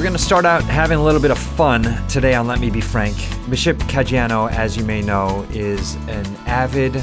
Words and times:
we're 0.00 0.04
going 0.04 0.16
to 0.16 0.18
start 0.18 0.46
out 0.46 0.64
having 0.64 0.96
a 0.96 1.02
little 1.02 1.20
bit 1.20 1.30
of 1.30 1.36
fun 1.36 1.82
today 2.08 2.32
on 2.32 2.46
Let 2.46 2.58
Me 2.58 2.70
Be 2.70 2.80
Frank. 2.80 3.14
Bishop 3.50 3.76
Caggiano, 3.80 4.50
as 4.50 4.74
you 4.74 4.82
may 4.82 5.02
know, 5.02 5.46
is 5.50 5.96
an 6.08 6.24
avid 6.46 7.02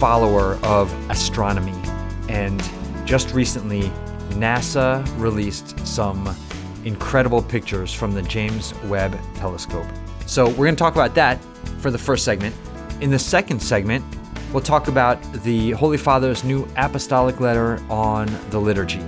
follower 0.00 0.58
of 0.64 0.92
astronomy. 1.08 1.80
And 2.28 2.60
just 3.04 3.32
recently, 3.32 3.82
NASA 4.30 5.06
released 5.20 5.78
some 5.86 6.36
incredible 6.84 7.44
pictures 7.44 7.94
from 7.94 8.12
the 8.12 8.22
James 8.22 8.74
Webb 8.86 9.16
Telescope. 9.36 9.86
So, 10.26 10.48
we're 10.48 10.66
going 10.66 10.74
to 10.74 10.82
talk 10.82 10.94
about 10.94 11.14
that 11.14 11.38
for 11.78 11.92
the 11.92 11.98
first 11.98 12.24
segment. 12.24 12.56
In 13.00 13.12
the 13.12 13.20
second 13.20 13.62
segment, 13.62 14.04
we'll 14.52 14.64
talk 14.64 14.88
about 14.88 15.22
the 15.44 15.70
Holy 15.70 15.96
Father's 15.96 16.42
new 16.42 16.66
apostolic 16.76 17.38
letter 17.38 17.80
on 17.88 18.26
the 18.50 18.60
liturgy. 18.60 19.04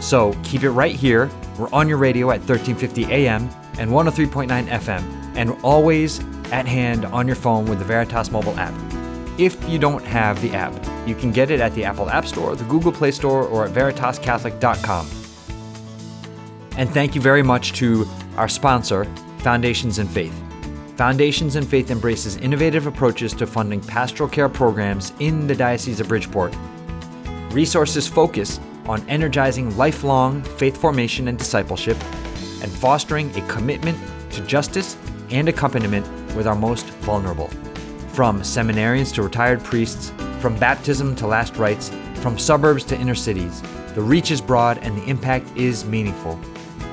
So, 0.00 0.34
keep 0.42 0.62
it 0.62 0.70
right 0.70 0.94
here. 0.94 1.30
We're 1.58 1.70
on 1.72 1.88
your 1.88 1.98
radio 1.98 2.30
at 2.30 2.40
1350 2.40 3.12
AM 3.12 3.50
and 3.78 3.90
103.9 3.90 4.68
FM, 4.68 5.36
and 5.36 5.50
always 5.62 6.20
at 6.52 6.66
hand 6.66 7.04
on 7.06 7.26
your 7.26 7.36
phone 7.36 7.66
with 7.66 7.78
the 7.78 7.84
Veritas 7.84 8.30
mobile 8.30 8.58
app. 8.58 8.74
If 9.38 9.68
you 9.68 9.78
don't 9.78 10.04
have 10.04 10.40
the 10.42 10.52
app, 10.52 10.74
you 11.06 11.14
can 11.14 11.32
get 11.32 11.50
it 11.50 11.60
at 11.60 11.74
the 11.74 11.84
Apple 11.84 12.10
App 12.10 12.26
Store, 12.26 12.56
the 12.56 12.64
Google 12.64 12.92
Play 12.92 13.10
Store, 13.10 13.44
or 13.44 13.66
at 13.66 13.72
veritascatholic.com. 13.72 15.08
And 16.76 16.90
thank 16.90 17.14
you 17.14 17.20
very 17.20 17.42
much 17.42 17.72
to 17.74 18.06
our 18.36 18.48
sponsor, 18.48 19.04
Foundations 19.38 19.98
in 19.98 20.08
Faith. 20.08 20.34
Foundations 20.96 21.56
in 21.56 21.64
Faith 21.64 21.90
embraces 21.90 22.36
innovative 22.36 22.86
approaches 22.86 23.32
to 23.34 23.46
funding 23.46 23.80
pastoral 23.80 24.28
care 24.28 24.48
programs 24.48 25.12
in 25.18 25.46
the 25.46 25.54
Diocese 25.54 26.00
of 26.00 26.08
Bridgeport. 26.08 26.54
Resources 27.50 28.06
focus 28.06 28.60
on 28.86 29.08
energizing 29.08 29.76
lifelong 29.76 30.42
faith 30.42 30.76
formation 30.76 31.28
and 31.28 31.38
discipleship 31.38 31.96
and 32.62 32.70
fostering 32.70 33.34
a 33.36 33.46
commitment 33.46 33.96
to 34.30 34.44
justice 34.46 34.96
and 35.30 35.48
accompaniment 35.48 36.06
with 36.34 36.46
our 36.46 36.54
most 36.54 36.86
vulnerable. 37.00 37.48
From 38.12 38.42
seminarians 38.42 39.14
to 39.14 39.22
retired 39.22 39.62
priests, 39.62 40.12
from 40.40 40.58
baptism 40.58 41.14
to 41.16 41.26
last 41.26 41.56
rites, 41.56 41.90
from 42.16 42.38
suburbs 42.38 42.84
to 42.84 42.98
inner 42.98 43.14
cities, 43.14 43.62
the 43.94 44.02
reach 44.02 44.30
is 44.30 44.40
broad 44.40 44.78
and 44.78 44.96
the 44.96 45.04
impact 45.04 45.46
is 45.56 45.84
meaningful. 45.84 46.38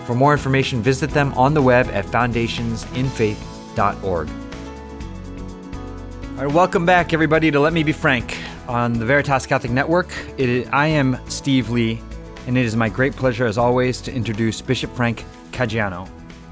For 0.05 0.15
more 0.15 0.33
information, 0.33 0.81
visit 0.81 1.11
them 1.11 1.31
on 1.33 1.53
the 1.53 1.61
web 1.61 1.87
at 1.87 2.05
foundationsinfaith.org. 2.05 4.29
All 6.37 6.45
right, 6.45 6.53
welcome 6.53 6.85
back, 6.85 7.13
everybody, 7.13 7.51
to 7.51 7.59
Let 7.59 7.73
Me 7.73 7.83
Be 7.83 7.91
Frank 7.91 8.37
on 8.67 8.93
the 8.93 9.05
Veritas 9.05 9.45
Catholic 9.45 9.71
Network. 9.71 10.09
It 10.37 10.49
is, 10.49 10.67
I 10.71 10.87
am 10.87 11.17
Steve 11.27 11.69
Lee, 11.69 12.01
and 12.47 12.57
it 12.57 12.65
is 12.65 12.75
my 12.75 12.89
great 12.89 13.15
pleasure, 13.15 13.45
as 13.45 13.57
always, 13.57 14.01
to 14.01 14.13
introduce 14.13 14.61
Bishop 14.61 14.93
Frank 14.95 15.25
Caggiano. 15.51 16.09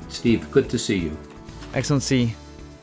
Steve, 0.09 0.49
good 0.51 0.69
to 0.69 0.79
see 0.79 0.97
you. 0.97 1.17
Excellency. 1.73 2.35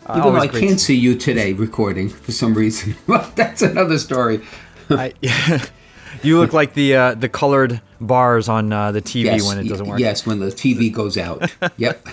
Uh, 0.06 0.18
Even 0.18 0.34
though 0.34 0.40
I 0.40 0.48
can't 0.48 0.80
see 0.80 0.96
you 0.96 1.16
today 1.16 1.52
recording 1.52 2.08
for 2.08 2.32
some 2.32 2.54
reason, 2.54 2.96
but 3.06 3.34
that's 3.36 3.62
another 3.62 3.98
story. 3.98 4.40
I, 4.90 5.12
you 6.22 6.38
look 6.38 6.52
like 6.52 6.74
the 6.74 6.96
uh, 6.96 7.14
the 7.14 7.28
colored 7.28 7.80
bars 8.00 8.48
on 8.48 8.72
uh, 8.72 8.92
the 8.92 9.00
TV 9.00 9.24
yes, 9.24 9.46
when 9.46 9.58
it 9.58 9.68
doesn't 9.68 9.86
work. 9.86 10.00
Yes, 10.00 10.26
when 10.26 10.40
the 10.40 10.46
TV 10.46 10.92
goes 10.92 11.16
out. 11.16 11.50
yep. 11.76 12.06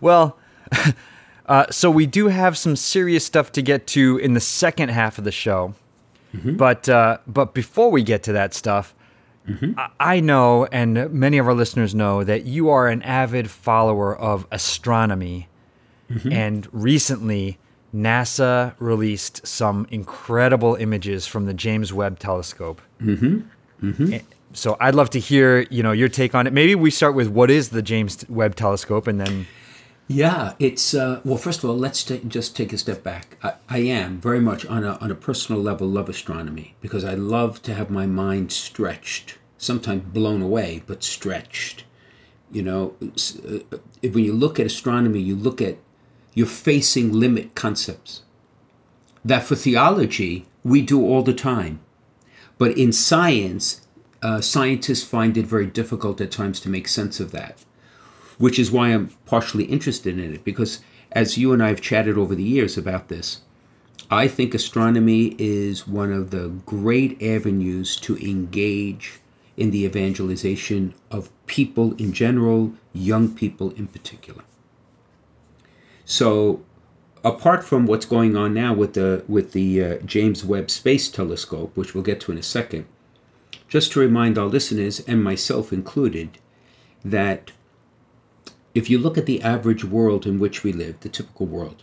well, 0.00 0.38
uh, 1.46 1.66
so 1.70 1.90
we 1.90 2.06
do 2.06 2.28
have 2.28 2.58
some 2.58 2.76
serious 2.76 3.24
stuff 3.24 3.50
to 3.52 3.62
get 3.62 3.86
to 3.88 4.18
in 4.18 4.34
the 4.34 4.40
second 4.40 4.90
half 4.90 5.16
of 5.16 5.24
the 5.24 5.32
show, 5.32 5.74
mm-hmm. 6.34 6.56
but 6.56 6.88
uh, 6.88 7.18
but 7.26 7.54
before 7.54 7.90
we 7.90 8.02
get 8.02 8.22
to 8.24 8.32
that 8.32 8.54
stuff, 8.54 8.94
mm-hmm. 9.48 9.78
I-, 9.78 9.90
I 10.16 10.20
know, 10.20 10.66
and 10.66 11.12
many 11.12 11.38
of 11.38 11.46
our 11.46 11.54
listeners 11.54 11.94
know, 11.94 12.24
that 12.24 12.44
you 12.44 12.68
are 12.68 12.88
an 12.88 13.02
avid 13.02 13.50
follower 13.50 14.16
of 14.16 14.46
astronomy, 14.50 15.48
mm-hmm. 16.10 16.32
and 16.32 16.68
recently. 16.72 17.58
NASA 17.94 18.74
released 18.78 19.46
some 19.46 19.86
incredible 19.90 20.74
images 20.74 21.26
from 21.26 21.46
the 21.46 21.54
James 21.54 21.90
Webb 21.90 22.18
Telescope. 22.18 22.82
Mm-hmm. 23.00 23.40
Mm-hmm. 23.82 24.16
So 24.52 24.76
I'd 24.78 24.94
love 24.94 25.08
to 25.10 25.18
hear, 25.18 25.60
you 25.70 25.82
know, 25.82 25.92
your 25.92 26.10
take 26.10 26.34
on 26.34 26.46
it. 26.46 26.52
Maybe 26.52 26.74
we 26.74 26.90
start 26.90 27.14
with 27.14 27.28
what 27.28 27.50
is 27.50 27.70
the 27.70 27.80
James 27.80 28.28
Webb 28.28 28.56
Telescope, 28.56 29.06
and 29.06 29.18
then. 29.18 29.46
Yeah, 30.10 30.54
it's 30.58 30.94
uh, 30.94 31.20
well. 31.22 31.36
First 31.36 31.62
of 31.62 31.68
all, 31.68 31.76
let's 31.76 32.02
just 32.02 32.56
take 32.56 32.72
a 32.72 32.78
step 32.78 33.02
back. 33.02 33.36
I, 33.42 33.52
I, 33.68 33.78
am 33.80 34.18
very 34.18 34.40
much 34.40 34.64
on 34.64 34.82
a 34.82 34.92
on 35.02 35.10
a 35.10 35.14
personal 35.14 35.60
level 35.60 35.86
love 35.86 36.08
astronomy 36.08 36.76
because 36.80 37.04
I 37.04 37.12
love 37.12 37.60
to 37.64 37.74
have 37.74 37.90
my 37.90 38.06
mind 38.06 38.50
stretched, 38.50 39.36
sometimes 39.58 40.04
blown 40.04 40.40
away, 40.40 40.82
but 40.86 41.04
stretched. 41.04 41.84
You 42.50 42.62
know, 42.62 42.94
uh, 43.02 43.76
when 44.00 44.24
you 44.24 44.32
look 44.32 44.58
at 44.58 44.64
astronomy, 44.64 45.20
you 45.20 45.36
look 45.36 45.60
at 45.60 45.76
you're 46.32 46.46
facing 46.46 47.12
limit 47.12 47.54
concepts 47.54 48.22
that 49.22 49.42
for 49.42 49.56
theology 49.56 50.46
we 50.64 50.80
do 50.80 51.04
all 51.04 51.22
the 51.22 51.34
time, 51.34 51.80
but 52.56 52.78
in 52.78 52.92
science, 52.92 53.86
uh, 54.22 54.40
scientists 54.40 55.04
find 55.04 55.36
it 55.36 55.44
very 55.44 55.66
difficult 55.66 56.18
at 56.22 56.30
times 56.30 56.60
to 56.60 56.70
make 56.70 56.88
sense 56.88 57.20
of 57.20 57.30
that 57.32 57.62
which 58.38 58.58
is 58.58 58.70
why 58.70 58.88
I'm 58.88 59.10
partially 59.26 59.64
interested 59.64 60.18
in 60.18 60.34
it 60.34 60.44
because 60.44 60.80
as 61.12 61.38
you 61.38 61.52
and 61.52 61.62
I 61.62 61.68
have 61.68 61.80
chatted 61.80 62.16
over 62.16 62.34
the 62.34 62.42
years 62.42 62.76
about 62.76 63.08
this, 63.08 63.40
I 64.10 64.28
think 64.28 64.54
astronomy 64.54 65.34
is 65.38 65.86
one 65.86 66.12
of 66.12 66.30
the 66.30 66.48
great 66.64 67.22
avenues 67.22 67.96
to 68.00 68.16
engage 68.16 69.20
in 69.56 69.70
the 69.70 69.84
evangelization 69.84 70.94
of 71.10 71.30
people 71.46 71.94
in 71.94 72.12
general, 72.12 72.72
young 72.92 73.34
people 73.34 73.72
in 73.72 73.88
particular. 73.88 74.44
So, 76.04 76.62
apart 77.24 77.64
from 77.64 77.84
what's 77.84 78.06
going 78.06 78.36
on 78.36 78.54
now 78.54 78.72
with 78.72 78.94
the 78.94 79.24
with 79.28 79.52
the 79.52 79.84
uh, 79.84 79.96
James 79.98 80.44
Webb 80.44 80.70
Space 80.70 81.08
Telescope, 81.10 81.76
which 81.76 81.94
we'll 81.94 82.04
get 82.04 82.20
to 82.20 82.32
in 82.32 82.38
a 82.38 82.42
second, 82.42 82.86
just 83.68 83.92
to 83.92 84.00
remind 84.00 84.38
our 84.38 84.46
listeners 84.46 85.00
and 85.00 85.22
myself 85.22 85.72
included 85.72 86.38
that 87.04 87.50
if 88.78 88.88
you 88.88 88.96
look 88.96 89.18
at 89.18 89.26
the 89.26 89.42
average 89.42 89.84
world 89.84 90.24
in 90.24 90.38
which 90.38 90.62
we 90.62 90.72
live, 90.72 91.00
the 91.00 91.08
typical 91.08 91.46
world, 91.46 91.82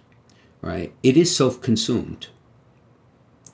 right, 0.61 0.93
it 1.03 1.17
is 1.17 1.35
self 1.35 1.61
consumed. 1.61 2.27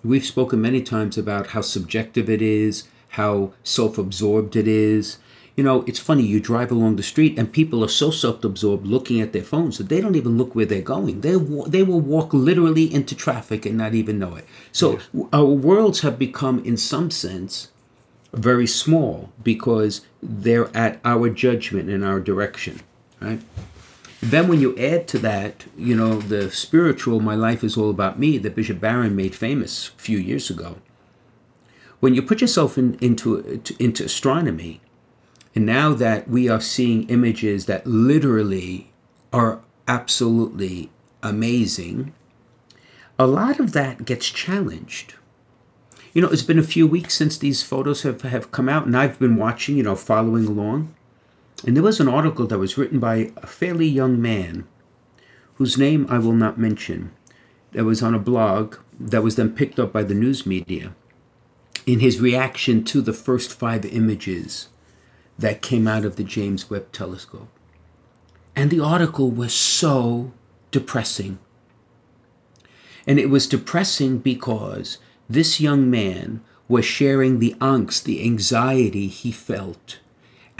We've 0.03 0.25
spoken 0.25 0.61
many 0.61 0.83
times 0.83 1.17
about 1.17 1.47
how 1.47 1.61
subjective 1.61 2.29
it 2.29 2.41
is, 2.41 2.87
how 3.09 3.53
self 3.63 3.97
absorbed 3.97 4.55
it 4.55 4.67
is. 4.67 5.17
You 5.57 5.63
know, 5.63 5.83
it's 5.87 5.99
funny, 5.99 6.23
you 6.23 6.39
drive 6.39 6.71
along 6.71 6.95
the 6.95 7.03
street 7.03 7.37
and 7.37 7.51
people 7.51 7.83
are 7.83 7.89
so 7.89 8.11
self 8.11 8.43
absorbed 8.43 8.85
looking 8.85 9.19
at 9.19 9.33
their 9.33 9.41
phones 9.41 9.79
that 9.79 9.89
they 9.89 10.01
don't 10.01 10.15
even 10.15 10.37
look 10.37 10.53
where 10.53 10.67
they're 10.67 10.83
going. 10.83 11.21
They, 11.21 11.35
they 11.67 11.81
will 11.81 11.99
walk 11.99 12.35
literally 12.35 12.93
into 12.93 13.15
traffic 13.15 13.65
and 13.65 13.75
not 13.75 13.95
even 13.95 14.19
know 14.19 14.35
it. 14.35 14.45
So 14.71 14.99
our 15.33 15.45
worlds 15.45 16.01
have 16.01 16.19
become, 16.19 16.63
in 16.63 16.77
some 16.77 17.09
sense, 17.09 17.69
very 18.33 18.67
small 18.67 19.31
because 19.43 20.01
they're 20.21 20.75
at 20.77 21.01
our 21.03 21.27
judgment 21.29 21.89
and 21.89 22.05
our 22.05 22.19
direction 22.19 22.81
right? 23.21 23.41
Then 24.21 24.47
when 24.47 24.61
you 24.61 24.77
add 24.77 25.07
to 25.09 25.19
that, 25.19 25.65
you 25.77 25.95
know, 25.95 26.19
the 26.19 26.51
spiritual 26.51 27.19
"My 27.19 27.35
Life 27.35 27.63
Is 27.63 27.77
All 27.77 27.89
About 27.89 28.19
Me" 28.19 28.37
that 28.37 28.55
Bishop 28.55 28.79
Barron 28.79 29.15
made 29.15 29.33
famous 29.33 29.89
a 29.89 30.01
few 30.01 30.17
years 30.17 30.49
ago. 30.49 30.77
When 31.99 32.13
you 32.13 32.21
put 32.21 32.41
yourself 32.41 32.77
in, 32.77 32.97
into 33.01 33.61
into 33.79 34.05
astronomy, 34.05 34.81
and 35.55 35.65
now 35.65 35.93
that 35.93 36.27
we 36.27 36.49
are 36.49 36.61
seeing 36.61 37.09
images 37.09 37.65
that 37.65 37.87
literally 37.87 38.91
are 39.33 39.61
absolutely 39.87 40.91
amazing, 41.23 42.13
a 43.17 43.27
lot 43.27 43.59
of 43.59 43.73
that 43.73 44.05
gets 44.05 44.29
challenged. 44.29 45.15
You 46.13 46.21
know, 46.21 46.29
it's 46.29 46.43
been 46.43 46.59
a 46.59 46.63
few 46.63 46.85
weeks 46.85 47.13
since 47.13 47.37
these 47.37 47.63
photos 47.63 48.01
have, 48.03 48.21
have 48.23 48.51
come 48.51 48.67
out, 48.67 48.85
and 48.85 48.97
I've 48.97 49.17
been 49.17 49.37
watching, 49.37 49.77
you 49.77 49.83
know, 49.83 49.95
following 49.95 50.45
along. 50.45 50.93
And 51.65 51.75
there 51.75 51.83
was 51.83 51.99
an 51.99 52.07
article 52.07 52.47
that 52.47 52.57
was 52.57 52.77
written 52.77 52.99
by 52.99 53.31
a 53.37 53.47
fairly 53.47 53.87
young 53.87 54.21
man, 54.21 54.67
whose 55.55 55.77
name 55.77 56.07
I 56.09 56.17
will 56.17 56.33
not 56.33 56.57
mention, 56.57 57.11
that 57.71 57.85
was 57.85 58.01
on 58.01 58.15
a 58.15 58.19
blog 58.19 58.77
that 58.99 59.23
was 59.23 59.35
then 59.35 59.55
picked 59.55 59.79
up 59.79 59.93
by 59.93 60.03
the 60.03 60.15
news 60.15 60.45
media 60.45 60.93
in 61.85 61.99
his 61.99 62.19
reaction 62.19 62.83
to 62.83 63.01
the 63.01 63.13
first 63.13 63.53
five 63.53 63.85
images 63.85 64.69
that 65.37 65.61
came 65.61 65.87
out 65.87 66.05
of 66.05 66.15
the 66.15 66.23
James 66.23 66.69
Webb 66.69 66.91
telescope. 66.91 67.49
And 68.55 68.69
the 68.69 68.79
article 68.79 69.31
was 69.31 69.53
so 69.53 70.33
depressing. 70.71 71.39
And 73.07 73.19
it 73.19 73.29
was 73.29 73.47
depressing 73.47 74.19
because 74.19 74.97
this 75.29 75.59
young 75.59 75.89
man 75.89 76.41
was 76.67 76.85
sharing 76.85 77.39
the 77.39 77.55
angst, 77.59 78.03
the 78.03 78.23
anxiety 78.23 79.07
he 79.07 79.31
felt 79.31 79.99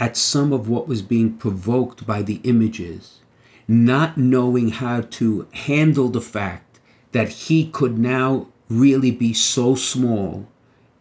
at 0.02 0.16
some 0.16 0.52
of 0.52 0.68
what 0.68 0.88
was 0.88 1.00
being 1.00 1.32
provoked 1.32 2.04
by 2.04 2.22
the 2.22 2.40
images, 2.42 3.20
not 3.68 4.18
knowing 4.18 4.70
how 4.70 5.00
to 5.00 5.46
handle 5.52 6.08
the 6.08 6.20
fact 6.20 6.80
that 7.12 7.28
he 7.28 7.68
could 7.68 7.96
now 7.96 8.48
really 8.68 9.12
be 9.12 9.32
so 9.32 9.76
small 9.76 10.48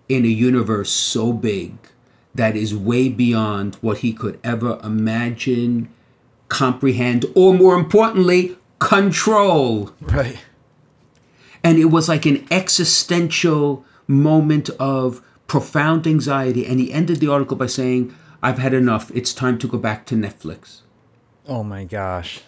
in 0.07 0.23
a 0.23 0.27
universe 0.27 0.91
so 0.91 1.33
big 1.33 1.73
that 2.35 2.55
is 2.55 2.75
way 2.75 3.09
beyond 3.09 3.73
what 3.81 3.97
he 3.99 4.13
could 4.13 4.39
ever 4.43 4.79
imagine, 4.83 5.89
comprehend, 6.47 7.25
or 7.33 7.55
more 7.55 7.73
importantly, 7.73 8.55
control. 8.77 9.89
Right. 9.99 10.37
And 11.63 11.79
it 11.79 11.85
was 11.85 12.07
like 12.07 12.27
an 12.27 12.45
existential 12.51 13.83
moment 14.05 14.69
of 14.79 15.23
profound 15.47 16.05
anxiety. 16.05 16.67
And 16.67 16.79
he 16.79 16.93
ended 16.93 17.19
the 17.19 17.31
article 17.31 17.57
by 17.57 17.65
saying, 17.65 18.15
I've 18.41 18.59
had 18.59 18.73
enough. 18.73 19.11
It's 19.13 19.33
time 19.33 19.57
to 19.59 19.67
go 19.67 19.77
back 19.77 20.05
to 20.07 20.15
Netflix. 20.15 20.81
Oh 21.47 21.63
my 21.63 21.83
gosh. 21.83 22.41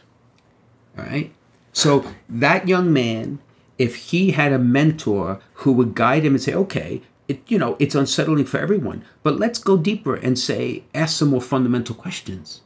All 0.98 1.06
right. 1.06 1.34
So 1.72 2.06
that 2.30 2.68
young 2.68 2.94
man, 2.94 3.40
if 3.78 3.95
he 3.95 4.31
had 4.31 4.54
a 4.54 4.60
mentor 4.60 5.40
who 5.56 5.72
would 5.74 5.95
guide 5.95 6.24
him 6.24 6.34
and 6.34 6.42
say, 6.42 6.54
okay, 6.54 7.01
it, 7.28 7.42
you 7.48 7.57
know, 7.57 7.75
it's 7.80 7.95
unsettling 7.95 8.45
for 8.45 8.60
everyone, 8.60 9.04
but 9.24 9.40
let's 9.40 9.60
go 9.60 9.78
deeper 9.78 10.16
and 10.16 10.38
say, 10.38 10.84
ask 10.94 11.18
some 11.18 11.30
more 11.30 11.42
fundamental 11.42 11.95
questions. 11.95 12.62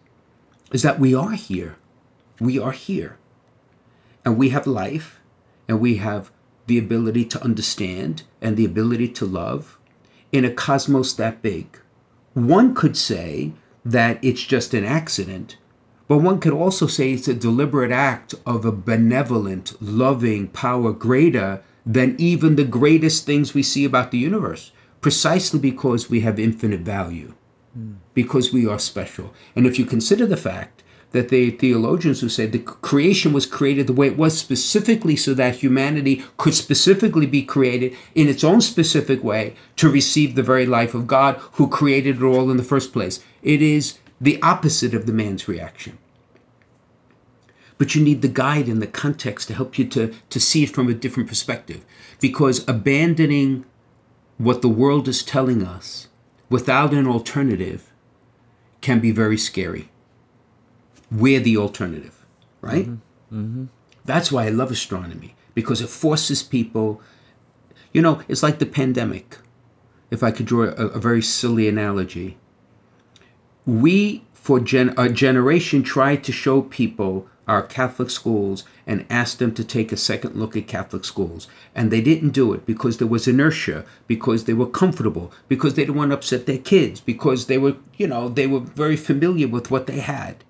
Is 0.71 0.81
that 0.81 0.99
we 0.99 1.15
are 1.15 1.31
here. 1.31 1.77
We 2.39 2.59
are 2.59 2.71
here. 2.71 3.17
And 4.25 4.37
we 4.37 4.49
have 4.49 4.67
life, 4.67 5.21
and 5.67 5.79
we 5.79 5.97
have 5.97 6.31
the 6.65 6.77
ability 6.77 7.23
to 7.25 7.41
understand 7.41 8.23
and 8.41 8.57
the 8.57 8.65
ability 8.65 9.07
to 9.09 9.25
love 9.25 9.79
in 10.33 10.43
a 10.43 10.51
cosmos 10.51 11.13
that 11.13 11.41
big. 11.41 11.79
One 12.37 12.75
could 12.75 12.95
say 12.95 13.53
that 13.83 14.19
it's 14.23 14.43
just 14.43 14.75
an 14.75 14.85
accident, 14.85 15.57
but 16.07 16.19
one 16.19 16.39
could 16.39 16.53
also 16.53 16.85
say 16.85 17.11
it's 17.11 17.27
a 17.27 17.33
deliberate 17.33 17.91
act 17.91 18.35
of 18.45 18.63
a 18.63 18.71
benevolent, 18.71 19.73
loving 19.81 20.49
power 20.49 20.93
greater 20.93 21.63
than 21.83 22.15
even 22.19 22.55
the 22.55 22.63
greatest 22.63 23.25
things 23.25 23.55
we 23.55 23.63
see 23.63 23.85
about 23.85 24.11
the 24.11 24.19
universe, 24.19 24.71
precisely 25.01 25.59
because 25.59 26.11
we 26.11 26.19
have 26.19 26.37
infinite 26.37 26.81
value, 26.81 27.33
mm. 27.75 27.95
because 28.13 28.53
we 28.53 28.67
are 28.67 28.77
special. 28.77 29.33
And 29.55 29.65
if 29.65 29.79
you 29.79 29.85
consider 29.87 30.27
the 30.27 30.37
fact 30.37 30.83
that 31.11 31.29
the 31.29 31.51
theologians 31.51 32.21
who 32.21 32.29
said 32.29 32.51
the 32.51 32.59
creation 32.59 33.31
was 33.31 33.45
created 33.45 33.87
the 33.87 33.93
way 33.93 34.07
it 34.07 34.17
was 34.17 34.37
specifically 34.37 35.15
so 35.15 35.33
that 35.33 35.55
humanity 35.55 36.23
could 36.35 36.53
specifically 36.53 37.25
be 37.25 37.43
created 37.43 37.95
in 38.13 38.27
its 38.27 38.43
own 38.43 38.61
specific 38.61 39.23
way 39.23 39.55
to 39.77 39.89
receive 39.89 40.35
the 40.35 40.43
very 40.43 40.65
life 40.65 40.93
of 40.93 41.07
God 41.07 41.37
who 41.53 41.69
created 41.69 42.17
it 42.17 42.23
all 42.23 42.51
in 42.51 42.57
the 42.57 42.63
first 42.63 42.91
place. 42.91 43.23
It 43.41 43.61
is 43.61 43.99
the 44.19 44.41
opposite 44.41 44.93
of 44.93 45.05
the 45.05 45.13
man's 45.13 45.47
reaction. 45.47 45.97
But 47.77 47.93
you 47.93 48.03
need 48.03 48.21
the 48.21 48.27
guide 48.27 48.67
and 48.67 48.81
the 48.81 48.87
context 48.87 49.47
to 49.47 49.53
help 49.53 49.77
you 49.77 49.85
to, 49.89 50.13
to 50.29 50.39
see 50.39 50.63
it 50.63 50.71
from 50.71 50.89
a 50.89 50.95
different 50.95 51.29
perspective. 51.29 51.85
Because 52.19 52.67
abandoning 52.67 53.65
what 54.37 54.61
the 54.61 54.69
world 54.69 55.07
is 55.07 55.23
telling 55.23 55.63
us 55.63 56.07
without 56.49 56.93
an 56.93 57.07
alternative 57.07 57.91
can 58.81 58.99
be 58.99 59.11
very 59.11 59.37
scary 59.37 59.89
we're 61.11 61.39
the 61.39 61.57
alternative, 61.57 62.25
right? 62.61 62.85
Mm-hmm. 62.85 63.39
Mm-hmm. 63.39 63.65
That's 64.05 64.31
why 64.31 64.45
I 64.45 64.49
love 64.49 64.71
astronomy 64.71 65.35
because 65.53 65.81
it 65.81 65.89
forces 65.89 66.43
people. 66.43 67.01
You 67.93 68.01
know, 68.01 68.21
it's 68.27 68.43
like 68.43 68.59
the 68.59 68.65
pandemic. 68.65 69.37
If 70.09 70.23
I 70.23 70.31
could 70.31 70.45
draw 70.45 70.63
a, 70.63 70.87
a 70.87 70.99
very 70.99 71.21
silly 71.21 71.67
analogy, 71.67 72.37
we 73.65 74.23
for 74.33 74.59
gen- 74.59 74.93
a 74.97 75.09
generation 75.09 75.83
tried 75.83 76.23
to 76.23 76.31
show 76.31 76.61
people 76.61 77.27
our 77.47 77.61
Catholic 77.61 78.09
schools 78.09 78.63
and 78.85 79.05
asked 79.09 79.39
them 79.39 79.53
to 79.53 79.63
take 79.63 79.91
a 79.91 79.97
second 79.97 80.35
look 80.35 80.55
at 80.55 80.67
Catholic 80.67 81.05
schools. 81.05 81.47
And 81.73 81.91
they 81.91 82.01
didn't 82.01 82.29
do 82.29 82.53
it 82.53 82.65
because 82.65 82.97
there 82.97 83.07
was 83.07 83.27
inertia, 83.27 83.85
because 84.05 84.43
they 84.43 84.53
were 84.53 84.67
comfortable, 84.67 85.31
because 85.47 85.73
they 85.73 85.83
didn't 85.83 85.97
want 85.97 86.11
to 86.11 86.15
upset 86.17 86.45
their 86.45 86.57
kids, 86.57 86.99
because 86.99 87.47
they 87.47 87.57
were, 87.57 87.77
you 87.95 88.07
know, 88.07 88.29
they 88.29 88.47
were 88.47 88.59
very 88.59 88.97
familiar 88.97 89.47
with 89.47 89.71
what 89.71 89.87
they 89.87 89.99
had. 89.99 90.43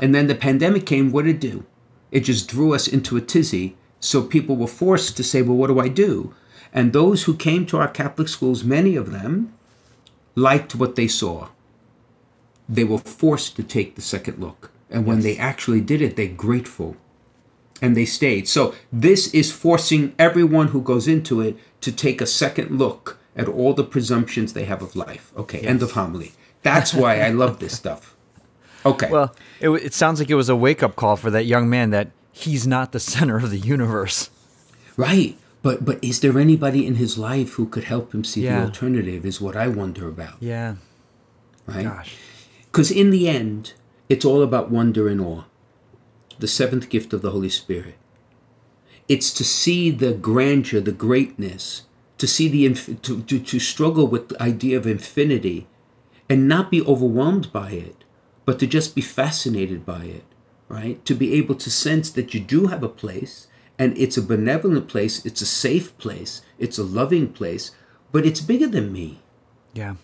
And 0.00 0.14
then 0.14 0.26
the 0.26 0.34
pandemic 0.34 0.86
came, 0.86 1.12
what 1.12 1.26
did 1.26 1.36
it 1.36 1.40
do? 1.40 1.64
It 2.10 2.20
just 2.20 2.48
drew 2.48 2.74
us 2.74 2.88
into 2.88 3.16
a 3.16 3.20
tizzy. 3.20 3.76
So 4.00 4.22
people 4.22 4.56
were 4.56 4.66
forced 4.66 5.16
to 5.18 5.22
say, 5.22 5.42
well, 5.42 5.56
what 5.56 5.68
do 5.68 5.78
I 5.78 5.88
do? 5.88 6.34
And 6.72 6.92
those 6.92 7.24
who 7.24 7.36
came 7.36 7.66
to 7.66 7.76
our 7.76 7.88
Catholic 7.88 8.28
schools, 8.28 8.64
many 8.64 8.96
of 8.96 9.12
them 9.12 9.52
liked 10.34 10.74
what 10.74 10.96
they 10.96 11.06
saw. 11.06 11.48
They 12.68 12.84
were 12.84 12.98
forced 12.98 13.56
to 13.56 13.62
take 13.62 13.94
the 13.94 14.02
second 14.02 14.38
look. 14.38 14.70
And 14.88 15.06
when 15.06 15.18
yes. 15.18 15.24
they 15.24 15.36
actually 15.36 15.80
did 15.80 16.00
it, 16.00 16.16
they're 16.16 16.28
grateful 16.28 16.96
and 17.82 17.96
they 17.96 18.04
stayed. 18.04 18.48
So 18.48 18.74
this 18.92 19.32
is 19.34 19.52
forcing 19.52 20.14
everyone 20.18 20.68
who 20.68 20.82
goes 20.82 21.08
into 21.08 21.40
it 21.40 21.56
to 21.80 21.92
take 21.92 22.20
a 22.20 22.26
second 22.26 22.78
look 22.78 23.18
at 23.36 23.48
all 23.48 23.74
the 23.74 23.84
presumptions 23.84 24.52
they 24.52 24.64
have 24.64 24.82
of 24.82 24.96
life. 24.96 25.32
Okay, 25.36 25.60
yes. 25.62 25.70
end 25.70 25.82
of 25.82 25.92
homily. 25.92 26.32
That's 26.62 26.92
why 26.92 27.20
I 27.20 27.30
love 27.30 27.58
this 27.58 27.76
stuff. 27.76 28.16
Okay. 28.84 29.10
Well, 29.10 29.34
it, 29.60 29.70
it 29.70 29.94
sounds 29.94 30.20
like 30.20 30.30
it 30.30 30.34
was 30.34 30.48
a 30.48 30.56
wake 30.56 30.82
up 30.82 30.96
call 30.96 31.16
for 31.16 31.30
that 31.30 31.44
young 31.44 31.68
man 31.68 31.90
that 31.90 32.10
he's 32.32 32.66
not 32.66 32.92
the 32.92 33.00
center 33.00 33.36
of 33.36 33.50
the 33.50 33.58
universe. 33.58 34.30
Right. 34.96 35.36
But 35.62 35.84
but 35.84 36.02
is 36.02 36.20
there 36.20 36.38
anybody 36.38 36.86
in 36.86 36.94
his 36.94 37.18
life 37.18 37.54
who 37.54 37.66
could 37.66 37.84
help 37.84 38.14
him 38.14 38.24
see 38.24 38.42
yeah. 38.42 38.60
the 38.60 38.66
alternative? 38.66 39.26
Is 39.26 39.40
what 39.40 39.56
I 39.56 39.68
wonder 39.68 40.08
about. 40.08 40.36
Yeah. 40.40 40.76
Right. 41.66 41.84
Gosh. 41.84 42.16
Because 42.64 42.90
in 42.90 43.10
the 43.10 43.28
end, 43.28 43.74
it's 44.08 44.24
all 44.24 44.42
about 44.42 44.70
wonder 44.70 45.08
and 45.08 45.20
awe, 45.20 45.42
the 46.38 46.48
seventh 46.48 46.88
gift 46.88 47.12
of 47.12 47.20
the 47.20 47.30
Holy 47.30 47.50
Spirit. 47.50 47.96
It's 49.08 49.32
to 49.34 49.44
see 49.44 49.90
the 49.90 50.12
grandeur, 50.12 50.80
the 50.80 50.92
greatness, 50.92 51.82
to 52.16 52.26
see 52.26 52.48
the 52.48 52.64
inf- 52.64 53.02
to, 53.02 53.22
to 53.22 53.38
to 53.40 53.58
struggle 53.58 54.06
with 54.06 54.28
the 54.30 54.42
idea 54.42 54.78
of 54.78 54.86
infinity, 54.86 55.66
and 56.28 56.48
not 56.48 56.70
be 56.70 56.80
overwhelmed 56.80 57.52
by 57.52 57.72
it, 57.72 57.99
but 58.50 58.58
to 58.58 58.66
just 58.66 58.96
be 58.96 59.00
fascinated 59.00 59.86
by 59.86 60.06
it, 60.06 60.24
right? 60.68 61.04
To 61.04 61.14
be 61.14 61.34
able 61.34 61.54
to 61.54 61.70
sense 61.70 62.10
that 62.10 62.34
you 62.34 62.40
do 62.40 62.66
have 62.66 62.82
a 62.82 62.88
place 62.88 63.46
and 63.78 63.96
it's 63.96 64.16
a 64.16 64.22
benevolent 64.22 64.88
place, 64.88 65.24
it's 65.24 65.40
a 65.40 65.46
safe 65.46 65.96
place, 65.98 66.42
it's 66.58 66.76
a 66.76 66.82
loving 66.82 67.32
place, 67.32 67.70
but 68.10 68.26
it's 68.26 68.40
bigger 68.40 68.66
than 68.66 68.92
me. 68.92 69.20
Yeah. 69.72 69.94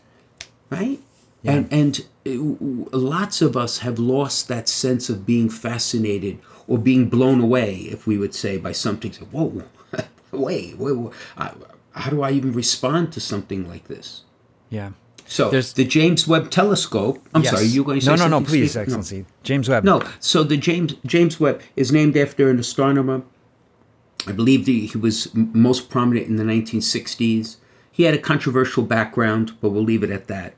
Right? 0.70 1.00
Yeah. 1.42 1.54
And 1.54 1.72
and 1.72 2.00
uh, 2.24 2.30
it, 2.30 2.94
lots 2.94 3.42
of 3.42 3.56
us 3.56 3.78
have 3.78 3.98
lost 3.98 4.46
that 4.46 4.68
sense 4.68 5.10
of 5.10 5.26
being 5.26 5.50
fascinated 5.50 6.38
or 6.68 6.78
being 6.78 7.08
blown 7.08 7.40
away, 7.40 7.74
if 7.90 8.06
we 8.06 8.16
would 8.16 8.32
say, 8.32 8.58
by 8.58 8.70
something. 8.70 9.12
So, 9.12 9.24
whoa, 9.24 9.64
wait, 10.30 10.78
wait, 10.78 10.92
wait, 10.92 11.12
how 11.34 12.10
do 12.10 12.22
I 12.22 12.30
even 12.30 12.52
respond 12.52 13.12
to 13.14 13.18
something 13.18 13.68
like 13.68 13.88
this? 13.88 14.22
Yeah. 14.70 14.92
So 15.26 15.50
There's, 15.50 15.72
the 15.72 15.84
James 15.84 16.26
Webb 16.26 16.50
Telescope. 16.50 17.26
I'm 17.34 17.42
yes. 17.42 17.52
sorry, 17.52 17.66
you 17.66 17.84
going 17.84 18.00
to 18.00 18.06
say 18.06 18.14
no, 18.14 18.28
no, 18.28 18.38
no, 18.38 18.44
please, 18.44 18.70
Steve? 18.70 18.82
Excellency. 18.82 19.18
No. 19.18 19.26
James 19.42 19.68
Webb. 19.68 19.84
No, 19.84 20.02
so 20.20 20.44
the 20.44 20.56
James 20.56 20.94
James 21.04 21.40
Webb 21.40 21.62
is 21.74 21.92
named 21.92 22.16
after 22.16 22.48
an 22.48 22.58
astronomer. 22.58 23.22
I 24.26 24.32
believe 24.32 24.64
the, 24.64 24.86
he 24.86 24.98
was 24.98 25.32
most 25.34 25.90
prominent 25.90 26.26
in 26.26 26.36
the 26.36 26.44
1960s. 26.44 27.56
He 27.90 28.04
had 28.04 28.14
a 28.14 28.18
controversial 28.18 28.82
background, 28.82 29.56
but 29.60 29.70
we'll 29.70 29.82
leave 29.82 30.02
it 30.02 30.10
at 30.10 30.26
that. 30.28 30.54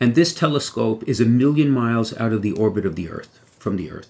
And 0.00 0.14
this 0.14 0.34
telescope 0.34 1.04
is 1.06 1.20
a 1.20 1.24
million 1.24 1.70
miles 1.70 2.16
out 2.18 2.32
of 2.32 2.42
the 2.42 2.52
orbit 2.52 2.84
of 2.84 2.96
the 2.96 3.08
Earth, 3.08 3.40
from 3.58 3.76
the 3.76 3.90
Earth. 3.90 4.08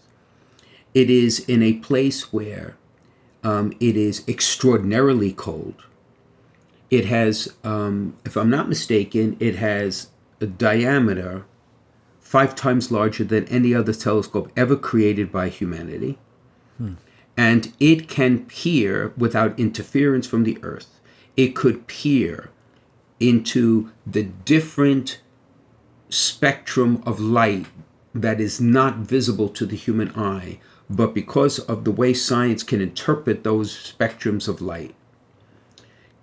It 0.94 1.10
is 1.10 1.40
in 1.40 1.62
a 1.62 1.74
place 1.74 2.32
where 2.32 2.76
um, 3.42 3.72
it 3.80 3.96
is 3.96 4.26
extraordinarily 4.26 5.32
cold 5.32 5.84
it 6.94 7.06
has, 7.06 7.52
um, 7.64 8.16
if 8.24 8.36
I'm 8.36 8.50
not 8.50 8.68
mistaken, 8.68 9.36
it 9.40 9.56
has 9.56 10.10
a 10.40 10.46
diameter 10.46 11.44
five 12.20 12.54
times 12.54 12.92
larger 12.92 13.24
than 13.24 13.48
any 13.48 13.74
other 13.74 13.92
telescope 13.92 14.52
ever 14.56 14.76
created 14.76 15.32
by 15.32 15.48
humanity. 15.48 16.18
Hmm. 16.78 16.94
And 17.36 17.72
it 17.80 18.08
can 18.08 18.46
peer 18.46 19.12
without 19.16 19.58
interference 19.58 20.28
from 20.28 20.44
the 20.44 20.56
Earth. 20.62 21.00
It 21.36 21.56
could 21.56 21.88
peer 21.88 22.50
into 23.18 23.90
the 24.06 24.22
different 24.22 25.20
spectrum 26.08 27.02
of 27.04 27.18
light 27.18 27.66
that 28.14 28.40
is 28.40 28.60
not 28.60 28.98
visible 28.98 29.48
to 29.48 29.66
the 29.66 29.76
human 29.76 30.10
eye, 30.10 30.60
but 30.88 31.12
because 31.12 31.58
of 31.58 31.82
the 31.82 31.90
way 31.90 32.14
science 32.14 32.62
can 32.62 32.80
interpret 32.80 33.42
those 33.42 33.74
spectrums 33.92 34.46
of 34.46 34.62
light, 34.62 34.94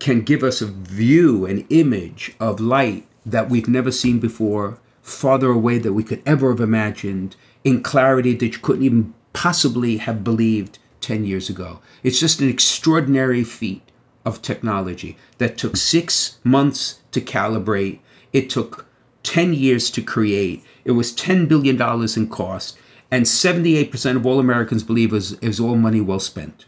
can 0.02 0.22
give 0.22 0.42
us 0.42 0.62
a 0.62 0.66
view, 0.66 1.46
an 1.46 1.64
image 1.70 2.34
of 2.40 2.60
light 2.60 3.06
that 3.24 3.52
we've 3.52 3.68
never 3.68 3.92
seen 3.92 4.20
before, 4.20 4.80
farther 5.04 5.52
away 5.52 5.78
than 5.78 5.94
we 5.94 6.04
could 6.04 6.24
ever 6.26 6.50
have 6.50 6.60
imagined, 6.60 7.36
in 7.64 7.84
clarity 7.84 8.34
that 8.34 8.48
you 8.48 8.58
couldn't 8.58 8.84
even 8.84 9.14
possibly 9.34 9.98
have 9.98 10.24
believed 10.24 10.80
10 11.02 11.24
years 11.24 11.52
ago. 11.52 11.82
It's 12.02 12.20
just 12.20 12.42
an 12.42 12.50
extraordinary 12.50 13.44
feat 13.44 13.84
of 14.26 14.42
technology 14.42 15.18
that 15.38 15.56
took 15.56 15.78
six 15.78 16.40
months 16.44 17.02
to 17.12 17.22
calibrate. 17.22 18.00
It 18.34 18.50
took 18.50 18.88
10 19.22 19.54
years 19.54 19.92
to 19.92 20.02
create. 20.02 20.64
It 20.84 20.94
was 20.94 21.14
$10 21.14 21.48
billion 21.48 21.80
in 21.80 22.28
cost. 22.28 22.76
And 23.12 23.26
78% 23.26 24.16
of 24.16 24.26
all 24.26 24.40
Americans 24.40 24.82
believe 24.82 25.14
is, 25.14 25.34
is 25.34 25.60
all 25.60 25.76
money 25.76 26.02
well 26.02 26.20
spent 26.20 26.66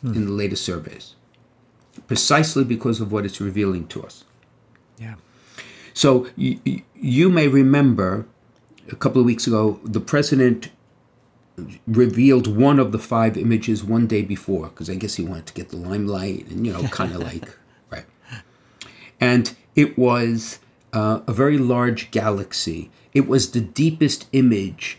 hmm. 0.00 0.14
in 0.14 0.26
the 0.26 0.32
latest 0.32 0.64
surveys 0.64 1.14
precisely 2.12 2.62
because 2.62 3.00
of 3.00 3.10
what 3.10 3.24
it's 3.24 3.40
revealing 3.40 3.86
to 3.86 4.02
us. 4.02 4.24
Yeah. 4.98 5.14
So 5.94 6.26
you, 6.36 6.60
you 6.94 7.30
may 7.30 7.48
remember 7.48 8.26
a 8.90 8.96
couple 8.96 9.18
of 9.18 9.24
weeks 9.24 9.46
ago, 9.46 9.80
the 9.82 9.98
president 9.98 10.68
revealed 11.86 12.54
one 12.54 12.78
of 12.78 12.92
the 12.92 12.98
five 12.98 13.38
images 13.38 13.82
one 13.82 14.06
day 14.06 14.20
before 14.20 14.68
because 14.68 14.90
I 14.90 14.94
guess 14.96 15.14
he 15.14 15.24
wanted 15.24 15.46
to 15.46 15.54
get 15.54 15.70
the 15.70 15.78
limelight 15.78 16.48
and 16.50 16.66
you 16.66 16.72
know 16.74 16.82
kind 17.00 17.14
of 17.14 17.22
like 17.22 17.48
right. 17.90 18.04
And 19.18 19.56
it 19.74 19.96
was 19.96 20.58
uh, 20.92 21.20
a 21.26 21.32
very 21.32 21.56
large 21.56 22.10
galaxy. 22.10 22.90
It 23.14 23.26
was 23.26 23.52
the 23.52 23.62
deepest 23.62 24.26
image 24.34 24.98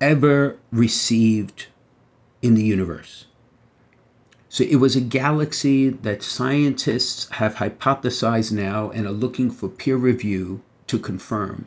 ever 0.00 0.56
received 0.70 1.66
in 2.42 2.54
the 2.54 2.62
universe. 2.62 3.26
So 4.54 4.62
it 4.62 4.76
was 4.76 4.94
a 4.94 5.00
galaxy 5.00 5.88
that 5.88 6.22
scientists 6.22 7.28
have 7.40 7.56
hypothesized 7.56 8.52
now 8.52 8.88
and 8.90 9.04
are 9.04 9.10
looking 9.10 9.50
for 9.50 9.68
peer 9.68 9.96
review 9.96 10.62
to 10.86 10.96
confirm. 10.96 11.66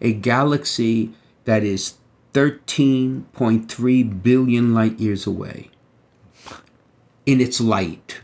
A 0.00 0.12
galaxy 0.12 1.12
that 1.44 1.62
is 1.62 1.98
13.3 2.34 4.22
billion 4.24 4.74
light 4.74 4.98
years 4.98 5.24
away 5.24 5.70
in 7.26 7.40
its 7.40 7.60
light, 7.60 8.22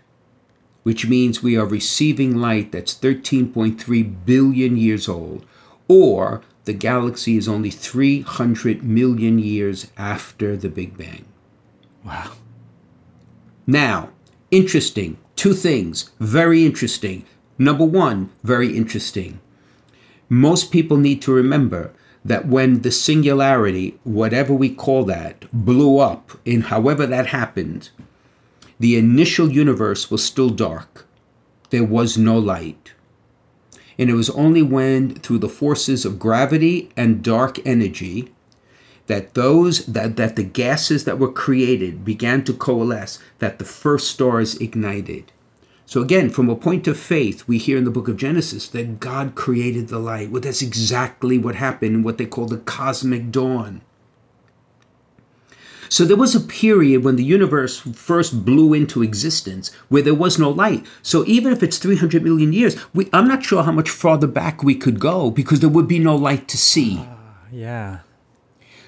which 0.83 1.07
means 1.07 1.41
we 1.45 1.57
are 1.57 1.65
receiving 1.65 2.39
light 2.39 2.73
that's 2.73 2.93
13.3 2.93 4.27
billion 4.27 4.77
years 4.77 5.09
old, 5.09 5.47
or 5.87 6.43
the 6.65 6.73
galaxy 6.73 7.37
is 7.37 7.47
only 7.47 7.71
300 7.71 8.83
million 8.83 9.39
years 9.39 9.87
after 9.97 10.57
the 10.57 10.69
Big 10.69 10.99
Bang. 10.99 11.25
Wow. 12.05 12.33
Now, 13.67 14.11
interesting. 14.51 15.19
Two 15.35 15.53
things. 15.53 16.11
Very 16.21 16.65
interesting. 16.65 17.25
Number 17.59 17.85
one, 17.85 18.31
very 18.45 18.77
interesting. 18.77 19.41
Most 20.29 20.71
people 20.71 20.97
need 20.97 21.21
to 21.23 21.33
remember 21.33 21.93
that 22.25 22.47
when 22.47 22.83
the 22.83 22.91
singularity, 22.91 23.99
whatever 24.03 24.53
we 24.53 24.69
call 24.69 25.05
that, 25.05 25.45
blew 25.53 25.99
up 25.99 26.33
in 26.45 26.63
however 26.63 27.07
that 27.07 27.29
happened, 27.29 27.91
the 28.79 28.97
initial 28.97 29.51
universe 29.51 30.11
was 30.11 30.25
still 30.25 30.51
dark. 30.51 31.07
There 31.71 31.85
was 31.85 32.19
no 32.19 32.39
light. 32.39 32.93
And 33.99 34.11
it 34.11 34.15
was 34.15 34.31
only 34.31 34.63
when, 34.63 35.15
through 35.15 35.39
the 35.39 35.49
forces 35.49 36.05
of 36.05 36.19
gravity 36.19 36.91
and 36.97 37.23
dark 37.23 37.65
energy, 37.67 38.33
that 39.07 39.35
those 39.35 39.87
that, 39.87 40.17
that 40.17 40.37
the 40.37 40.43
gases 40.43 41.05
that 41.05 41.19
were 41.19 41.33
created 41.33 42.05
began 42.05 42.45
to 42.45 42.53
coalesce, 42.53 43.19
that 43.39 43.59
the 43.59 43.65
first 43.65 44.11
stars 44.11 44.57
ignited. 44.57 45.33
So 45.87 46.03
again, 46.03 46.31
from 46.31 46.51
a 46.51 46.57
point 46.57 46.89
of 46.89 46.99
faith, 46.99 47.47
we 47.47 47.59
hear 47.59 47.79
in 47.79 47.85
the 47.85 47.93
book 47.93 48.09
of 48.09 48.17
Genesis 48.17 48.69
that 48.71 48.99
God 48.99 49.37
created 49.37 49.87
the 49.89 50.01
light. 50.01 50.31
Well, 50.31 50.41
that's 50.41 50.63
exactly 50.63 51.39
what 51.39 51.55
happened 51.55 51.95
in 51.95 52.03
what 52.03 52.19
they 52.19 52.27
call 52.27 52.47
the 52.47 52.59
cosmic 52.59 53.31
dawn. 53.31 53.83
So 55.89 56.05
there 56.05 56.17
was 56.17 56.35
a 56.35 56.41
period 56.41 57.05
when 57.05 57.15
the 57.15 57.23
universe 57.23 57.79
first 57.79 58.45
blew 58.45 58.75
into 58.75 59.05
existence 59.05 59.73
where 59.89 60.03
there 60.03 60.15
was 60.15 60.39
no 60.39 60.51
light. 60.51 60.85
So 61.03 61.25
even 61.27 61.53
if 61.53 61.63
it's 61.63 61.79
300 61.79 62.25
million 62.25 62.53
years, 62.53 62.77
we, 62.93 63.09
I'm 63.13 63.29
not 63.29 63.45
sure 63.45 63.63
how 63.63 63.71
much 63.71 63.89
farther 63.89 64.27
back 64.27 64.65
we 64.65 64.75
could 64.75 64.99
go 64.99 65.31
because 65.31 65.61
there 65.61 65.71
would 65.71 65.87
be 65.87 66.01
no 66.01 66.17
light 66.17 66.49
to 66.49 66.59
see. 66.59 66.99
Uh, 66.99 67.15
yeah. 67.53 67.99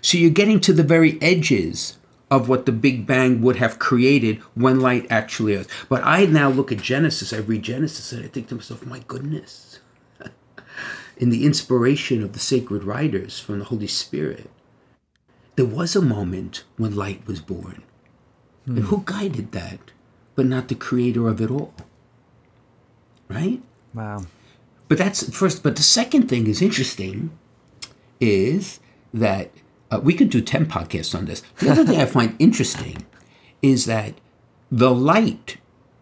So 0.00 0.18
you're 0.18 0.30
getting 0.30 0.60
to 0.60 0.72
the 0.72 0.82
very 0.82 1.20
edges 1.22 1.98
of 2.30 2.48
what 2.48 2.66
the 2.66 2.72
Big 2.72 3.06
Bang 3.06 3.40
would 3.40 3.56
have 3.56 3.78
created 3.78 4.38
when 4.54 4.80
light 4.80 5.06
actually 5.10 5.54
is. 5.54 5.66
But 5.88 6.02
I 6.04 6.26
now 6.26 6.50
look 6.50 6.70
at 6.70 6.78
Genesis, 6.78 7.32
I 7.32 7.38
read 7.38 7.62
Genesis, 7.62 8.12
and 8.12 8.24
I 8.24 8.28
think 8.28 8.48
to 8.48 8.54
myself, 8.54 8.84
my 8.84 9.00
goodness, 9.06 9.80
in 11.16 11.30
the 11.30 11.46
inspiration 11.46 12.22
of 12.22 12.34
the 12.34 12.38
sacred 12.38 12.84
writers 12.84 13.40
from 13.40 13.58
the 13.58 13.64
Holy 13.66 13.86
Spirit, 13.86 14.50
there 15.56 15.66
was 15.66 15.96
a 15.96 16.02
moment 16.02 16.64
when 16.76 16.94
light 16.94 17.26
was 17.26 17.40
born. 17.40 17.82
Hmm. 18.66 18.76
And 18.76 18.84
who 18.86 19.02
guided 19.04 19.52
that 19.52 19.80
but 20.34 20.46
not 20.46 20.68
the 20.68 20.74
creator 20.74 21.28
of 21.28 21.40
it 21.40 21.50
all? 21.50 21.74
Right? 23.28 23.60
Wow. 23.92 24.26
But 24.86 24.98
that's 24.98 25.28
first, 25.36 25.62
but 25.62 25.76
the 25.76 25.82
second 25.82 26.28
thing 26.28 26.46
is 26.46 26.62
interesting 26.62 27.30
is 28.20 28.80
that 29.12 29.50
uh, 29.90 30.00
we 30.02 30.14
could 30.14 30.30
do 30.30 30.40
10 30.40 30.66
podcasts 30.66 31.16
on 31.16 31.24
this. 31.24 31.42
The 31.58 31.70
other 31.70 31.84
thing 31.84 32.00
I 32.00 32.06
find 32.06 32.36
interesting 32.38 33.06
is 33.62 33.86
that 33.86 34.14
the 34.70 34.92
light 34.92 35.58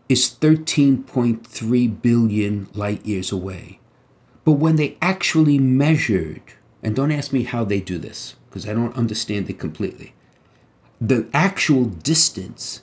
is 0.09 0.29
13.3 0.29 2.03
billion 2.03 2.69
light 2.75 3.05
years 3.05 3.33
away. 3.33 3.81
But 4.45 4.53
when 4.53 4.77
they 4.77 4.97
actually 5.03 5.59
measured, 5.59 6.43
and 6.83 6.95
don't 6.95 7.13
ask 7.13 7.33
me 7.33 7.45
how 7.45 7.65
they 7.65 7.81
do 7.81 7.99
this, 7.99 8.37
because 8.49 8.69
I 8.69 8.75
don't 8.75 8.97
understand 8.97 9.51
it 9.51 9.59
completely, 9.59 10.15
the 11.01 11.29
actual 11.33 11.85
distance, 11.85 12.83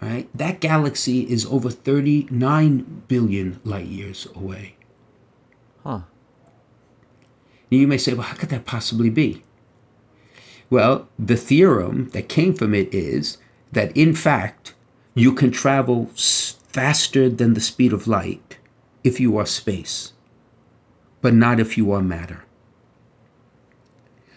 right, 0.00 0.28
that 0.34 0.60
galaxy 0.60 1.28
is 1.28 1.44
over 1.46 1.70
39 1.70 3.02
billion 3.08 3.60
light 3.64 3.86
years 3.86 4.26
away. 4.34 4.76
Huh. 5.82 6.02
Now 7.70 7.78
you 7.78 7.88
may 7.88 7.98
say, 7.98 8.14
well, 8.14 8.22
how 8.22 8.34
could 8.34 8.50
that 8.50 8.64
possibly 8.64 9.10
be? 9.10 9.42
Well, 10.72 11.06
the 11.18 11.36
theorem 11.36 12.08
that 12.14 12.30
came 12.30 12.54
from 12.54 12.74
it 12.74 12.94
is 12.94 13.36
that 13.72 13.94
in 13.94 14.14
fact, 14.14 14.72
you 15.14 15.34
can 15.34 15.50
travel 15.50 16.06
faster 16.14 17.28
than 17.28 17.52
the 17.52 17.60
speed 17.60 17.92
of 17.92 18.08
light 18.08 18.56
if 19.04 19.20
you 19.20 19.36
are 19.36 19.44
space, 19.44 20.14
but 21.20 21.34
not 21.34 21.60
if 21.60 21.76
you 21.76 21.92
are 21.92 22.00
matter. 22.00 22.46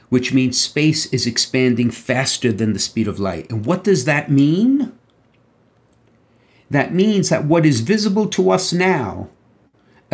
Which 0.09 0.33
means 0.33 0.59
space 0.59 1.05
is 1.05 1.25
expanding 1.25 1.89
faster 1.89 2.51
than 2.51 2.73
the 2.73 2.79
speed 2.79 3.07
of 3.07 3.17
light. 3.17 3.49
And 3.49 3.65
what 3.65 3.85
does 3.85 4.03
that 4.03 4.29
mean? 4.29 4.91
That 6.69 6.93
means 6.93 7.29
that 7.29 7.45
what 7.45 7.65
is 7.65 7.79
visible 7.79 8.27
to 8.31 8.51
us 8.51 8.73
now 8.73 9.29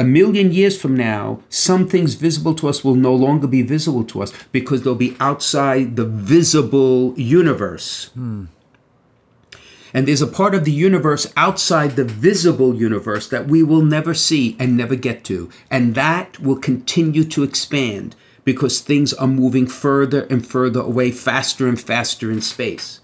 a 0.01 0.03
million 0.03 0.51
years 0.51 0.81
from 0.81 0.97
now, 0.97 1.41
some 1.47 1.87
things 1.87 2.15
visible 2.15 2.55
to 2.55 2.67
us 2.67 2.83
will 2.83 2.95
no 2.95 3.13
longer 3.13 3.45
be 3.45 3.61
visible 3.61 4.03
to 4.05 4.23
us 4.23 4.33
because 4.51 4.81
they'll 4.81 4.95
be 4.95 5.15
outside 5.19 5.95
the 5.95 6.05
visible 6.05 7.13
universe. 7.19 8.07
Hmm. 8.15 8.45
And 9.93 10.07
there's 10.07 10.23
a 10.23 10.27
part 10.27 10.55
of 10.55 10.65
the 10.65 10.71
universe 10.71 11.31
outside 11.37 11.91
the 11.91 12.03
visible 12.03 12.73
universe 12.73 13.27
that 13.27 13.47
we 13.47 13.61
will 13.61 13.83
never 13.83 14.15
see 14.15 14.55
and 14.57 14.75
never 14.75 14.95
get 14.95 15.23
to. 15.25 15.51
And 15.69 15.93
that 15.93 16.39
will 16.39 16.57
continue 16.57 17.23
to 17.25 17.43
expand 17.43 18.15
because 18.43 18.79
things 18.79 19.13
are 19.13 19.27
moving 19.27 19.67
further 19.67 20.23
and 20.31 20.47
further 20.47 20.79
away, 20.79 21.11
faster 21.11 21.67
and 21.67 21.79
faster 21.79 22.31
in 22.31 22.41
space. 22.41 23.01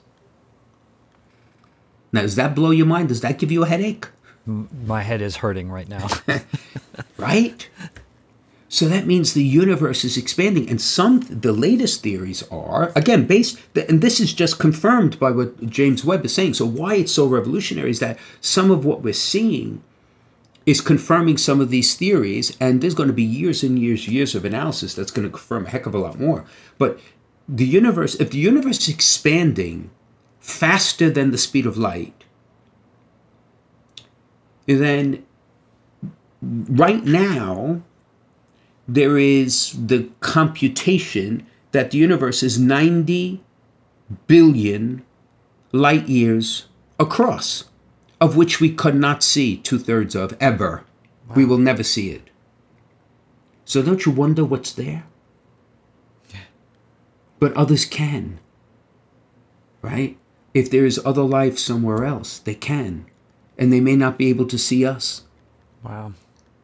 Now, 2.12 2.22
does 2.22 2.38
that 2.38 2.56
blow 2.56 2.72
your 2.72 2.88
mind? 2.88 3.10
Does 3.10 3.22
that 3.22 3.38
give 3.38 3.52
you 3.52 3.64
a 3.64 3.68
headache? 3.68 4.08
My 4.48 5.02
head 5.02 5.22
is 5.22 5.38
hurting 5.38 5.70
right 5.70 5.88
now. 5.88 6.08
right? 7.18 7.68
So 8.70 8.88
that 8.90 9.08
means 9.08 9.34
the 9.34 9.44
universe 9.44 10.04
is 10.04 10.18
expanding, 10.18 10.70
and 10.70 10.82
some 10.82 11.22
the 11.22 11.54
latest 11.54 12.04
theories 12.04 12.44
are 12.52 12.92
again 12.96 13.26
based, 13.26 13.60
and 13.76 14.02
this 14.02 14.20
is 14.20 14.34
just 14.34 14.60
confirmed 14.60 15.20
by 15.20 15.32
what 15.32 15.70
James 15.70 16.04
Webb 16.04 16.26
is 16.26 16.34
saying. 16.34 16.56
So 16.56 16.66
why 16.66 16.96
it's 16.96 17.14
so 17.14 17.28
revolutionary 17.28 17.92
is 17.92 18.00
that 18.00 18.20
some 18.42 18.70
of 18.70 18.84
what 18.84 19.02
we're 19.02 19.14
seeing 19.14 19.84
is 20.66 20.82
confirming 20.82 21.38
some 21.38 21.62
of 21.62 21.70
these 21.70 21.96
theories, 21.96 22.58
and 22.60 22.82
there's 22.82 22.94
going 22.94 23.08
to 23.08 23.14
be 23.14 23.24
years 23.24 23.64
and 23.64 23.80
years, 23.80 24.10
years 24.10 24.36
of 24.36 24.44
analysis 24.44 24.94
that's 24.94 25.12
going 25.12 25.26
to 25.26 25.32
confirm 25.32 25.66
a 25.66 25.70
heck 25.70 25.86
of 25.86 25.96
a 25.96 26.00
lot 26.00 26.20
more. 26.20 26.44
But 26.78 27.00
the 27.48 27.66
universe, 27.66 28.16
if 28.16 28.32
the 28.32 28.38
universe 28.38 28.82
is 28.82 28.94
expanding 28.94 29.92
faster 30.42 31.10
than 31.10 31.32
the 31.32 31.38
speed 31.38 31.66
of 31.66 31.78
light, 31.78 32.26
then 34.68 35.26
right 36.42 37.04
now 37.04 37.82
there 38.88 39.18
is 39.18 39.74
the 39.74 40.10
computation 40.20 41.46
that 41.72 41.92
the 41.92 41.98
universe 41.98 42.44
is 42.44 42.60
90 42.60 43.44
billion 44.28 45.04
light 45.72 46.08
years 46.08 46.68
across, 47.00 47.66
of 48.22 48.36
which 48.36 48.62
we 48.62 48.74
could 48.74 48.96
not 48.96 49.24
see 49.24 49.58
two 49.58 49.80
thirds 49.80 50.16
of 50.16 50.38
ever. 50.40 50.84
Wow. 51.28 51.36
We 51.36 51.46
will 51.46 51.58
never 51.58 51.84
see 51.84 52.12
it. 52.12 52.30
So 53.66 53.82
don't 53.82 54.06
you 54.06 54.12
wonder 54.12 54.46
what's 54.46 54.72
there? 54.72 55.04
Yeah. 56.30 56.40
But 57.40 57.54
others 57.54 57.84
can. 57.84 58.40
Right? 59.82 60.18
If 60.54 60.72
there 60.72 60.86
is 60.86 61.00
other 61.06 61.24
life 61.24 61.60
somewhere 61.60 62.06
else, 62.06 62.40
they 62.40 62.56
can 62.56 63.06
and 63.58 63.72
they 63.72 63.80
may 63.80 63.96
not 63.96 64.18
be 64.18 64.30
able 64.30 64.46
to 64.48 64.58
see 64.58 64.86
us. 64.86 65.24
Wow. 65.84 66.14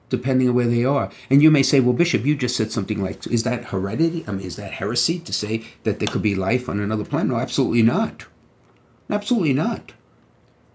Depending 0.10 0.50
on 0.50 0.56
where 0.56 0.68
they 0.68 0.86
are. 0.86 1.10
And 1.30 1.42
you 1.42 1.50
may 1.50 1.64
say, 1.64 1.80
well, 1.80 1.94
Bishop, 1.94 2.26
you 2.26 2.36
just 2.36 2.56
said 2.56 2.72
something 2.72 3.02
like, 3.02 3.26
is 3.28 3.44
that 3.44 3.66
heredity? 3.66 4.24
I 4.28 4.32
mean, 4.32 4.46
is 4.46 4.58
that 4.58 4.74
heresy 4.74 5.20
to 5.20 5.34
say 5.34 5.64
that 5.84 6.00
there 6.00 6.08
could 6.08 6.22
be 6.22 6.36
life 6.36 6.70
on 6.70 6.80
another 6.80 7.06
planet? 7.06 7.32
No, 7.32 7.38
absolutely 7.38 7.82
not. 7.82 8.28
Absolutely 9.10 9.54
not. 9.54 9.94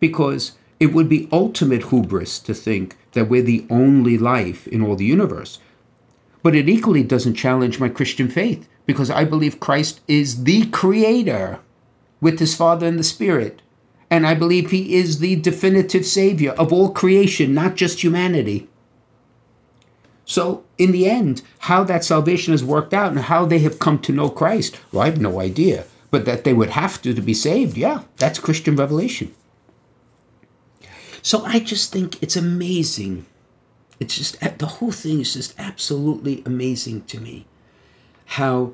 Because 0.00 0.52
it 0.80 0.92
would 0.92 1.08
be 1.08 1.28
ultimate 1.30 1.84
hubris 1.84 2.38
to 2.40 2.54
think 2.54 2.96
that 3.12 3.28
we're 3.28 3.42
the 3.42 3.66
only 3.70 4.18
life 4.18 4.66
in 4.68 4.82
all 4.82 4.96
the 4.96 5.04
universe. 5.04 5.58
But 6.42 6.54
it 6.54 6.68
equally 6.68 7.02
doesn't 7.02 7.34
challenge 7.34 7.80
my 7.80 7.88
Christian 7.88 8.28
faith 8.28 8.68
because 8.87 9.10
I 9.10 9.25
believe 9.25 9.60
Christ 9.60 10.00
is 10.08 10.44
the 10.44 10.66
creator 10.66 11.60
with 12.20 12.38
his 12.38 12.56
Father 12.56 12.87
and 12.87 12.98
the 12.98 13.04
Spirit. 13.04 13.60
And 14.10 14.26
I 14.26 14.34
believe 14.34 14.70
he 14.70 14.94
is 14.94 15.18
the 15.18 15.36
definitive 15.36 16.06
Savior 16.06 16.52
of 16.52 16.72
all 16.72 16.90
creation, 16.90 17.52
not 17.52 17.76
just 17.76 18.02
humanity. 18.02 18.68
So, 20.24 20.64
in 20.76 20.92
the 20.92 21.08
end, 21.08 21.42
how 21.60 21.84
that 21.84 22.04
salvation 22.04 22.52
has 22.52 22.64
worked 22.64 22.94
out 22.94 23.10
and 23.10 23.20
how 23.20 23.44
they 23.44 23.58
have 23.60 23.78
come 23.78 23.98
to 24.00 24.12
know 24.12 24.28
Christ, 24.28 24.78
well, 24.92 25.02
I 25.02 25.06
have 25.06 25.20
no 25.20 25.40
idea. 25.40 25.84
But 26.10 26.24
that 26.24 26.44
they 26.44 26.54
would 26.54 26.70
have 26.70 27.02
to 27.02 27.12
to 27.12 27.20
be 27.20 27.34
saved, 27.34 27.76
yeah, 27.76 28.02
that's 28.16 28.38
Christian 28.38 28.76
revelation. 28.76 29.34
So 31.22 31.44
I 31.44 31.58
just 31.60 31.92
think 31.92 32.22
it's 32.22 32.36
amazing. 32.36 33.26
It's 34.00 34.16
just, 34.16 34.42
eh, 34.42 34.52
the 34.56 34.66
whole 34.66 34.92
thing 34.92 35.20
is 35.20 35.34
just 35.34 35.54
absolutely 35.58 36.42
amazing 36.46 37.04
to 37.06 37.20
me. 37.20 37.46
How 38.24 38.72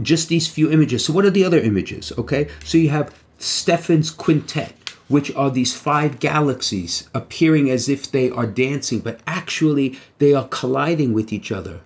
just 0.00 0.28
these 0.28 0.48
few 0.48 0.70
images. 0.70 1.04
So, 1.04 1.12
what 1.12 1.24
are 1.24 1.30
the 1.30 1.44
other 1.44 1.58
images? 1.58 2.12
Okay, 2.18 2.48
so 2.64 2.78
you 2.78 2.90
have 2.90 3.14
Stephan's 3.44 4.10
quintet, 4.10 4.74
which 5.08 5.34
are 5.34 5.50
these 5.50 5.74
five 5.74 6.18
galaxies 6.18 7.08
appearing 7.12 7.70
as 7.70 7.88
if 7.88 8.10
they 8.10 8.30
are 8.30 8.46
dancing, 8.46 9.00
but 9.00 9.20
actually 9.26 9.98
they 10.18 10.32
are 10.32 10.48
colliding 10.48 11.12
with 11.12 11.32
each 11.32 11.52
other. 11.52 11.80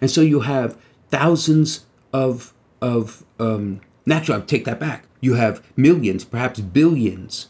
And 0.00 0.10
so 0.10 0.20
you 0.20 0.40
have 0.40 0.76
thousands 1.10 1.86
of 2.12 2.52
of 2.82 3.24
um, 3.38 3.80
naturally, 4.04 4.40
I'll 4.40 4.46
take 4.46 4.64
that 4.66 4.80
back. 4.80 5.06
You 5.20 5.34
have 5.34 5.62
millions, 5.76 6.24
perhaps 6.24 6.60
billions, 6.60 7.48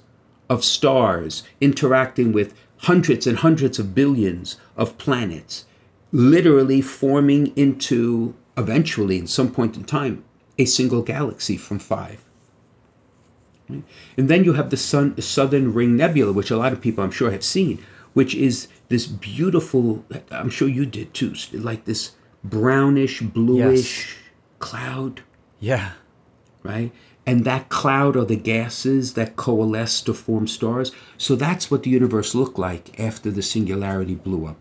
of 0.48 0.62
stars 0.62 1.42
interacting 1.60 2.32
with 2.32 2.54
hundreds 2.78 3.26
and 3.26 3.38
hundreds 3.38 3.78
of 3.78 3.94
billions 3.94 4.58
of 4.76 4.98
planets, 4.98 5.64
literally 6.12 6.80
forming 6.80 7.56
into 7.56 8.34
eventually, 8.56 9.18
in 9.18 9.26
some 9.26 9.50
point 9.50 9.76
in 9.76 9.84
time, 9.84 10.22
a 10.58 10.66
single 10.66 11.02
galaxy 11.02 11.56
from 11.56 11.78
five. 11.78 12.22
And 13.68 13.84
then 14.16 14.44
you 14.44 14.54
have 14.54 14.70
the 14.70 14.76
sun, 14.76 15.20
Southern 15.20 15.72
Ring 15.72 15.96
Nebula, 15.96 16.32
which 16.32 16.50
a 16.50 16.56
lot 16.56 16.72
of 16.72 16.80
people 16.80 17.02
I'm 17.02 17.10
sure 17.10 17.30
have 17.30 17.44
seen, 17.44 17.84
which 18.12 18.34
is 18.34 18.68
this 18.88 19.06
beautiful, 19.06 20.04
I'm 20.30 20.50
sure 20.50 20.68
you 20.68 20.86
did 20.86 21.14
too, 21.14 21.34
like 21.52 21.84
this 21.84 22.12
brownish, 22.42 23.20
bluish 23.20 24.14
yes. 24.14 24.22
cloud. 24.58 25.22
Yeah. 25.60 25.92
Right? 26.62 26.92
And 27.26 27.44
that 27.44 27.70
cloud 27.70 28.16
are 28.16 28.24
the 28.24 28.36
gases 28.36 29.14
that 29.14 29.36
coalesce 29.36 30.02
to 30.02 30.12
form 30.12 30.46
stars. 30.46 30.92
So 31.16 31.34
that's 31.34 31.70
what 31.70 31.82
the 31.82 31.90
universe 31.90 32.34
looked 32.34 32.58
like 32.58 32.98
after 33.00 33.30
the 33.30 33.42
singularity 33.42 34.14
blew 34.14 34.46
up 34.46 34.58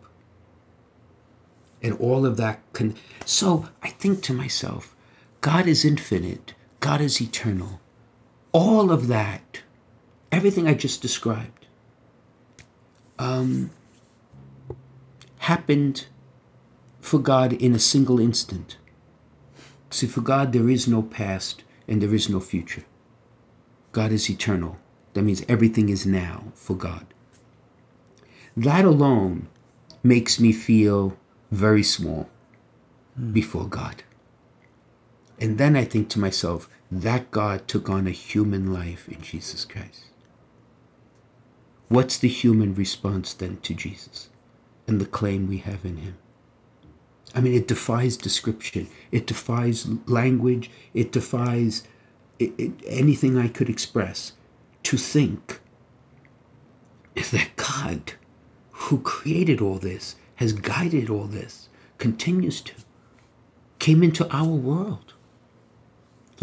and 1.84 1.94
all 2.00 2.26
of 2.26 2.38
that. 2.38 2.62
Con- 2.72 2.96
so 3.26 3.68
I 3.84 3.90
think 3.90 4.24
to 4.24 4.34
myself, 4.34 4.96
God 5.42 5.68
is 5.68 5.84
infinite, 5.84 6.54
God 6.80 7.02
is 7.02 7.22
eternal. 7.22 7.82
All 8.54 8.92
of 8.92 9.08
that, 9.08 9.62
everything 10.32 10.68
I 10.68 10.76
just 10.76 11.02
described, 11.02 11.66
um, 13.18 13.72
happened 15.40 16.06
for 17.02 17.20
God 17.20 17.52
in 17.52 17.74
a 17.76 17.80
single 17.80 18.20
instant. 18.20 18.78
See, 19.90 20.08
for 20.08 20.22
God, 20.22 20.54
there 20.54 20.70
is 20.70 20.88
no 20.88 21.02
past 21.02 21.64
and 21.88 22.02
there 22.02 22.14
is 22.14 22.30
no 22.30 22.40
future. 22.40 22.84
God 23.92 24.12
is 24.12 24.30
eternal. 24.30 24.78
That 25.14 25.24
means 25.24 25.44
everything 25.50 25.90
is 25.90 26.06
now 26.06 26.46
for 26.54 26.76
God. 26.76 27.06
That 28.56 28.86
alone 28.86 29.48
makes 30.04 30.40
me 30.40 30.52
feel 30.52 31.18
very 31.52 31.84
small 31.84 32.30
before 33.32 33.68
God. 33.68 34.04
And 35.44 35.58
then 35.58 35.76
I 35.76 35.84
think 35.84 36.08
to 36.10 36.22
myself, 36.22 36.70
that 36.90 37.30
God 37.30 37.68
took 37.68 37.90
on 37.90 38.08
a 38.08 38.12
human 38.12 38.72
life 38.72 39.10
in 39.10 39.22
Jesus 39.22 39.66
Christ. 39.66 40.06
What's 41.90 42.18
the 42.18 42.30
human 42.30 42.74
response 42.74 43.34
then 43.34 43.58
to 43.58 43.74
Jesus 43.74 44.30
and 44.88 45.02
the 45.02 45.06
claim 45.06 45.50
we 45.50 45.58
have 45.58 45.84
in 45.84 45.98
him? 45.98 46.18
I 47.36 47.42
mean, 47.42 47.54
it 47.54 47.68
defies 47.68 48.16
description, 48.16 48.88
it 49.12 49.28
defies 49.28 49.86
language, 50.08 50.72
it 50.94 51.12
defies 51.12 51.84
it, 52.40 52.54
it, 52.58 52.72
anything 52.88 53.38
I 53.38 53.50
could 53.50 53.68
express 53.68 54.32
to 54.84 54.96
think 54.96 55.60
that 57.16 57.50
God, 57.58 58.14
who 58.72 59.02
created 59.02 59.60
all 59.60 59.78
this, 59.78 60.16
has 60.36 60.54
guided 60.54 61.10
all 61.10 61.26
this, 61.26 61.68
continues 61.98 62.62
to, 62.62 62.74
came 63.80 64.04
into 64.04 64.26
our 64.34 64.48
world 64.48 65.13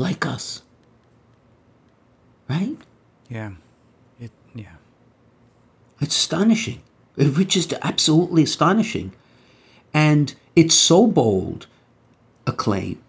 like 0.00 0.26
us. 0.26 0.62
Right? 2.48 2.76
Yeah. 3.28 3.52
It 4.18 4.32
yeah. 4.54 4.76
It's 6.00 6.16
astonishing. 6.16 6.82
Which 7.16 7.56
is 7.56 7.72
absolutely 7.82 8.44
astonishing. 8.44 9.12
And 9.92 10.34
it's 10.56 10.74
so 10.74 11.06
bold 11.06 11.66
a 12.46 12.52
claim 12.52 13.00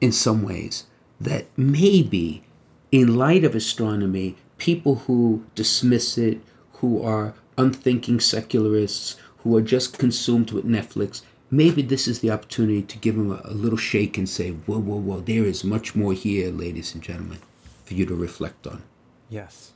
in 0.00 0.12
some 0.12 0.42
ways 0.42 0.86
that 1.20 1.46
maybe 1.56 2.42
in 2.90 3.16
light 3.16 3.44
of 3.44 3.54
astronomy, 3.54 4.36
people 4.58 4.96
who 5.06 5.44
dismiss 5.54 6.18
it, 6.18 6.40
who 6.74 7.02
are 7.02 7.34
unthinking 7.56 8.20
secularists, 8.20 9.16
who 9.38 9.56
are 9.56 9.62
just 9.62 9.98
consumed 9.98 10.50
with 10.50 10.64
Netflix, 10.66 11.22
maybe 11.50 11.82
this 11.82 12.08
is 12.08 12.20
the 12.20 12.30
opportunity 12.30 12.82
to 12.82 12.98
give 12.98 13.16
them 13.16 13.30
a, 13.30 13.40
a, 13.44 13.54
little 13.54 13.78
shake 13.78 14.18
and 14.18 14.28
say, 14.28 14.50
whoa, 14.50 14.78
whoa, 14.78 14.96
whoa, 14.96 15.20
there 15.20 15.44
is 15.44 15.64
much 15.64 15.94
more 15.94 16.12
here, 16.12 16.50
ladies 16.50 16.94
and 16.94 17.02
gentlemen, 17.02 17.38
for 17.84 17.94
you 17.94 18.06
to 18.06 18.14
reflect 18.14 18.66
on. 18.66 18.82
Yes. 19.28 19.72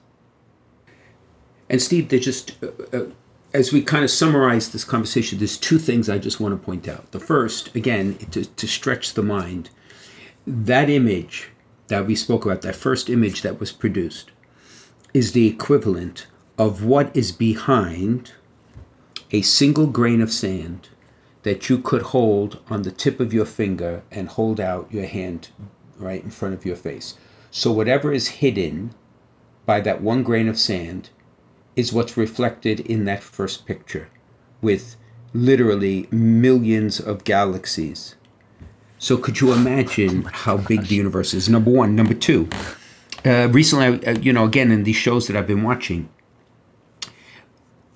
And 1.69 1.83
Steve, 1.83 2.09
there's 2.09 2.25
just, 2.25 2.57
uh, 2.63 2.97
uh, 2.97 3.07
as 3.53 3.73
we 3.73 3.83
kind 3.83 4.05
of 4.05 4.11
summarize 4.11 4.71
this 4.71 4.85
conversation, 4.85 5.39
there's 5.39 5.57
two 5.57 5.79
things 5.79 6.09
I 6.09 6.19
just 6.19 6.41
want 6.41 6.59
to 6.59 6.65
point 6.65 6.89
out. 6.89 7.11
The 7.13 7.21
first, 7.21 7.75
again, 7.75 8.17
to, 8.31 8.45
to 8.45 8.67
stretch 8.67 9.15
the 9.15 9.23
mind, 9.23 9.71
that 10.47 10.89
image 10.89 11.51
that 11.89 12.07
we 12.07 12.15
spoke 12.15 12.45
about, 12.45 12.63
that 12.63 12.77
first 12.77 13.09
image 13.09 13.43
that 13.43 13.61
was 13.61 13.73
produced, 13.73 14.31
is 15.15 15.33
the 15.33 15.47
equivalent 15.47 16.27
of 16.59 16.85
what 16.85 17.15
is 17.17 17.33
behind 17.33 18.33
a 19.31 19.43
single 19.43 19.87
grain 19.87 20.21
of 20.21 20.33
sand 20.33 20.89
that 21.43 21.69
you 21.69 21.79
could 21.79 22.03
hold 22.03 22.61
on 22.69 22.83
the 22.83 22.91
tip 22.91 23.21
of 23.21 23.33
your 23.33 23.47
finger 23.47 24.03
and 24.11 24.29
hold 24.29 24.61
out 24.61 24.93
your 24.93 25.07
hand 25.07 25.49
right 25.97 26.23
in 26.23 26.31
front 26.31 26.55
of 26.55 26.65
your 26.65 26.77
face. 26.77 27.15
So, 27.51 27.73
whatever 27.73 28.13
is 28.13 28.29
hidden 28.29 28.95
by 29.67 29.81
that 29.81 30.03
one 30.03 30.23
grain 30.23 30.49
of 30.49 30.59
sand 30.59 31.11
is 31.77 31.93
what's 31.93 32.17
reflected 32.17 32.81
in 32.81 33.05
that 33.05 33.23
first 33.23 33.67
picture 33.67 34.09
with 34.61 34.97
literally 35.33 36.09
millions 36.11 37.01
of 37.01 37.25
galaxies. 37.25 38.17
So, 38.99 39.17
could 39.17 39.41
you 39.41 39.53
imagine 39.53 40.25
how 40.25 40.57
big 40.57 40.87
the 40.87 40.97
universe 40.97 41.33
is? 41.33 41.49
Number 41.49 41.71
one. 41.71 41.95
Number 41.95 42.15
two, 42.15 42.49
uh, 43.25 43.49
recently, 43.51 44.05
uh, 44.07 44.19
you 44.19 44.33
know, 44.33 44.45
again, 44.45 44.71
in 44.71 44.85
these 44.85 44.97
shows 44.97 45.27
that 45.29 45.37
I've 45.37 45.47
been 45.47 45.63
watching, 45.63 46.09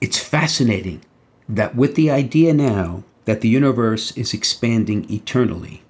it's 0.01 0.19
fascinating 0.19 1.03
that 1.49 1.75
with 1.75 1.95
the 1.97 2.11
idea 2.11 2.55
now 2.55 3.05
that 3.25 3.41
the 3.41 3.49
universe 3.49 4.17
is 4.17 4.35
expanding 4.35 5.11
eternally, 5.11 5.83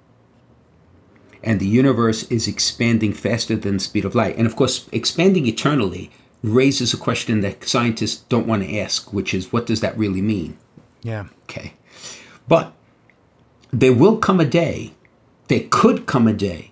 and 1.43 1.59
the 1.59 1.67
universe 1.67 2.23
is 2.31 2.47
expanding 2.47 3.13
faster 3.13 3.55
than 3.55 3.73
the 3.73 3.79
speed 3.79 4.05
of 4.05 4.15
light, 4.15 4.37
and 4.37 4.47
of 4.47 4.55
course, 4.55 4.87
expanding 4.91 5.47
eternally 5.47 6.11
raises 6.43 6.93
a 6.93 6.97
question 6.97 7.41
that 7.41 7.63
scientists 7.63 8.23
don't 8.29 8.47
want 8.47 8.63
to 8.63 8.77
ask, 8.77 9.13
which 9.13 9.33
is 9.33 9.51
what 9.51 9.65
does 9.65 9.81
that 9.81 9.97
really 9.97 10.21
mean? 10.21 10.57
Yeah. 11.01 11.27
Okay. 11.43 11.73
But 12.47 12.73
there 13.71 13.93
will 13.93 14.17
come 14.17 14.39
a 14.39 14.45
day, 14.45 14.93
there 15.47 15.65
could 15.69 16.05
come 16.05 16.27
a 16.27 16.33
day, 16.33 16.71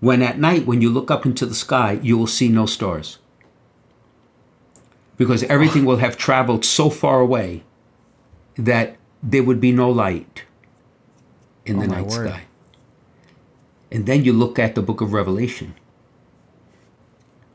when 0.00 0.22
at 0.22 0.38
night, 0.38 0.66
when 0.66 0.82
you 0.82 0.90
look 0.90 1.10
up 1.10 1.24
into 1.24 1.46
the 1.46 1.54
sky, 1.54 1.98
you 2.02 2.18
will 2.18 2.26
see 2.26 2.48
no 2.48 2.66
stars. 2.66 3.18
Because 5.16 5.42
everything 5.44 5.84
oh. 5.84 5.88
will 5.88 5.96
have 5.96 6.18
traveled 6.18 6.64
so 6.64 6.90
far 6.90 7.20
away 7.20 7.64
that 8.56 8.96
there 9.26 9.42
would 9.42 9.60
be 9.60 9.72
no 9.72 9.90
light 9.90 10.44
in 11.64 11.80
the 11.80 11.86
oh 11.86 11.90
night 11.90 12.06
word. 12.06 12.28
sky. 12.28 12.42
And 13.90 14.06
then 14.06 14.24
you 14.24 14.32
look 14.32 14.58
at 14.58 14.74
the 14.74 14.82
book 14.82 15.00
of 15.00 15.12
Revelation 15.12 15.74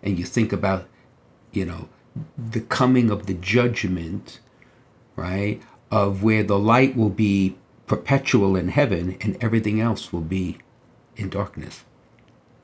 and 0.03 0.19
you 0.19 0.25
think 0.25 0.51
about, 0.51 0.87
you 1.51 1.65
know, 1.65 1.87
the 2.37 2.59
coming 2.59 3.09
of 3.09 3.25
the 3.25 3.33
judgment, 3.33 4.39
right? 5.15 5.61
Of 5.89 6.23
where 6.23 6.43
the 6.43 6.59
light 6.59 6.95
will 6.97 7.09
be 7.09 7.55
perpetual 7.87 8.55
in 8.55 8.69
heaven 8.69 9.17
and 9.21 9.41
everything 9.41 9.79
else 9.79 10.11
will 10.11 10.21
be 10.21 10.57
in 11.15 11.29
darkness. 11.29 11.85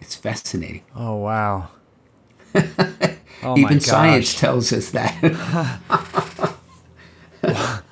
It's 0.01 0.15
fascinating. 0.15 0.83
Oh, 0.95 1.15
wow. 1.15 1.69
oh, 3.43 3.57
Even 3.57 3.79
science 3.79 4.37
tells 4.37 4.73
us 4.73 4.91
that. 4.91 5.79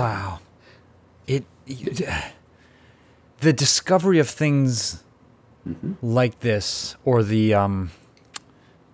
wow. 0.00 0.40
It, 1.26 1.44
the 3.40 3.52
discovery 3.52 4.18
of 4.18 4.28
things 4.28 5.02
Mm-hmm. 5.68 5.92
like 6.02 6.40
this, 6.40 6.96
or 7.04 7.22
the 7.22 7.54
um, 7.54 7.92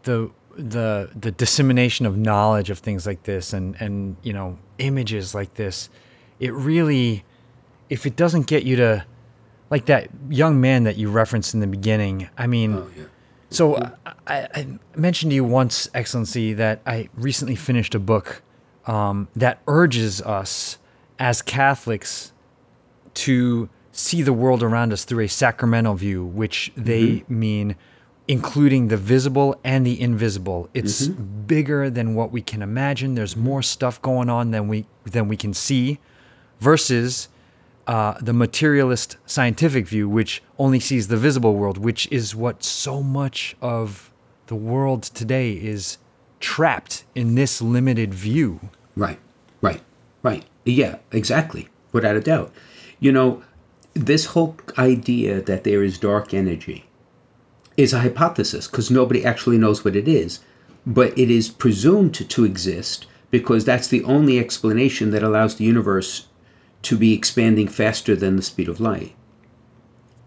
the 0.02 0.30
the 0.54 1.10
the 1.18 1.30
dissemination 1.30 2.04
of 2.04 2.18
knowledge 2.18 2.68
of 2.68 2.78
things 2.78 3.06
like 3.06 3.22
this, 3.22 3.54
and 3.54 3.74
and 3.80 4.16
you 4.22 4.34
know 4.34 4.58
images 4.76 5.34
like 5.34 5.54
this, 5.54 5.88
it 6.40 6.52
really, 6.52 7.24
if 7.88 8.04
it 8.04 8.16
doesn't 8.16 8.48
get 8.48 8.64
you 8.64 8.76
to, 8.76 9.06
like 9.70 9.86
that 9.86 10.10
young 10.28 10.60
man 10.60 10.84
that 10.84 10.98
you 10.98 11.08
referenced 11.10 11.54
in 11.54 11.60
the 11.60 11.66
beginning. 11.66 12.28
I 12.36 12.46
mean. 12.46 12.74
Oh 12.74 12.90
yeah. 12.94 13.04
So 13.48 13.76
I, 14.26 14.46
I 14.54 14.78
mentioned 14.94 15.30
to 15.30 15.36
you 15.36 15.44
once, 15.44 15.88
Excellency, 15.94 16.52
that 16.52 16.82
I 16.84 17.08
recently 17.14 17.56
finished 17.56 17.94
a 17.94 17.98
book 17.98 18.42
um, 18.84 19.28
that 19.34 19.62
urges 19.66 20.20
us 20.20 20.76
as 21.18 21.42
Catholics 21.42 22.32
to 23.14 23.68
see 23.92 24.22
the 24.22 24.32
world 24.32 24.62
around 24.62 24.92
us 24.92 25.04
through 25.04 25.24
a 25.24 25.28
sacramental 25.28 25.94
view, 25.94 26.24
which 26.24 26.72
they 26.76 27.24
mean 27.28 27.74
including 28.28 28.88
the 28.88 28.96
visible 28.96 29.58
and 29.64 29.86
the 29.86 30.00
invisible. 30.00 30.68
It's 30.74 31.08
bigger 31.08 31.88
than 31.88 32.14
what 32.14 32.30
we 32.30 32.42
can 32.42 32.60
imagine. 32.62 33.14
There's 33.14 33.36
more 33.36 33.62
stuff 33.62 34.00
going 34.02 34.28
on 34.28 34.50
than 34.50 34.68
we 34.68 34.86
than 35.04 35.28
we 35.28 35.36
can 35.36 35.54
see, 35.54 35.98
versus 36.60 37.28
uh, 37.86 38.18
the 38.20 38.34
materialist 38.34 39.16
scientific 39.24 39.88
view, 39.88 40.08
which 40.08 40.42
only 40.58 40.78
sees 40.78 41.08
the 41.08 41.16
visible 41.16 41.54
world, 41.54 41.78
which 41.78 42.06
is 42.12 42.36
what 42.36 42.62
so 42.62 43.02
much 43.02 43.56
of 43.62 44.12
the 44.46 44.54
world 44.54 45.02
today 45.02 45.52
is 45.52 45.96
trapped 46.38 47.04
in 47.14 47.34
this 47.34 47.62
limited 47.62 48.12
view. 48.12 48.60
Right, 48.94 49.18
right, 49.62 49.80
right. 50.22 50.44
Yeah, 50.68 50.98
exactly. 51.12 51.68
Without 51.92 52.16
a 52.16 52.20
doubt. 52.20 52.52
You 53.00 53.12
know, 53.12 53.42
this 53.94 54.26
whole 54.26 54.56
idea 54.76 55.40
that 55.40 55.64
there 55.64 55.82
is 55.82 55.98
dark 55.98 56.34
energy 56.34 56.84
is 57.76 57.92
a 57.92 58.00
hypothesis 58.00 58.66
because 58.66 58.90
nobody 58.90 59.24
actually 59.24 59.56
knows 59.56 59.84
what 59.84 59.96
it 59.96 60.06
is, 60.06 60.40
but 60.86 61.16
it 61.18 61.30
is 61.30 61.48
presumed 61.48 62.12
to, 62.14 62.24
to 62.24 62.44
exist 62.44 63.06
because 63.30 63.64
that's 63.64 63.88
the 63.88 64.04
only 64.04 64.38
explanation 64.38 65.10
that 65.10 65.22
allows 65.22 65.56
the 65.56 65.64
universe 65.64 66.28
to 66.82 66.96
be 66.96 67.14
expanding 67.14 67.68
faster 67.68 68.14
than 68.14 68.36
the 68.36 68.42
speed 68.42 68.68
of 68.68 68.80
light. 68.80 69.14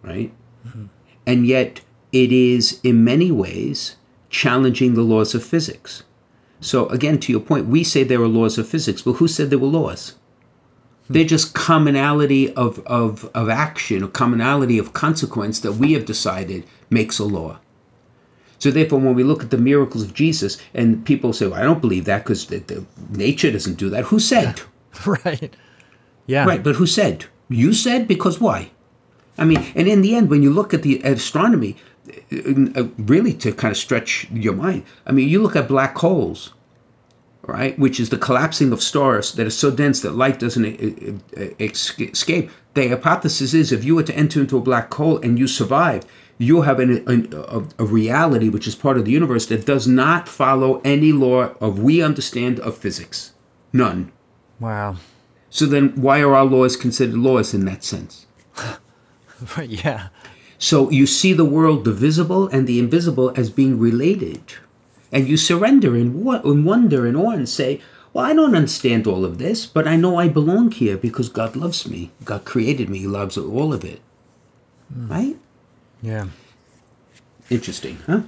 Right? 0.01 0.33
Mm-hmm. 0.67 0.85
And 1.27 1.45
yet, 1.45 1.81
it 2.11 2.31
is 2.31 2.79
in 2.83 3.03
many 3.03 3.31
ways 3.31 3.95
challenging 4.29 4.95
the 4.95 5.03
laws 5.03 5.35
of 5.35 5.43
physics. 5.43 6.03
So, 6.59 6.87
again, 6.87 7.19
to 7.19 7.31
your 7.31 7.41
point, 7.41 7.67
we 7.67 7.83
say 7.83 8.03
there 8.03 8.21
are 8.21 8.27
laws 8.27 8.57
of 8.57 8.67
physics, 8.67 9.01
but 9.01 9.13
who 9.13 9.27
said 9.27 9.49
there 9.49 9.59
were 9.59 9.67
laws? 9.67 10.15
They're 11.13 11.25
just 11.25 11.53
commonality 11.53 12.53
of, 12.53 12.79
of, 12.85 13.29
of 13.33 13.49
action, 13.49 14.03
or 14.03 14.07
commonality 14.07 14.77
of 14.77 14.93
consequence 14.93 15.59
that 15.59 15.73
we 15.73 15.93
have 15.93 16.05
decided 16.05 16.65
makes 16.89 17.19
a 17.19 17.25
law. 17.25 17.59
So 18.59 18.69
therefore, 18.69 18.99
when 18.99 19.15
we 19.15 19.23
look 19.23 19.43
at 19.43 19.49
the 19.49 19.57
miracles 19.57 20.03
of 20.03 20.13
Jesus, 20.13 20.57
and 20.73 21.03
people 21.05 21.33
say, 21.33 21.47
well, 21.47 21.59
"I 21.59 21.63
don't 21.63 21.81
believe 21.81 22.05
that 22.05 22.23
because 22.23 22.49
nature 23.09 23.51
doesn't 23.51 23.77
do 23.77 23.89
that," 23.89 24.05
who 24.05 24.19
said? 24.19 24.61
right. 25.25 25.55
Yeah. 26.27 26.45
Right, 26.45 26.63
but 26.63 26.75
who 26.75 26.85
said? 26.85 27.25
You 27.49 27.73
said 27.73 28.07
because 28.07 28.39
why? 28.39 28.71
I 29.37 29.45
mean, 29.45 29.65
and 29.75 29.87
in 29.87 30.01
the 30.01 30.15
end, 30.15 30.29
when 30.29 30.43
you 30.43 30.51
look 30.51 30.73
at 30.73 30.83
the 30.83 31.01
astronomy, 31.01 31.75
uh, 32.31 32.83
really 32.97 33.33
to 33.33 33.51
kind 33.51 33.71
of 33.71 33.77
stretch 33.77 34.27
your 34.31 34.53
mind. 34.53 34.83
I 35.05 35.11
mean, 35.11 35.27
you 35.29 35.41
look 35.41 35.55
at 35.55 35.67
black 35.67 35.97
holes, 35.97 36.53
right, 37.43 37.77
which 37.77 37.99
is 37.99 38.09
the 38.09 38.17
collapsing 38.17 38.71
of 38.71 38.81
stars 38.81 39.33
that 39.33 39.47
are 39.47 39.51
so 39.51 39.71
dense 39.71 40.01
that 40.01 40.15
light 40.15 40.39
doesn't 40.39 40.65
escape. 41.59 42.51
The 42.73 42.87
hypothesis 42.89 43.53
is 43.53 43.71
if 43.71 43.83
you 43.83 43.95
were 43.95 44.03
to 44.03 44.15
enter 44.15 44.41
into 44.41 44.57
a 44.57 44.61
black 44.61 44.93
hole 44.93 45.17
and 45.17 45.37
you 45.37 45.47
survived, 45.47 46.05
you 46.37 46.61
have 46.61 46.79
an, 46.79 47.07
an, 47.07 47.29
a, 47.33 47.63
a 47.79 47.85
reality 47.85 48.49
which 48.49 48.67
is 48.67 48.75
part 48.75 48.97
of 48.97 49.05
the 49.05 49.11
universe 49.11 49.45
that 49.47 49.65
does 49.65 49.87
not 49.87 50.27
follow 50.27 50.81
any 50.83 51.11
law 51.11 51.53
of 51.59 51.79
we 51.79 52.01
understand 52.01 52.59
of 52.59 52.77
physics. 52.77 53.33
None. 53.73 54.11
Wow. 54.59 54.97
So 55.49 55.65
then, 55.65 55.89
why 56.01 56.21
are 56.21 56.33
our 56.33 56.45
laws 56.45 56.75
considered 56.75 57.17
laws 57.17 57.53
in 57.53 57.65
that 57.65 57.83
sense? 57.83 58.25
Yeah. 59.65 60.09
So 60.59 60.91
you 60.91 61.07
see 61.07 61.33
the 61.33 61.45
world, 61.45 61.83
the 61.83 61.91
visible 61.91 62.47
and 62.49 62.67
the 62.67 62.77
invisible, 62.77 63.33
as 63.35 63.49
being 63.49 63.79
related. 63.79 64.43
And 65.11 65.27
you 65.27 65.37
surrender 65.37 65.95
in, 65.95 66.23
wo- 66.23 66.41
in 66.41 66.63
wonder 66.63 67.05
and 67.05 67.17
awe 67.17 67.31
and 67.31 67.47
say, 67.49 67.81
Well, 68.13 68.25
I 68.25 68.33
don't 68.33 68.55
understand 68.55 69.07
all 69.07 69.25
of 69.25 69.37
this, 69.37 69.65
but 69.65 69.87
I 69.87 69.95
know 69.95 70.17
I 70.17 70.27
belong 70.29 70.71
here 70.71 70.97
because 70.97 71.29
God 71.29 71.55
loves 71.55 71.87
me. 71.87 72.11
God 72.23 72.45
created 72.45 72.89
me, 72.89 72.99
He 72.99 73.07
loves 73.07 73.37
all 73.37 73.73
of 73.73 73.83
it. 73.83 74.01
Right? 74.95 75.37
Yeah. 76.01 76.27
Interesting, 77.49 77.97
huh? 78.07 78.21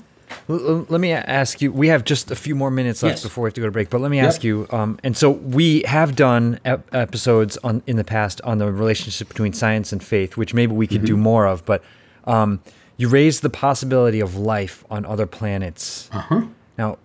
Let 0.48 1.00
me 1.00 1.12
ask 1.14 1.62
you. 1.62 1.72
We 1.72 1.88
have 1.88 2.04
just 2.04 2.32
a 2.32 2.36
few 2.36 2.56
more 2.56 2.72
minutes 2.72 3.04
left 3.04 3.18
Yes. 3.18 3.24
before 3.24 3.44
we 3.44 3.48
have 3.48 3.54
to 3.54 3.62
go 3.62 3.68
to 3.68 3.72
break. 3.72 3.90
But 3.90 4.02
let 4.02 4.10
me 4.12 4.18
Yep. 4.18 4.26
ask 4.28 4.44
you. 4.44 4.68
Um, 4.72 5.00
and 5.04 5.16
so 5.16 5.30
we 5.30 5.84
have 5.86 6.16
done 6.16 6.60
ep- 6.66 6.94
episodes 6.94 7.58
on 7.64 7.82
in 7.88 7.96
the 7.98 8.04
past 8.04 8.42
on 8.44 8.58
the 8.58 8.70
relationship 8.72 9.28
between 9.30 9.54
science 9.54 9.94
and 9.94 10.04
faith, 10.04 10.36
which 10.36 10.54
maybe 10.54 10.74
we 10.74 10.88
could 10.88 11.06
do 11.06 11.16
more 11.16 11.46
of. 11.46 11.64
But 11.66 11.82
um, 12.26 12.60
you 12.98 13.08
raised 13.10 13.42
the 13.44 13.50
possibility 13.50 14.20
of 14.20 14.36
life 14.36 14.84
on 14.90 15.06
other 15.06 15.28
planets. 15.28 16.10
Uh 16.12 16.20
huh. 16.20 16.42
Now, 16.78 16.98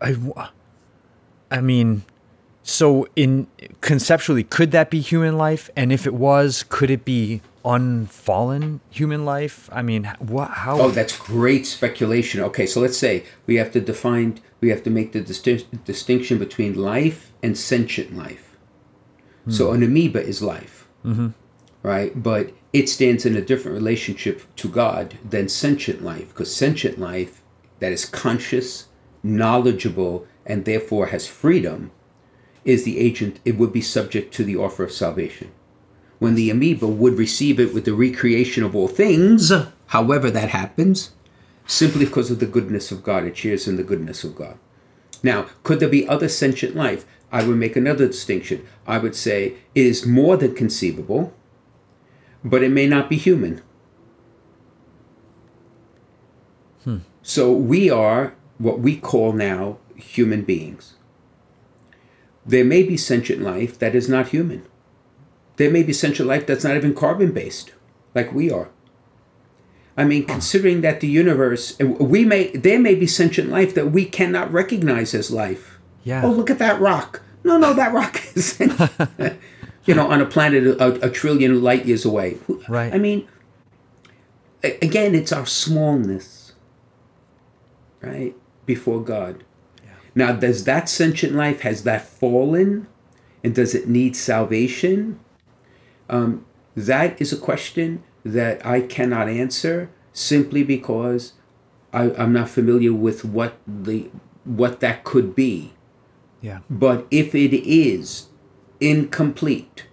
I, 0.00 0.16
I 1.50 1.60
mean, 1.60 2.04
so 2.62 3.08
in 3.16 3.46
conceptually, 3.80 4.44
could 4.44 4.70
that 4.72 4.90
be 4.90 5.00
human 5.00 5.36
life? 5.36 5.70
And 5.76 5.92
if 5.92 6.06
it 6.06 6.14
was, 6.14 6.64
could 6.68 6.90
it 6.90 7.04
be 7.04 7.40
unfallen 7.64 8.80
human 8.90 9.24
life? 9.24 9.68
I 9.72 9.82
mean, 9.82 10.04
what? 10.18 10.50
How? 10.50 10.80
Oh, 10.80 10.90
that's 10.90 11.16
great 11.16 11.66
speculation. 11.66 12.40
Okay, 12.42 12.66
so 12.66 12.80
let's 12.80 12.98
say 12.98 13.24
we 13.46 13.56
have 13.56 13.72
to 13.72 13.80
define, 13.80 14.40
we 14.60 14.68
have 14.68 14.82
to 14.84 14.90
make 14.90 15.12
the 15.12 15.20
disti- 15.20 15.66
distinction 15.84 16.38
between 16.38 16.74
life 16.74 17.32
and 17.42 17.56
sentient 17.56 18.16
life. 18.16 18.56
Hmm. 19.44 19.50
So 19.50 19.72
an 19.72 19.82
amoeba 19.82 20.22
is 20.22 20.42
life, 20.42 20.86
mm-hmm. 21.04 21.28
right? 21.82 22.22
But 22.22 22.52
it 22.72 22.88
stands 22.88 23.26
in 23.26 23.36
a 23.36 23.40
different 23.40 23.74
relationship 23.74 24.42
to 24.56 24.68
God 24.68 25.18
than 25.28 25.48
sentient 25.48 26.04
life, 26.04 26.28
because 26.28 26.54
sentient 26.54 26.98
life 26.98 27.39
that 27.80 27.92
is 27.92 28.04
conscious, 28.04 28.86
knowledgeable, 29.22 30.26
and 30.46 30.64
therefore 30.64 31.06
has 31.06 31.26
freedom 31.26 31.90
is 32.64 32.84
the 32.84 32.98
agent, 32.98 33.40
it 33.44 33.56
would 33.56 33.72
be 33.72 33.80
subject 33.80 34.34
to 34.34 34.44
the 34.44 34.56
offer 34.56 34.84
of 34.84 34.92
salvation. 34.92 35.50
When 36.18 36.34
the 36.34 36.50
amoeba 36.50 36.86
would 36.86 37.16
receive 37.16 37.58
it 37.58 37.72
with 37.72 37.86
the 37.86 37.94
recreation 37.94 38.62
of 38.62 38.76
all 38.76 38.88
things, 38.88 39.50
however 39.86 40.30
that 40.30 40.50
happens, 40.50 41.12
simply 41.66 42.04
because 42.04 42.30
of 42.30 42.38
the 42.38 42.46
goodness 42.46 42.92
of 42.92 43.02
God, 43.02 43.24
it 43.24 43.36
shares 43.36 43.66
in 43.66 43.76
the 43.76 43.82
goodness 43.82 44.24
of 44.24 44.36
God. 44.36 44.58
Now, 45.22 45.46
could 45.62 45.80
there 45.80 45.88
be 45.88 46.06
other 46.06 46.28
sentient 46.28 46.76
life? 46.76 47.06
I 47.32 47.46
would 47.46 47.56
make 47.56 47.76
another 47.76 48.06
distinction. 48.06 48.66
I 48.86 48.98
would 48.98 49.14
say 49.14 49.54
it 49.74 49.86
is 49.86 50.06
more 50.06 50.36
than 50.36 50.54
conceivable, 50.54 51.32
but 52.44 52.62
it 52.62 52.70
may 52.70 52.86
not 52.86 53.08
be 53.08 53.16
human. 53.16 53.62
So 57.22 57.52
we 57.52 57.90
are 57.90 58.34
what 58.58 58.80
we 58.80 58.96
call 58.96 59.32
now 59.32 59.78
human 59.96 60.42
beings. 60.42 60.94
There 62.46 62.64
may 62.64 62.82
be 62.82 62.96
sentient 62.96 63.42
life 63.42 63.78
that 63.78 63.94
is 63.94 64.08
not 64.08 64.28
human. 64.28 64.66
There 65.56 65.70
may 65.70 65.82
be 65.82 65.92
sentient 65.92 66.28
life 66.28 66.46
that's 66.46 66.64
not 66.64 66.76
even 66.76 66.94
carbon 66.94 67.32
based, 67.32 67.72
like 68.14 68.32
we 68.32 68.50
are. 68.50 68.70
I 69.96 70.04
mean, 70.04 70.24
considering 70.24 70.80
that 70.80 71.00
the 71.00 71.08
universe, 71.08 71.78
we 71.78 72.24
may, 72.24 72.48
there 72.52 72.78
may 72.78 72.94
be 72.94 73.06
sentient 73.06 73.50
life 73.50 73.74
that 73.74 73.92
we 73.92 74.06
cannot 74.06 74.50
recognize 74.50 75.14
as 75.14 75.30
life. 75.30 75.78
Yeah. 76.04 76.24
Oh, 76.24 76.30
look 76.30 76.48
at 76.48 76.58
that 76.58 76.80
rock. 76.80 77.20
No, 77.44 77.58
no, 77.58 77.74
that 77.74 77.92
rock 77.92 78.22
is, 78.34 78.58
you 79.84 79.94
know, 79.94 80.06
on 80.10 80.22
a 80.22 80.26
planet 80.26 80.64
a, 80.80 81.06
a 81.06 81.10
trillion 81.10 81.62
light 81.62 81.84
years 81.84 82.06
away. 82.06 82.38
Right. 82.68 82.94
I 82.94 82.98
mean, 82.98 83.28
again, 84.62 85.14
it's 85.14 85.32
our 85.32 85.46
smallness, 85.46 86.39
right, 88.02 88.34
before 88.66 89.02
God. 89.02 89.44
Yeah. 89.82 89.90
Now, 90.14 90.32
does 90.32 90.64
that 90.64 90.88
sentient 90.88 91.34
life 91.34 91.60
has 91.60 91.82
that 91.84 92.06
fallen, 92.06 92.86
and 93.44 93.54
does 93.54 93.74
it 93.74 93.88
need 93.88 94.16
salvation? 94.16 95.20
Um, 96.08 96.44
that 96.76 97.20
is 97.20 97.32
a 97.32 97.36
question 97.36 98.02
that 98.24 98.64
I 98.64 98.80
cannot 98.80 99.28
answer 99.28 99.90
simply 100.12 100.62
because 100.62 101.34
I, 101.92 102.12
I'm 102.14 102.32
not 102.32 102.48
familiar 102.48 102.92
with 102.92 103.24
what 103.24 103.56
the 103.66 104.10
what 104.44 104.80
that 104.80 105.04
could 105.04 105.34
be. 105.34 105.72
yeah. 106.40 106.60
But 106.68 107.06
if 107.10 107.34
it 107.34 107.52
is 107.54 108.28
incomplete, 108.80 109.86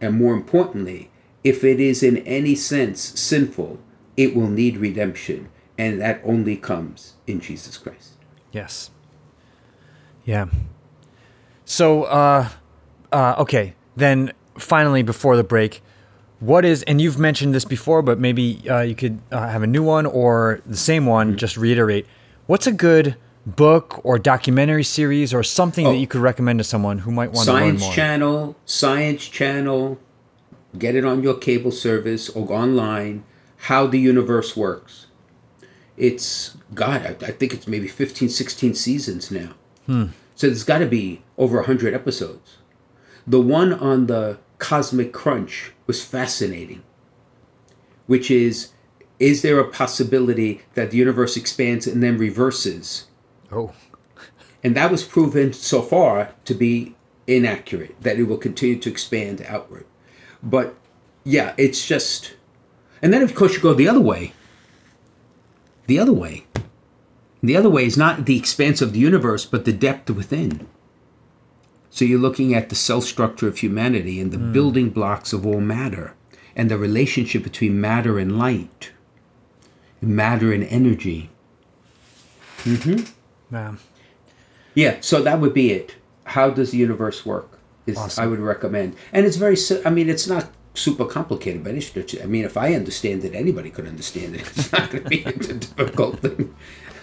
and 0.00 0.16
more 0.16 0.34
importantly, 0.34 1.10
if 1.44 1.62
it 1.62 1.80
is 1.80 2.02
in 2.02 2.18
any 2.18 2.54
sense 2.54 3.00
sinful, 3.18 3.78
it 4.16 4.34
will 4.34 4.48
need 4.48 4.76
redemption, 4.76 5.48
and 5.78 6.00
that 6.00 6.20
only 6.24 6.56
comes 6.56 7.14
in 7.26 7.40
Jesus 7.40 7.76
Christ. 7.78 8.12
Yes. 8.52 8.90
Yeah. 10.24 10.46
So, 11.64 12.04
uh, 12.04 12.48
uh, 13.12 13.34
okay. 13.38 13.74
Then 13.96 14.32
finally, 14.58 15.02
before 15.02 15.36
the 15.36 15.44
break, 15.44 15.82
what 16.40 16.64
is 16.64 16.82
and 16.84 17.00
you've 17.00 17.18
mentioned 17.18 17.54
this 17.54 17.64
before, 17.64 18.02
but 18.02 18.18
maybe 18.18 18.68
uh, 18.68 18.80
you 18.80 18.94
could 18.94 19.20
uh, 19.32 19.48
have 19.48 19.62
a 19.62 19.66
new 19.66 19.82
one 19.82 20.06
or 20.06 20.60
the 20.66 20.76
same 20.76 21.06
one. 21.06 21.28
Mm-hmm. 21.28 21.36
Just 21.36 21.56
reiterate. 21.56 22.06
What's 22.46 22.66
a 22.66 22.72
good 22.72 23.16
book 23.46 24.00
or 24.04 24.18
documentary 24.18 24.84
series 24.84 25.32
or 25.34 25.42
something 25.42 25.86
Oh. 25.86 25.92
that 25.92 25.98
you 25.98 26.06
could 26.06 26.20
recommend 26.20 26.58
to 26.60 26.64
someone 26.64 27.00
who 27.00 27.10
might 27.10 27.32
want 27.32 27.46
to 27.46 27.52
learn 27.52 27.62
Science 27.62 27.80
more? 27.82 27.92
Channel, 27.92 28.56
Science 28.64 29.28
Channel, 29.28 29.98
get 30.78 30.94
it 30.94 31.04
on 31.04 31.22
your 31.22 31.34
cable 31.34 31.70
service 31.70 32.28
or 32.30 32.50
online. 32.52 33.24
How 33.68 33.86
the 33.86 33.98
universe 33.98 34.56
works. 34.56 35.03
It's 35.96 36.56
God, 36.74 37.02
I, 37.02 37.26
I 37.26 37.30
think 37.30 37.54
it's 37.54 37.68
maybe 37.68 37.88
15, 37.88 38.28
16 38.28 38.74
seasons 38.74 39.30
now. 39.30 39.54
Hmm. 39.86 40.06
So 40.34 40.48
there's 40.48 40.64
got 40.64 40.78
to 40.78 40.86
be 40.86 41.22
over 41.38 41.58
100 41.58 41.94
episodes. 41.94 42.58
The 43.26 43.40
one 43.40 43.72
on 43.72 44.06
the 44.06 44.38
Cosmic 44.58 45.12
Crunch 45.12 45.72
was 45.86 46.04
fascinating, 46.04 46.82
which 48.06 48.30
is 48.30 48.72
is 49.20 49.42
there 49.42 49.58
a 49.60 49.68
possibility 49.68 50.62
that 50.74 50.90
the 50.90 50.96
universe 50.96 51.36
expands 51.36 51.86
and 51.86 52.02
then 52.02 52.18
reverses? 52.18 53.06
oh, 53.52 53.72
And 54.62 54.76
that 54.76 54.90
was 54.90 55.04
proven 55.04 55.52
so 55.52 55.82
far 55.82 56.34
to 56.44 56.54
be 56.54 56.94
inaccurate, 57.26 57.94
that 58.00 58.18
it 58.18 58.24
will 58.24 58.36
continue 58.36 58.78
to 58.78 58.90
expand 58.90 59.44
outward. 59.46 59.86
But 60.42 60.74
yeah, 61.22 61.54
it's 61.56 61.86
just. 61.86 62.34
And 63.00 63.12
then, 63.12 63.22
of 63.22 63.34
course, 63.34 63.54
you 63.54 63.60
go 63.60 63.74
the 63.74 63.88
other 63.88 64.00
way. 64.00 64.32
The 65.86 65.98
other 65.98 66.12
way. 66.12 66.46
The 67.42 67.56
other 67.56 67.70
way 67.70 67.84
is 67.84 67.96
not 67.96 68.24
the 68.24 68.38
expanse 68.38 68.80
of 68.80 68.92
the 68.92 69.00
universe, 69.00 69.44
but 69.44 69.64
the 69.64 69.72
depth 69.72 70.10
within. 70.10 70.66
So 71.90 72.04
you're 72.04 72.18
looking 72.18 72.54
at 72.54 72.70
the 72.70 72.74
cell 72.74 73.00
structure 73.00 73.46
of 73.46 73.58
humanity 73.58 74.18
and 74.20 74.32
the 74.32 74.38
hmm. 74.38 74.52
building 74.52 74.90
blocks 74.90 75.32
of 75.32 75.46
all 75.46 75.60
matter 75.60 76.14
and 76.56 76.70
the 76.70 76.78
relationship 76.78 77.42
between 77.42 77.80
matter 77.80 78.18
and 78.18 78.38
light, 78.38 78.92
matter 80.00 80.52
and 80.52 80.64
energy. 80.64 81.30
Mm-hmm. 82.64 83.04
man. 83.50 83.78
Yeah, 84.74 84.96
so 85.00 85.22
that 85.22 85.40
would 85.40 85.54
be 85.54 85.72
it. 85.72 85.96
How 86.24 86.50
does 86.50 86.70
the 86.70 86.78
universe 86.78 87.26
work? 87.26 87.58
Is 87.86 87.98
Awesome. 87.98 88.24
I 88.24 88.26
would 88.26 88.40
recommend, 88.40 88.96
and 89.12 89.26
it's 89.26 89.36
very. 89.36 89.56
I 89.84 89.90
mean, 89.90 90.08
it's 90.08 90.26
not 90.26 90.48
super 90.74 91.04
complicated 91.04 91.64
by 91.64 91.70
any 91.70 91.80
stretch. 91.80 92.20
I 92.20 92.26
mean, 92.26 92.44
if 92.44 92.56
I 92.56 92.74
understand 92.74 93.24
it, 93.24 93.34
anybody 93.34 93.70
could 93.70 93.86
understand 93.86 94.34
it. 94.34 94.42
It's 94.56 94.72
not 94.72 94.90
going 94.90 95.04
to 95.04 95.08
be 95.08 95.24
a 95.24 95.32
difficult 95.32 96.20
thing. 96.20 96.54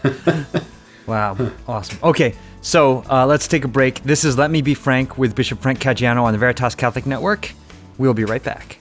Wow, 1.07 1.35
awesome. 1.67 1.97
Okay, 2.03 2.35
so 2.61 3.03
uh, 3.09 3.25
let's 3.25 3.47
take 3.47 3.65
a 3.65 3.67
break. 3.67 4.03
This 4.03 4.23
is 4.23 4.37
Let 4.37 4.51
Me 4.51 4.61
Be 4.61 4.75
Frank 4.75 5.17
with 5.17 5.35
Bishop 5.35 5.59
Frank 5.59 5.79
Caggiano 5.79 6.23
on 6.23 6.31
the 6.31 6.37
Veritas 6.37 6.75
Catholic 6.75 7.05
Network. 7.05 7.51
We'll 7.97 8.13
be 8.13 8.23
right 8.23 8.43
back. 8.43 8.80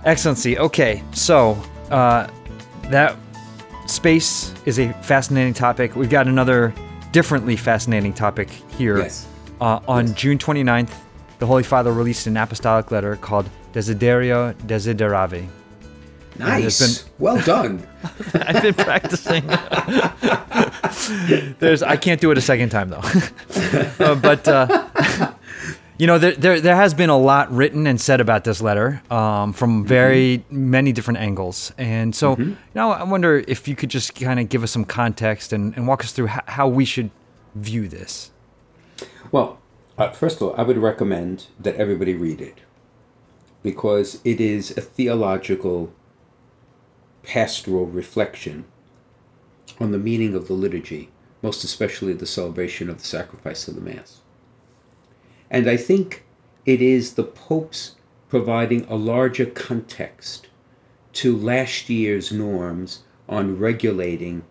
Excellency. 0.06 0.58
Okay, 0.58 1.04
so 1.12 1.62
uh, 1.92 2.30
that 2.84 3.18
space 3.88 4.54
is 4.66 4.80
a 4.80 4.94
fascinating 5.04 5.54
topic. 5.54 5.98
We've 5.98 6.10
got 6.10 6.28
another 6.28 6.74
differently 7.12 7.58
fascinating 7.58 8.14
topic 8.14 8.50
here. 8.78 9.00
Yes. 9.00 9.28
Uh, 9.60 9.82
on 9.88 10.16
June 10.16 10.38
29th, 10.38 10.94
the 11.40 11.48
Holy 11.48 11.64
Father 11.64 11.92
released 11.92 12.28
an 12.28 12.38
apostolic 12.38 12.92
letter 12.92 13.16
called 13.16 13.50
Desiderio 13.74 14.54
Desideravi. 14.68 15.48
Nice. 16.38 17.06
well 17.20 17.42
done. 17.42 17.86
I've 18.34 18.62
been 18.62 18.74
practicing. 18.74 19.46
There's, 21.60 21.84
I 21.84 21.98
can't 21.98 22.22
do 22.22 22.32
it 22.32 22.38
a 22.38 22.42
second 22.42 22.70
time 22.70 22.90
though. 22.90 23.02
Uh, 24.00 24.16
but 24.16 24.48
uh, 24.48 25.34
you 25.98 26.08
know, 26.08 26.18
there, 26.18 26.32
there 26.32 26.62
there 26.62 26.76
has 26.76 26.94
been 26.94 27.10
a 27.10 27.18
lot 27.18 27.52
written 27.52 27.86
and 27.86 28.00
said 28.00 28.22
about 28.22 28.46
this 28.46 28.62
letter 28.62 29.02
um, 29.12 29.52
from 29.52 29.86
very 29.86 30.46
many 30.50 30.94
different 30.94 31.20
angles, 31.20 31.74
and 31.78 32.16
so 32.16 32.38
you 32.38 32.56
know, 32.74 32.92
I 32.92 33.04
wonder 33.04 33.44
if 33.46 33.68
you 33.68 33.76
could 33.76 33.90
just 33.90 34.16
kind 34.16 34.40
of 34.40 34.48
give 34.48 34.64
us 34.64 34.72
some 34.72 34.86
context 34.86 35.52
and, 35.52 35.76
and 35.76 35.86
walk 35.86 36.06
us 36.06 36.14
through 36.14 36.28
how, 36.28 36.42
how 36.48 36.68
we 36.70 36.86
should 36.86 37.12
view 37.56 37.90
this. 37.90 38.32
Well, 39.34 39.60
uh, 40.00 40.12
first 40.12 40.38
of 40.38 40.44
all, 40.44 40.56
I 40.58 40.64
would 40.64 40.78
recommend 40.78 41.48
that 41.60 41.76
everybody 41.76 42.14
read 42.14 42.42
it 42.42 42.60
because 43.62 44.22
it 44.24 44.40
is 44.40 44.76
a 44.78 44.82
theological, 44.82 45.94
pastoral 47.24 47.86
reflection 47.86 48.66
on 49.80 49.92
the 49.92 49.98
meaning 49.98 50.34
of 50.34 50.48
the 50.48 50.54
liturgy, 50.54 51.10
most 51.42 51.64
especially 51.64 52.14
the 52.14 52.26
celebration 52.26 52.90
of 52.90 53.00
the 53.00 53.04
sacrifice 53.04 53.68
of 53.68 53.76
the 53.76 53.82
Mass. 53.82 54.22
And 55.52 55.70
I 55.70 55.78
think 55.78 56.26
it 56.66 56.82
is 56.82 57.14
the 57.14 57.24
Pope's 57.24 57.96
providing 58.30 58.86
a 58.86 58.96
larger 58.96 59.46
context 59.46 60.48
to 61.14 61.36
last 61.36 61.90
year's 61.90 62.32
norms 62.32 63.04
on 63.28 63.58
regulating 63.58 64.44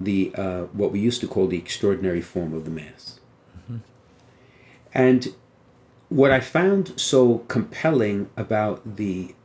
the 0.00 0.32
uh, 0.36 0.62
what 0.72 0.92
we 0.92 1.00
used 1.00 1.20
to 1.20 1.28
call 1.28 1.48
the 1.48 1.58
extraordinary 1.58 2.20
form 2.20 2.54
of 2.54 2.64
the 2.64 2.70
Mass. 2.70 3.17
And 4.98 5.32
what 6.08 6.32
I 6.32 6.40
found 6.40 6.98
so 6.98 7.38
compelling 7.46 8.30
about 8.36 8.96
the 8.96 9.36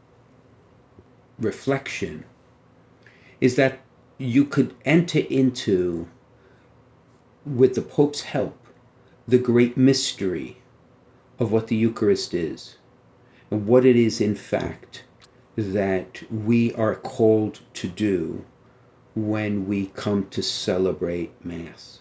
reflection 1.38 2.26
is 3.39 3.56
that 3.56 3.78
you 4.18 4.46
could 4.46 4.74
enter 4.84 5.20
into, 5.20 6.08
with 7.46 7.76
the 7.76 7.84
Pope's 7.84 8.22
help, 8.22 8.58
the 9.28 9.38
great 9.38 9.78
mystery 9.78 10.58
of 11.38 11.52
what 11.52 11.68
the 11.68 11.76
Eucharist 11.76 12.34
is 12.34 12.78
and 13.52 13.68
what 13.68 13.86
it 13.86 13.96
is, 13.96 14.20
in 14.20 14.34
fact, 14.34 15.04
that 15.56 16.24
we 16.32 16.74
are 16.74 16.96
called 16.96 17.60
to 17.76 17.88
do 17.88 18.44
when 19.13 19.68
we 19.68 19.92
come 19.94 20.28
to 20.30 20.42
celebrate 20.42 21.32
Mass. 21.46 22.00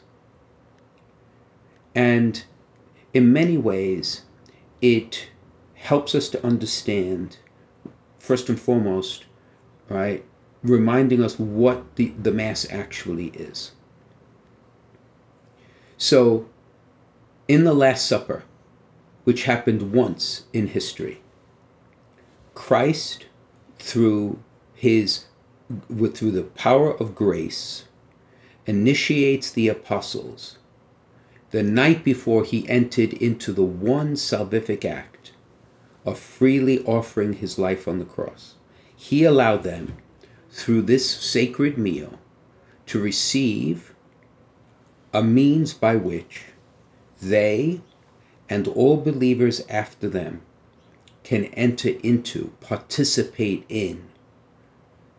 And 1.95 2.45
in 3.14 3.33
many 3.33 3.57
ways, 3.57 4.22
it 4.81 5.29
helps 5.75 6.14
us 6.14 6.29
to 6.31 6.44
understand, 6.44 7.38
first 8.18 8.48
and 8.48 8.59
foremost, 8.59 9.25
right, 9.88 10.25
reminding 10.62 11.22
us 11.22 11.38
what 11.38 11.96
the, 11.96 12.12
the 12.20 12.33
Mass 12.33 12.66
actually 12.70 13.29
is. 13.29 13.72
So, 15.96 16.48
in 17.48 17.64
the 17.64 17.75
Last 17.75 18.07
Supper, 18.07 18.44
which 19.25 19.44
happened 19.44 19.92
once 19.92 20.44
in 20.53 20.68
history, 20.68 21.20
Christ, 22.55 23.27
through 23.79 24.38
his 24.75 25.27
with 25.88 26.16
through 26.16 26.33
the 26.33 26.42
power 26.42 26.92
of 26.92 27.14
grace, 27.14 27.85
initiates 28.66 29.51
the 29.51 29.68
apostles 29.68 30.59
the 31.53 31.62
night 31.62 32.03
before 32.03 32.45
he 32.45 32.69
entered 32.69 33.12
into 33.12 33.53
the 33.53 33.62
one 33.62 34.15
salvific 34.15 34.87
act 34.87 35.33
of 36.05 36.19
freely 36.19 36.83
offering 36.85 37.35
his 37.35 37.59
life 37.59 37.87
on 37.87 37.99
the 37.99 38.05
cross. 38.05 38.55
He 38.97 39.25
allowed 39.25 39.62
them, 39.62 39.99
through 40.51 40.83
this 40.83 41.09
sacred 41.09 41.77
meal, 41.77 42.19
to 42.87 42.99
receive 43.01 43.95
a 45.12 45.23
means 45.23 45.75
by 45.75 45.95
which 45.95 46.45
they 47.21 47.83
and 48.49 48.67
all 48.67 48.97
believers 48.97 49.62
after 49.69 50.09
them 50.09 50.41
can 51.23 51.45
enter 51.47 51.91
into, 52.03 52.53
participate 52.61 53.65
in, 53.69 54.05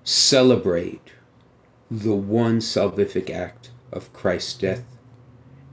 celebrate 0.04 1.12
the 1.92 2.16
one 2.16 2.60
salvific 2.60 3.30
act 3.30 3.70
of 3.92 4.12
Christ's 4.14 4.56
death 4.56 4.93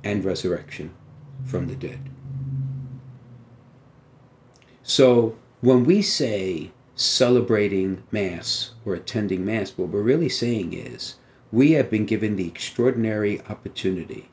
and 0.04 0.24
resurrection 0.24 0.94
from 1.44 1.66
the 1.66 1.76
dead. 1.76 2.10
So 4.82 5.36
when 5.60 5.84
we 5.84 6.02
say 6.02 6.72
celebrating 6.94 8.02
Mass 8.10 8.72
or 8.84 8.94
attending 8.94 9.44
Mass, 9.44 9.72
what 9.76 9.88
we're 9.88 10.02
really 10.02 10.28
saying 10.28 10.72
is 10.72 11.16
we 11.52 11.72
have 11.72 11.90
been 11.90 12.06
given 12.06 12.36
the 12.36 12.46
extraordinary 12.46 13.40
opportunity 13.48 14.28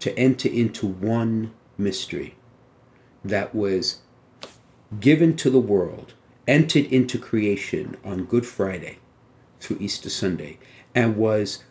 to 0.00 0.16
enter 0.18 0.48
into 0.48 0.86
one 0.86 1.52
mystery 1.76 2.36
that 3.24 3.54
was 3.54 4.00
given 5.00 5.36
to 5.36 5.50
the 5.50 5.60
world, 5.60 6.14
entered 6.46 6.86
into 6.86 7.18
creation 7.18 7.96
on 8.04 8.24
Good 8.24 8.46
Friday 8.46 8.98
through 9.60 9.78
Easter 9.80 10.10
Sunday, 10.10 10.58
and 10.94 11.16
was 11.16 11.64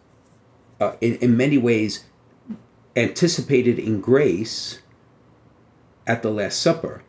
uh, 0.79 0.93
in, 1.01 1.15
in 1.15 1.35
many 1.35 1.57
ways 1.57 2.05
anticipated 2.97 3.77
in 3.77 4.01
grace 4.01 4.79
at 6.07 6.23
the 6.23 6.31
Last 6.31 6.59
Supper. 6.59 7.03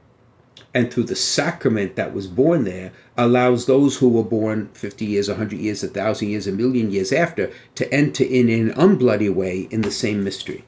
And 0.74 0.92
through 0.92 1.05
the 1.05 1.16
sacrament 1.16 1.96
that 1.96 2.12
was 2.12 2.27
born 2.27 2.64
there 2.64 2.92
allows 3.16 3.64
those 3.64 3.96
who 3.96 4.09
were 4.09 4.22
born 4.22 4.68
50 4.74 5.05
years 5.07 5.29
100 5.29 5.59
years 5.59 5.83
1000 5.83 6.29
years 6.29 6.46
a 6.46 6.53
million 6.53 6.90
years 6.90 7.11
after 7.11 7.51
to 7.74 7.92
enter 7.92 8.22
in 8.22 8.51
an 8.51 8.70
unbloody 8.74 9.33
way 9.33 9.66
in 9.70 9.81
the 9.81 9.90
same 9.90 10.22
mystery. 10.22 10.64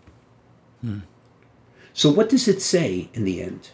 Hmm. 0.81 1.01
so 1.93 2.11
what 2.11 2.31
does 2.31 2.49
it 2.49 2.63
say 2.63 3.11
in 3.13 3.25
the 3.25 3.43
end? 3.43 3.69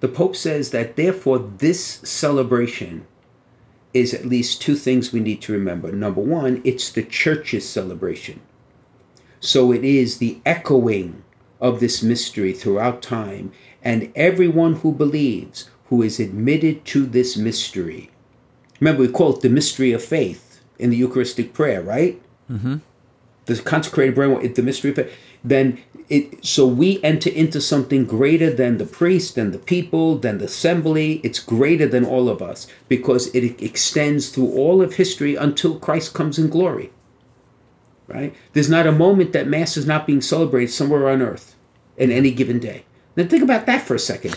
The 0.00 0.08
pope 0.08 0.34
says 0.34 0.70
that 0.70 0.96
therefore 0.96 1.38
this 1.38 2.00
celebration 2.02 3.06
is 3.94 4.12
at 4.12 4.26
least 4.26 4.60
two 4.60 4.74
things 4.74 5.12
we 5.12 5.20
need 5.20 5.40
to 5.42 5.52
remember. 5.52 5.92
Number 5.92 6.20
one 6.20 6.60
it's 6.64 6.90
the 6.90 7.04
church's 7.04 7.68
celebration 7.68 8.40
so 9.40 9.72
it 9.72 9.84
is 9.84 10.18
the 10.18 10.38
echoing 10.44 11.22
of 11.60 11.80
this 11.80 12.02
mystery 12.02 12.52
throughout 12.52 13.02
time, 13.02 13.52
and 13.82 14.12
everyone 14.14 14.74
who 14.76 14.92
believes, 14.92 15.70
who 15.88 16.02
is 16.02 16.20
admitted 16.20 16.84
to 16.84 17.06
this 17.06 17.36
mystery. 17.36 18.10
Remember, 18.78 19.02
we 19.02 19.08
call 19.08 19.34
it 19.34 19.40
the 19.40 19.48
mystery 19.48 19.92
of 19.92 20.04
faith 20.04 20.60
in 20.78 20.90
the 20.90 20.96
Eucharistic 20.96 21.52
prayer, 21.52 21.82
right? 21.82 22.20
Mm-hmm. 22.50 22.76
The 23.46 23.62
consecrated 23.62 24.14
bread, 24.14 24.54
the 24.54 24.62
mystery 24.62 24.90
of 24.90 24.96
faith. 24.96 25.12
Then 25.42 25.78
it, 26.08 26.44
so 26.44 26.66
we 26.66 27.02
enter 27.02 27.30
into 27.30 27.60
something 27.60 28.04
greater 28.04 28.52
than 28.52 28.78
the 28.78 28.86
priest, 28.86 29.34
than 29.34 29.52
the 29.52 29.58
people, 29.58 30.18
than 30.18 30.38
the 30.38 30.44
assembly. 30.46 31.20
It's 31.24 31.38
greater 31.38 31.86
than 31.86 32.04
all 32.04 32.28
of 32.28 32.42
us 32.42 32.66
because 32.88 33.28
it 33.34 33.62
extends 33.62 34.28
through 34.28 34.52
all 34.52 34.82
of 34.82 34.94
history 34.94 35.34
until 35.34 35.78
Christ 35.78 36.14
comes 36.14 36.38
in 36.38 36.48
glory 36.48 36.90
right? 38.10 38.34
There's 38.52 38.68
not 38.68 38.86
a 38.86 38.92
moment 38.92 39.32
that 39.32 39.46
Mass 39.46 39.76
is 39.76 39.86
not 39.86 40.06
being 40.06 40.20
celebrated 40.20 40.72
somewhere 40.72 41.08
on 41.08 41.22
earth 41.22 41.56
in 41.96 42.10
any 42.10 42.30
given 42.30 42.58
day. 42.58 42.84
Now 43.16 43.24
think 43.24 43.42
about 43.42 43.66
that 43.66 43.86
for 43.86 43.94
a 43.94 43.98
second. 43.98 44.36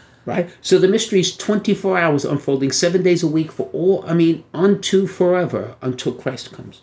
right? 0.26 0.50
So 0.60 0.78
the 0.78 0.88
mystery 0.88 1.20
is 1.20 1.36
24 1.36 1.98
hours 1.98 2.24
unfolding, 2.24 2.72
seven 2.72 3.02
days 3.02 3.22
a 3.22 3.28
week 3.28 3.50
for 3.50 3.70
all, 3.72 4.04
I 4.06 4.14
mean, 4.14 4.44
unto 4.52 5.06
forever 5.06 5.76
until 5.80 6.12
Christ 6.12 6.52
comes. 6.52 6.82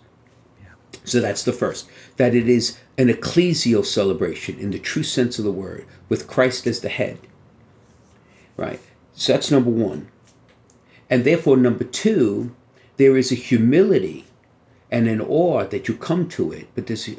Yeah. 0.62 0.70
So 1.04 1.20
that's 1.20 1.44
the 1.44 1.54
first. 1.54 1.88
That 2.18 2.34
it 2.34 2.50
is 2.50 2.80
an 2.98 3.10
ecclesial 3.10 3.86
celebration 3.86 4.58
in 4.60 4.72
the 4.72 4.80
true 4.80 5.04
sense 5.04 5.38
of 5.38 5.46
the 5.46 5.52
word, 5.52 5.86
with 6.10 6.28
Christ 6.28 6.66
as 6.68 6.82
the 6.82 6.90
head. 6.90 7.20
Right? 8.58 8.80
So 9.14 9.34
that's 9.34 9.52
number 9.52 9.70
one. 9.70 10.10
And 11.10 11.26
therefore, 11.26 11.58
number 11.58 11.84
two, 11.84 12.56
there 12.98 13.18
is 13.18 13.32
a 13.32 13.36
humility 13.36 14.26
and 14.94 15.08
an 15.08 15.20
awe 15.20 15.66
that 15.66 15.88
you 15.88 15.96
come 15.96 16.30
to 16.30 16.52
it, 16.52 16.68
but 16.76 16.86
there's 16.86 17.08
a, 17.08 17.16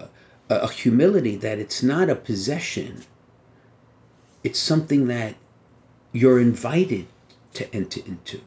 uh, 0.00 0.06
a, 0.48 0.68
humility 0.72 1.36
that 1.36 1.58
it's 1.58 1.82
not 1.82 2.08
a 2.08 2.16
possession. 2.16 3.04
It's 4.42 4.58
something 4.58 5.06
that 5.08 5.34
you're 6.12 6.40
invited 6.40 7.06
to 7.52 7.72
enter 7.74 8.00
into 8.06 8.40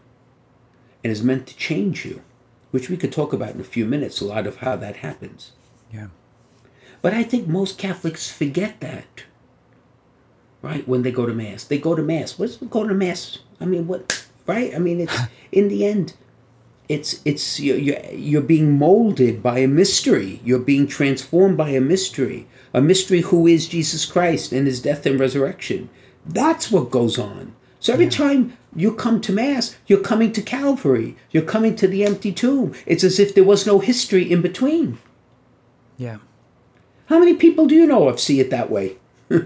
and 1.03 1.13
is 1.13 1.21
meant 1.21 1.45
to 1.47 1.55
change 1.55 2.03
you, 2.03 2.23
which 2.71 2.89
we 2.89 2.97
could 2.97 3.11
talk 3.11 3.31
about 3.31 3.53
in 3.53 3.61
a 3.61 3.63
few 3.63 3.85
minutes, 3.85 4.19
a 4.19 4.25
lot 4.25 4.47
of 4.47 4.57
how 4.57 4.75
that 4.75 4.97
happens. 4.97 5.51
Yeah. 5.93 6.07
But 7.03 7.13
I 7.13 7.21
think 7.21 7.47
most 7.47 7.77
Catholics 7.77 8.31
forget 8.31 8.79
that, 8.79 9.25
right? 10.63 10.87
When 10.87 11.03
they 11.03 11.11
go 11.11 11.27
to 11.27 11.33
Mass. 11.33 11.63
They 11.63 11.77
go 11.77 11.93
to 11.93 12.01
Mass. 12.01 12.39
What's 12.39 12.57
going 12.57 12.87
to 12.87 12.95
Mass? 12.95 13.37
I 13.61 13.65
mean, 13.65 13.85
what, 13.85 14.25
right? 14.47 14.73
I 14.73 14.79
mean, 14.79 15.01
it's 15.01 15.17
in 15.51 15.67
the 15.67 15.85
end, 15.85 16.15
it's 16.89 17.21
it's 17.25 17.59
you're, 17.59 17.99
you're 18.11 18.41
being 18.41 18.77
molded 18.77 19.41
by 19.41 19.59
a 19.59 19.67
mystery. 19.67 20.41
You're 20.43 20.59
being 20.59 20.87
transformed 20.87 21.57
by 21.57 21.69
a 21.69 21.81
mystery 21.81 22.47
a 22.73 22.81
mystery 22.81 23.21
who 23.21 23.45
is 23.45 23.67
jesus 23.67 24.05
christ 24.05 24.51
and 24.51 24.67
his 24.67 24.81
death 24.81 25.05
and 25.05 25.19
resurrection. 25.19 25.89
That's 26.25 26.71
what 26.71 26.89
goes 26.89 27.19
on. 27.19 27.53
So 27.79 27.93
every 27.93 28.05
yeah. 28.05 28.11
time 28.11 28.57
you 28.75 28.93
come 28.93 29.21
to 29.21 29.31
mass 29.31 29.75
you're 29.87 29.99
coming 29.99 30.31
to 30.33 30.41
calvary. 30.41 31.15
You're 31.31 31.43
coming 31.43 31.75
to 31.75 31.87
the 31.87 32.03
empty 32.03 32.31
tomb. 32.31 32.73
It's 32.85 33.03
as 33.03 33.19
if 33.19 33.35
there 33.35 33.43
was 33.43 33.67
no 33.67 33.79
history 33.79 34.31
in 34.31 34.41
between. 34.41 34.97
Yeah. 35.97 36.17
How 37.07 37.19
many 37.19 37.35
people 37.35 37.67
do 37.67 37.75
you 37.75 37.85
know 37.85 38.07
of 38.07 38.19
see 38.19 38.39
it 38.39 38.49
that 38.49 38.69
way? 38.71 38.97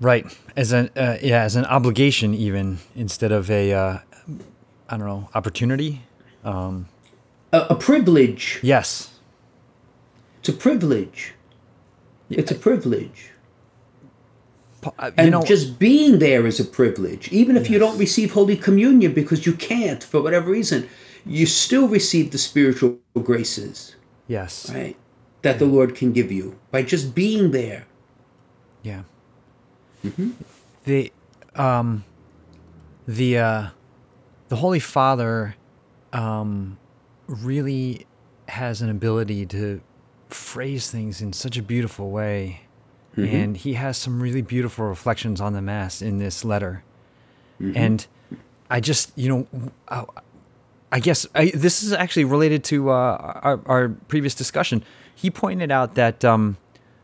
Right. 0.00 0.26
As 0.56 0.72
an 0.72 0.90
uh, 0.96 1.18
yeah 1.22 1.42
as 1.42 1.56
an 1.56 1.64
obligation 1.66 2.34
even 2.34 2.78
instead 2.94 3.32
of 3.32 3.50
a 3.50 3.72
uh, 3.72 3.98
I 4.94 4.96
don't 4.96 5.08
know, 5.08 5.28
opportunity. 5.34 6.02
Um, 6.44 6.86
a, 7.52 7.66
a 7.70 7.74
privilege. 7.74 8.60
Yes. 8.62 9.18
It's 10.38 10.48
a 10.50 10.52
privilege. 10.52 11.34
It's 12.30 12.52
a 12.52 12.54
privilege. 12.54 13.30
Uh, 14.84 15.10
and 15.16 15.32
know, 15.32 15.42
just 15.42 15.80
being 15.80 16.20
there 16.20 16.46
is 16.46 16.60
a 16.60 16.64
privilege. 16.64 17.32
Even 17.32 17.56
if 17.56 17.62
yes. 17.62 17.70
you 17.70 17.78
don't 17.80 17.98
receive 17.98 18.34
Holy 18.34 18.56
Communion 18.56 19.12
because 19.12 19.44
you 19.44 19.54
can't, 19.54 20.04
for 20.04 20.22
whatever 20.22 20.48
reason, 20.48 20.88
you 21.26 21.44
still 21.44 21.88
receive 21.88 22.30
the 22.30 22.38
spiritual 22.38 23.00
graces. 23.20 23.96
Yes. 24.28 24.70
Right? 24.72 24.96
That 25.42 25.58
the 25.58 25.66
Lord 25.66 25.96
can 25.96 26.12
give 26.12 26.30
you 26.30 26.56
by 26.70 26.82
just 26.84 27.16
being 27.16 27.50
there. 27.50 27.86
Yeah. 28.84 29.02
Mm-hmm. 30.04 30.30
The, 30.84 31.12
um, 31.56 32.04
the, 33.08 33.38
uh, 33.38 33.66
the 34.54 34.60
Holy 34.60 34.78
Father 34.78 35.56
um, 36.12 36.78
really 37.26 38.06
has 38.46 38.82
an 38.82 38.88
ability 38.88 39.44
to 39.46 39.80
phrase 40.28 40.92
things 40.92 41.20
in 41.20 41.32
such 41.32 41.58
a 41.58 41.62
beautiful 41.62 42.12
way. 42.12 42.60
Mm-hmm. 43.16 43.34
And 43.34 43.56
he 43.56 43.74
has 43.74 43.98
some 43.98 44.22
really 44.22 44.42
beautiful 44.42 44.84
reflections 44.84 45.40
on 45.40 45.54
the 45.54 45.60
Mass 45.60 46.00
in 46.00 46.20
this 46.20 46.44
letter. 46.44 46.84
Mm-hmm. 47.60 47.76
And 47.76 48.06
I 48.70 48.78
just, 48.78 49.10
you 49.18 49.28
know, 49.28 49.72
uh, 49.88 50.04
I 50.92 51.00
guess 51.00 51.26
I, 51.34 51.50
this 51.52 51.82
is 51.82 51.92
actually 51.92 52.26
related 52.26 52.62
to 52.64 52.90
uh, 52.90 53.40
our, 53.42 53.60
our, 53.66 53.88
previous 54.06 54.36
discussion. 54.36 54.84
He 55.16 55.32
pointed 55.32 55.72
out 55.72 55.96
that 55.96 56.24
um, 56.24 56.58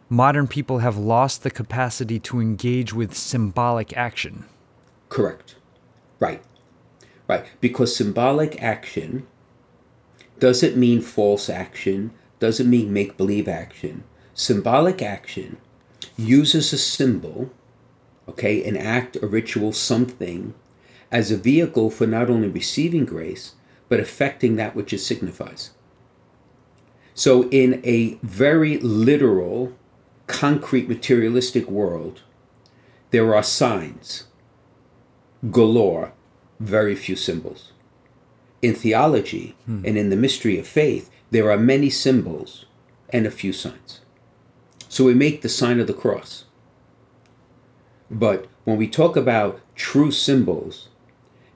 modern 0.09 0.46
people 0.46 0.78
have 0.78 0.96
lost 0.96 1.42
the 1.42 1.51
capacity 1.51 2.20
to 2.20 2.40
engage 2.40 2.94
with 2.94 3.16
symbolic 3.16 3.96
action. 3.96 4.44
Correct. 5.09 5.57
Right. 6.20 6.44
Right, 7.31 7.47
because 7.61 7.95
symbolic 7.95 8.61
action 8.61 9.24
doesn't 10.41 10.76
mean 10.76 11.01
false 11.01 11.49
action, 11.49 12.11
doesn't 12.41 12.68
mean 12.68 12.93
make 12.93 13.16
believe 13.16 13.47
action. 13.47 14.03
Symbolic 14.35 15.01
action 15.01 15.59
uses 16.16 16.72
a 16.72 16.78
symbol, 16.78 17.53
okay, 18.28 18.64
an 18.64 18.76
act, 18.76 19.14
a 19.22 19.28
ritual, 19.28 19.72
something, 19.72 20.55
as 21.12 21.31
a 21.31 21.37
vehicle 21.37 21.89
for 21.89 22.05
not 22.05 22.28
only 22.28 22.49
receiving 22.49 23.05
grace, 23.05 23.55
but 23.89 24.01
affecting 24.01 24.57
that 24.57 24.74
which 24.74 24.93
it 24.93 24.99
signifies. 24.99 25.70
So, 27.14 27.49
in 27.51 27.81
a 27.85 28.18
very 28.24 28.78
literal, 28.78 29.72
concrete, 30.26 30.89
materialistic 30.89 31.70
world, 31.70 32.22
there 33.12 33.37
are 33.37 33.45
signs 33.45 34.24
galore, 35.53 36.12
very 36.61 36.94
few 36.94 37.16
symbols. 37.16 37.72
In 38.62 38.74
theology 38.74 39.56
hmm. 39.64 39.82
and 39.84 39.96
in 39.96 40.11
the 40.11 40.16
mystery 40.16 40.58
of 40.58 40.66
faith, 40.66 41.11
there 41.30 41.50
are 41.50 41.56
many 41.56 41.90
symbols 41.90 42.66
and 43.08 43.26
a 43.26 43.30
few 43.30 43.52
signs. 43.52 44.00
So 44.88 45.04
we 45.04 45.14
make 45.14 45.42
the 45.42 45.48
sign 45.48 45.80
of 45.80 45.86
the 45.86 45.94
cross. 45.94 46.44
But 48.11 48.46
when 48.64 48.76
we 48.76 48.88
talk 48.88 49.16
about 49.16 49.61
true 49.74 50.11
symbols, 50.11 50.88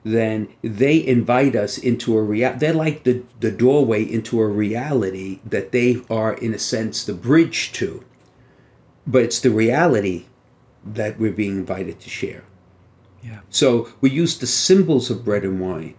then 0.03 0.47
they 0.61 1.05
invite 1.05 1.55
us 1.55 1.77
into 1.77 2.17
a 2.17 2.23
reality. 2.23 2.59
They're 2.59 2.73
like 2.73 3.03
the, 3.03 3.23
the 3.39 3.51
doorway 3.51 4.03
into 4.03 4.39
a 4.39 4.47
reality 4.47 5.39
that 5.45 5.71
they 5.71 6.01
are, 6.09 6.33
in 6.33 6.53
a 6.53 6.59
sense, 6.59 7.03
the 7.03 7.13
bridge 7.13 7.71
to. 7.73 8.03
But 9.05 9.23
it's 9.23 9.39
the 9.39 9.51
reality 9.51 10.25
that 10.85 11.19
we're 11.19 11.31
being 11.31 11.57
invited 11.57 11.99
to 12.01 12.09
share. 12.09 12.43
Yeah. 13.25 13.39
So 13.49 13.89
we 14.01 14.11
use 14.11 14.37
the 14.37 14.47
symbols 14.47 15.09
of 15.09 15.25
bread 15.25 15.43
and 15.43 15.59
wine, 15.59 15.95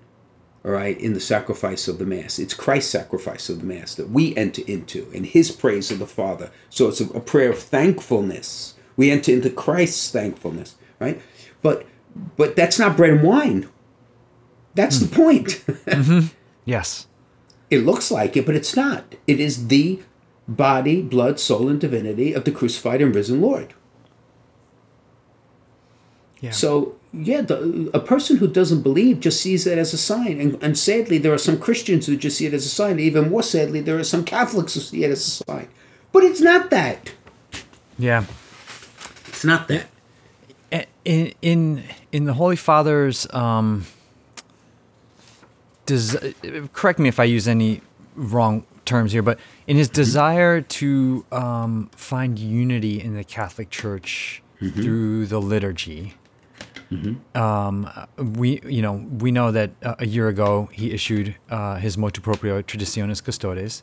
all 0.64 0.70
right, 0.70 0.98
in 0.98 1.12
the 1.12 1.20
sacrifice 1.20 1.88
of 1.88 1.98
the 1.98 2.06
Mass. 2.06 2.38
It's 2.38 2.54
Christ's 2.54 2.92
sacrifice 2.92 3.48
of 3.48 3.58
the 3.58 3.64
Mass 3.64 3.96
that 3.96 4.10
we 4.10 4.36
enter 4.36 4.62
into 4.66 5.10
in 5.10 5.24
His 5.24 5.50
praise 5.50 5.90
of 5.90 5.98
the 5.98 6.06
Father. 6.06 6.52
So 6.70 6.86
it's 6.88 7.00
a, 7.00 7.08
a 7.10 7.20
prayer 7.20 7.50
of 7.50 7.58
thankfulness. 7.58 8.74
We 8.96 9.10
enter 9.10 9.32
into 9.32 9.50
Christ's 9.50 10.10
thankfulness, 10.10 10.76
right? 11.00 11.20
But 11.62 11.84
but 12.36 12.54
that's 12.54 12.78
not 12.78 12.96
bread 12.96 13.10
and 13.10 13.22
wine. 13.22 13.68
That's 14.74 14.98
mm. 14.98 15.08
the 15.08 15.16
point. 15.16 15.46
mm-hmm. 15.86 16.28
Yes. 16.64 17.08
It 17.70 17.84
looks 17.84 18.12
like 18.12 18.36
it, 18.36 18.46
but 18.46 18.54
it's 18.54 18.76
not. 18.76 19.16
It 19.26 19.40
is 19.40 19.66
the 19.66 20.00
body, 20.46 21.02
blood, 21.02 21.40
soul, 21.40 21.68
and 21.68 21.80
divinity 21.80 22.32
of 22.32 22.44
the 22.44 22.52
crucified 22.52 23.02
and 23.02 23.14
risen 23.14 23.40
Lord. 23.40 23.74
Yeah. 26.40 26.50
So 26.50 26.96
yeah, 27.12 27.40
the, 27.40 27.90
a 27.94 28.00
person 28.00 28.36
who 28.36 28.46
doesn't 28.46 28.82
believe 28.82 29.20
just 29.20 29.40
sees 29.40 29.66
it 29.66 29.78
as 29.78 29.94
a 29.94 29.98
sign, 29.98 30.40
and, 30.40 30.62
and 30.62 30.78
sadly, 30.78 31.18
there 31.18 31.32
are 31.32 31.38
some 31.38 31.58
Christians 31.58 32.06
who 32.06 32.16
just 32.16 32.36
see 32.36 32.46
it 32.46 32.52
as 32.52 32.66
a 32.66 32.68
sign. 32.68 32.98
Even 33.00 33.30
more 33.30 33.42
sadly, 33.42 33.80
there 33.80 33.98
are 33.98 34.04
some 34.04 34.24
Catholics 34.24 34.74
who 34.74 34.80
see 34.80 35.04
it 35.04 35.10
as 35.10 35.26
a 35.26 35.44
sign, 35.44 35.68
but 36.12 36.22
it's 36.24 36.40
not 36.40 36.70
that. 36.70 37.12
Yeah, 37.98 38.24
it's 39.28 39.44
not 39.44 39.68
that. 39.68 39.86
In 41.04 41.32
in 41.40 41.84
in 42.12 42.24
the 42.24 42.34
Holy 42.34 42.56
Father's 42.56 43.26
um, 43.32 43.86
does 45.86 46.16
correct 46.72 46.98
me 46.98 47.08
if 47.08 47.18
I 47.18 47.24
use 47.24 47.48
any 47.48 47.80
wrong 48.14 48.64
terms 48.84 49.12
here, 49.12 49.22
but 49.22 49.38
in 49.66 49.76
his 49.76 49.88
desire 49.88 50.60
to 50.60 51.24
um, 51.32 51.90
find 51.94 52.38
unity 52.38 53.00
in 53.00 53.14
the 53.14 53.24
Catholic 53.24 53.70
Church 53.70 54.42
mm-hmm. 54.60 54.82
through 54.82 55.26
the 55.26 55.40
liturgy, 55.40 56.14
Mm-hmm. 56.90 57.36
Um, 57.36 57.90
we, 58.16 58.60
you 58.64 58.82
know, 58.82 59.04
we 59.18 59.32
know 59.32 59.50
that 59.50 59.70
uh, 59.82 59.96
a 59.98 60.06
year 60.06 60.28
ago 60.28 60.68
he 60.72 60.92
issued 60.92 61.34
uh, 61.50 61.76
his 61.76 61.98
motu 61.98 62.20
proprio 62.20 62.62
Traditionis 62.62 63.22
Custodes. 63.22 63.82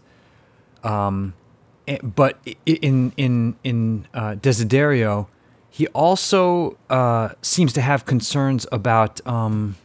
Um, 0.83 1.33
eh, 1.87 1.97
but 2.01 2.39
in 2.65 3.13
in 3.17 3.55
in 3.63 4.07
uh, 4.13 4.35
Desiderio, 4.35 5.27
he 5.69 5.87
also 5.87 6.77
uh, 6.89 7.29
seems 7.41 7.73
to 7.73 7.81
have 7.81 8.05
concerns 8.05 8.65
about 8.71 9.25
um, 9.27 9.75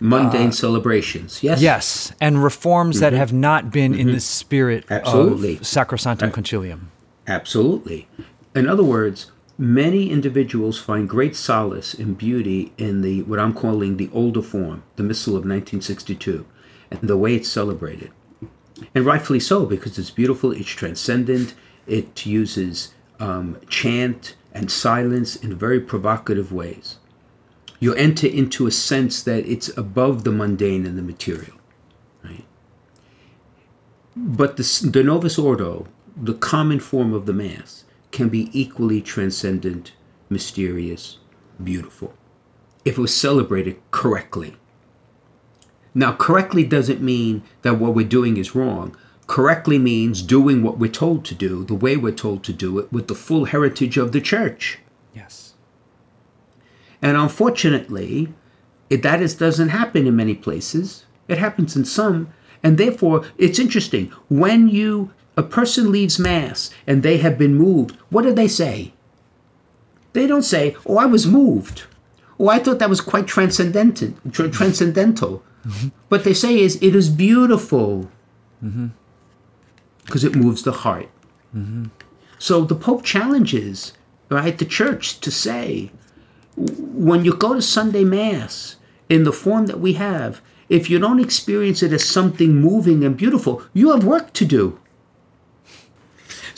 mundane 0.00 0.48
uh, 0.48 0.52
celebrations. 0.52 1.42
Yes, 1.42 1.60
yes, 1.60 2.12
and 2.20 2.42
reforms 2.42 2.96
mm-hmm. 2.96 3.02
that 3.02 3.12
have 3.14 3.32
not 3.32 3.70
been 3.70 3.92
mm-hmm. 3.92 4.00
in 4.00 4.12
the 4.12 4.20
spirit 4.20 4.84
Absolutely. 4.90 5.56
of 5.56 5.62
Sacrosanctum 5.62 6.30
Concilium. 6.30 6.86
Absolutely. 7.26 8.06
In 8.54 8.68
other 8.68 8.84
words, 8.84 9.32
Many 9.58 10.10
individuals 10.10 10.78
find 10.78 11.08
great 11.08 11.34
solace 11.34 11.94
and 11.94 12.18
beauty 12.18 12.72
in 12.76 13.00
the 13.00 13.22
what 13.22 13.38
I'm 13.38 13.54
calling 13.54 13.96
the 13.96 14.10
older 14.12 14.42
form, 14.42 14.82
the 14.96 15.02
Missal 15.02 15.32
of 15.32 15.44
1962, 15.44 16.44
and 16.90 17.00
the 17.00 17.16
way 17.16 17.34
it's 17.34 17.48
celebrated. 17.48 18.10
And 18.94 19.06
rightfully 19.06 19.40
so, 19.40 19.64
because 19.64 19.98
it's 19.98 20.10
beautiful, 20.10 20.52
it's 20.52 20.68
transcendent, 20.68 21.54
it 21.86 22.26
uses 22.26 22.92
um, 23.18 23.58
chant 23.70 24.36
and 24.52 24.70
silence 24.70 25.36
in 25.36 25.56
very 25.56 25.80
provocative 25.80 26.52
ways. 26.52 26.98
You 27.80 27.94
enter 27.94 28.26
into 28.26 28.66
a 28.66 28.70
sense 28.70 29.22
that 29.22 29.46
it's 29.46 29.74
above 29.76 30.24
the 30.24 30.32
mundane 30.32 30.84
and 30.84 30.98
the 30.98 31.02
material. 31.02 31.56
Right? 32.22 32.44
But 34.14 34.58
the, 34.58 34.88
the 34.92 35.02
Novus 35.02 35.38
Ordo, 35.38 35.86
the 36.14 36.34
common 36.34 36.80
form 36.80 37.14
of 37.14 37.24
the 37.24 37.32
Mass, 37.32 37.84
can 38.16 38.30
be 38.30 38.48
equally 38.58 39.02
transcendent, 39.02 39.92
mysterious, 40.30 41.18
beautiful, 41.62 42.14
if 42.82 42.96
it 42.96 43.00
was 43.00 43.14
celebrated 43.14 43.76
correctly. 43.90 44.56
Now, 45.94 46.16
correctly 46.16 46.64
doesn't 46.64 47.02
mean 47.02 47.42
that 47.60 47.78
what 47.78 47.94
we're 47.94 48.08
doing 48.08 48.38
is 48.38 48.54
wrong. 48.54 48.96
Correctly 49.26 49.78
means 49.78 50.22
doing 50.22 50.62
what 50.62 50.78
we're 50.78 50.90
told 50.90 51.26
to 51.26 51.34
do, 51.34 51.62
the 51.62 51.74
way 51.74 51.98
we're 51.98 52.10
told 52.10 52.42
to 52.44 52.54
do 52.54 52.78
it, 52.78 52.90
with 52.90 53.08
the 53.08 53.14
full 53.14 53.44
heritage 53.44 53.98
of 53.98 54.12
the 54.12 54.20
church. 54.22 54.78
Yes. 55.14 55.52
And 57.02 57.18
unfortunately, 57.18 58.32
it, 58.88 59.02
that 59.02 59.20
is, 59.20 59.34
doesn't 59.34 59.68
happen 59.68 60.06
in 60.06 60.16
many 60.16 60.34
places. 60.34 61.04
It 61.28 61.36
happens 61.36 61.76
in 61.76 61.84
some. 61.84 62.32
And 62.62 62.78
therefore, 62.78 63.26
it's 63.36 63.58
interesting. 63.58 64.10
When 64.30 64.68
you 64.68 65.12
a 65.36 65.42
person 65.42 65.92
leaves 65.92 66.18
Mass 66.18 66.70
and 66.86 67.02
they 67.02 67.18
have 67.18 67.38
been 67.38 67.54
moved, 67.54 67.96
what 68.10 68.22
do 68.22 68.32
they 68.32 68.48
say? 68.48 68.92
They 70.12 70.26
don't 70.26 70.42
say, 70.42 70.76
Oh, 70.86 70.96
I 70.96 71.06
was 71.06 71.26
moved. 71.26 71.84
Oh, 72.38 72.48
I 72.48 72.58
thought 72.58 72.78
that 72.78 72.90
was 72.90 73.00
quite 73.00 73.26
transcendental. 73.26 74.14
Tr- 74.32 74.48
transcendental. 74.48 75.42
Mm-hmm. 75.66 75.88
What 76.08 76.24
they 76.24 76.34
say 76.34 76.58
is, 76.58 76.76
It 76.82 76.96
is 76.96 77.10
beautiful. 77.10 78.10
Because 78.60 80.24
mm-hmm. 80.24 80.26
it 80.26 80.36
moves 80.36 80.62
the 80.62 80.72
heart. 80.72 81.10
Mm-hmm. 81.54 81.86
So 82.38 82.64
the 82.64 82.74
Pope 82.74 83.04
challenges, 83.04 83.92
right, 84.30 84.56
the 84.56 84.64
church 84.64 85.20
to 85.20 85.30
say, 85.30 85.90
when 86.56 87.24
you 87.24 87.34
go 87.34 87.54
to 87.54 87.62
Sunday 87.62 88.04
Mass 88.04 88.76
in 89.08 89.24
the 89.24 89.32
form 89.32 89.66
that 89.66 89.80
we 89.80 89.94
have, 89.94 90.40
if 90.68 90.90
you 90.90 90.98
don't 90.98 91.20
experience 91.20 91.82
it 91.82 91.92
as 91.92 92.04
something 92.04 92.60
moving 92.60 93.04
and 93.04 93.16
beautiful, 93.16 93.62
you 93.72 93.92
have 93.92 94.04
work 94.04 94.32
to 94.34 94.44
do. 94.44 94.78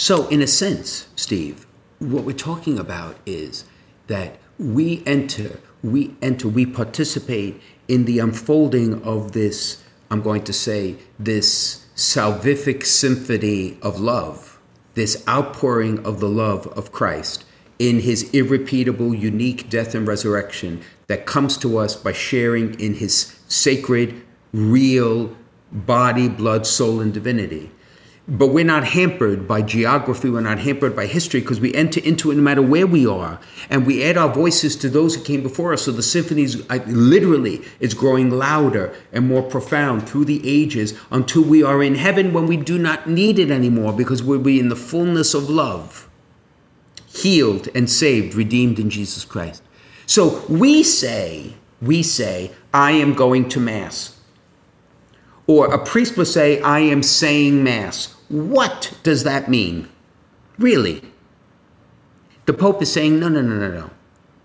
So, 0.01 0.28
in 0.28 0.40
a 0.40 0.46
sense, 0.46 1.09
Steve, 1.16 1.66
what 1.99 2.22
we're 2.22 2.32
talking 2.32 2.78
about 2.78 3.16
is 3.26 3.64
that 4.07 4.36
we 4.57 5.03
enter, 5.05 5.59
we 5.82 6.14
enter, 6.22 6.46
we 6.46 6.66
participate 6.66 7.61
in 7.88 8.05
the 8.05 8.20
unfolding 8.20 9.03
of 9.03 9.32
this, 9.32 9.82
I'm 10.09 10.22
going 10.22 10.44
to 10.44 10.53
say, 10.53 10.99
this 11.18 11.84
salvific 11.96 12.86
symphony 12.86 13.76
of 13.82 13.99
love, 13.99 14.61
this 14.94 15.24
outpouring 15.28 16.07
of 16.07 16.20
the 16.20 16.28
love 16.28 16.68
of 16.68 16.92
Christ 16.92 17.44
in 17.80 17.99
his 17.99 18.30
irrepeatable, 18.30 19.16
unique 19.16 19.68
death 19.68 19.96
and 19.96 20.07
resurrection 20.07 20.80
that 21.09 21.26
comes 21.26 21.57
to 21.59 21.76
us 21.76 21.96
by 21.96 22.12
sharing 22.12 22.78
in 22.78 22.94
his 22.94 23.36
sacred, 23.49 24.22
real 24.53 25.36
body, 25.72 26.28
blood, 26.28 26.68
soul, 26.68 27.01
and 27.01 27.12
divinity 27.12 27.72
but 28.29 28.49
we're 28.49 28.62
not 28.62 28.85
hampered 28.85 29.49
by 29.49 29.62
geography 29.62 30.29
we're 30.29 30.43
not 30.43 30.59
hampered 30.59 30.95
by 30.95 31.07
history 31.07 31.41
because 31.41 31.61
we 31.61 31.74
enter 31.74 31.99
into 32.01 32.31
it 32.31 32.35
no 32.35 32.43
matter 32.43 32.61
where 32.61 32.87
we 32.87 33.07
are. 33.07 33.41
And 33.70 33.87
we 33.87 34.05
add 34.05 34.18
our 34.18 34.29
voices 34.29 34.76
to 34.76 34.91
those 34.91 35.14
who 35.14 35.24
came 35.24 35.43
before 35.43 35.72
us. 35.72 35.83
So 35.83 35.93
the 35.93 36.03
symphony 36.03 36.43
is 36.43 36.68
literally 36.68 37.62
is 37.81 37.95
growing 37.95 38.31
louder 38.31 38.95
and 39.12 39.26
more 39.26 39.43
profound 39.43 40.07
through 40.07 40.26
the 40.26 40.47
ages 40.47 40.93
until 41.11 41.43
we 41.43 41.62
are 41.62 41.83
in 41.83 41.95
heaven 41.95 42.35
when 42.35 42.47
we 42.47 42.59
do 42.59 42.79
not 42.79 43.09
need 43.09 43.39
it 43.39 43.51
anymore 43.51 43.95
because 43.95 44.22
we'll 44.22 44.41
be 44.41 44.61
in 44.61 44.68
the 44.68 44.76
fullness 44.76 45.33
of 45.33 45.49
love 45.49 46.05
healed 47.07 47.68
and 47.74 47.89
saved 47.89 48.35
redeemed 48.35 48.79
in 48.79 48.91
jesus 48.91 49.24
christ. 49.24 49.62
So 50.05 50.45
we 50.49 50.83
say 50.83 51.55
we 51.81 52.03
say 52.03 52.53
i 52.74 52.93
am 52.93 53.14
going 53.14 53.49
to 53.49 53.61
mass. 53.61 54.18
Or 55.49 55.72
a 55.72 55.83
priest 55.83 56.18
will 56.18 56.26
say, 56.26 56.61
I 56.61 56.81
am 56.81 57.03
saying 57.03 57.64
Mass. 57.64 58.14
What 58.29 58.99
does 59.03 59.24
that 59.24 59.49
mean? 59.49 59.89
Really? 60.59 61.03
The 62.47 62.53
Pope 62.53 62.83
is 62.83 62.93
saying, 62.93 63.18
no, 63.20 63.29
no, 63.29 63.41
no, 63.41 63.57
no, 63.57 63.70
no. 63.70 63.91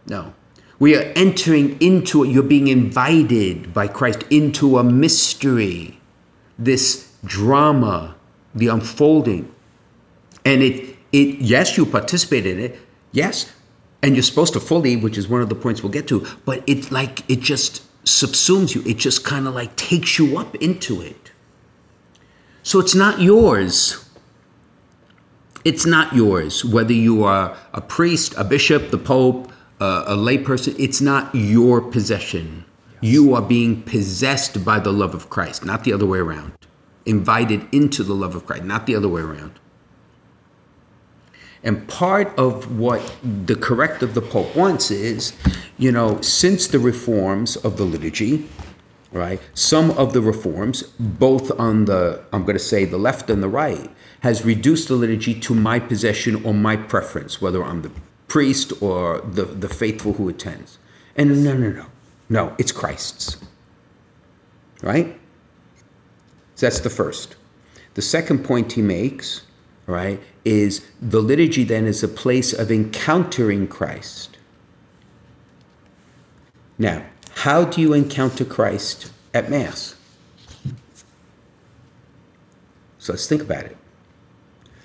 No. 0.08 0.34
We 0.80 0.96
are 0.96 1.14
entering 1.16 1.82
into 1.82 2.24
it. 2.24 2.30
You're 2.30 2.44
being 2.44 2.68
invited 2.68 3.74
by 3.74 3.88
Christ 3.88 4.24
into 4.30 4.78
a 4.78 4.84
mystery, 4.84 6.00
this 6.60 7.16
drama, 7.24 8.16
the 8.54 8.68
unfolding. 8.68 9.54
And 10.44 10.62
it, 10.62 10.98
it 11.12 11.40
yes, 11.40 11.78
you 11.78 11.86
participate 11.86 12.46
in 12.46 12.60
it. 12.60 12.80
Yes, 13.12 13.54
and 14.02 14.16
you're 14.16 14.24
supposed 14.24 14.54
to 14.54 14.60
fully, 14.60 14.98
which 14.98 15.18
is 15.18 15.30
one 15.30 15.42
of 15.42 15.50
the 15.50 15.56
points 15.56 15.82
we'll 15.82 15.92
get 15.92 16.08
to, 16.10 16.28
but 16.44 16.62
it 16.68 16.92
like 16.92 17.30
it 17.30 17.40
just 17.40 17.82
subsumes 18.04 18.76
you. 18.76 18.84
It 18.86 18.98
just 18.98 19.24
kind 19.24 19.48
of 19.48 19.56
like 19.56 19.76
takes 19.78 20.20
you 20.20 20.38
up 20.38 20.56
into 20.56 21.02
it. 21.02 21.23
So 22.64 22.80
it's 22.80 22.96
not 22.96 23.20
yours. 23.20 24.10
It's 25.66 25.86
not 25.86 26.14
yours. 26.14 26.64
Whether 26.64 26.94
you 26.94 27.24
are 27.24 27.58
a 27.74 27.82
priest, 27.82 28.34
a 28.38 28.44
bishop, 28.44 28.90
the 28.90 28.98
pope, 28.98 29.52
uh, 29.80 30.06
a 30.08 30.16
layperson, 30.16 30.76
it's 30.80 31.02
not 31.02 31.34
your 31.36 31.82
possession. 31.82 32.66
You 33.02 33.36
are 33.36 33.42
being 33.42 33.84
possessed 33.84 34.64
by 34.64 34.80
the 34.80 34.94
love 34.94 35.14
of 35.14 35.30
Christ, 35.30 35.66
not 35.66 35.84
the 35.84 35.92
other 35.92 36.06
way 36.06 36.20
around. 36.20 36.54
Invited 37.06 37.68
into 37.74 38.02
the 38.02 38.16
love 38.16 38.34
of 38.34 38.46
Christ, 38.46 38.64
not 38.64 38.86
the 38.86 38.96
other 38.96 39.10
way 39.10 39.22
around. 39.22 39.60
And 41.64 41.88
part 41.88 42.38
of 42.38 42.78
what 42.78 43.02
the 43.24 43.56
correct 43.56 44.04
of 44.04 44.14
the 44.14 44.22
Pope 44.22 44.56
wants 44.56 44.92
is, 44.92 45.34
you 45.78 45.92
know, 45.92 46.22
since 46.22 46.68
the 46.68 46.80
reforms 46.80 47.56
of 47.58 47.78
the 47.78 47.84
liturgy, 47.84 48.48
right, 49.14 49.40
some 49.54 49.92
of 49.92 50.14
the 50.14 50.22
reforms, 50.22 50.84
both 51.00 51.58
on 51.60 51.86
the, 51.86 52.24
I'm 52.34 52.44
going 52.44 52.58
to 52.58 52.64
say 52.64 52.84
the 52.84 52.98
left 52.98 53.30
and 53.30 53.42
the 53.42 53.48
right, 53.48 53.90
has 54.22 54.44
reduced 54.44 54.88
the 54.88 54.96
liturgy 54.96 55.40
to 55.40 55.54
my 55.54 55.80
possession 55.80 56.44
or 56.44 56.54
my 56.54 56.76
preference, 56.76 57.42
whether 57.42 57.64
I'm 57.64 57.84
the 57.84 57.92
priest 58.28 58.74
or 58.82 59.22
the, 59.22 59.46
the 59.46 59.70
faithful 59.70 60.14
who 60.14 60.28
attends. 60.28 60.80
And 61.16 61.44
no, 61.44 61.54
no, 61.56 61.70
no. 61.70 61.86
No, 62.30 62.56
it's 62.58 62.72
Christ's. 62.72 63.38
Right? 64.82 65.20
So 66.56 66.66
that's 66.66 66.80
the 66.80 66.90
first. 66.90 67.36
The 67.94 68.02
second 68.02 68.44
point 68.44 68.72
he 68.74 68.82
makes, 68.82 69.44
right, 69.86 70.20
is 70.44 70.86
the 71.00 71.22
liturgy 71.22 71.64
then 71.64 71.86
is 71.86 72.04
a 72.04 72.08
place 72.08 72.52
of 72.54 72.72
encountering 72.72 73.68
Christ. 73.68 74.38
Now, 76.80 77.06
how 77.36 77.66
do 77.66 77.82
you 77.82 77.94
encounter 77.94 78.46
Christ 78.46 79.12
at 79.34 79.50
Mass? 79.50 79.96
So 83.00 83.14
let's 83.14 83.28
think 83.28 83.42
about 83.42 83.66
it. 83.66 83.78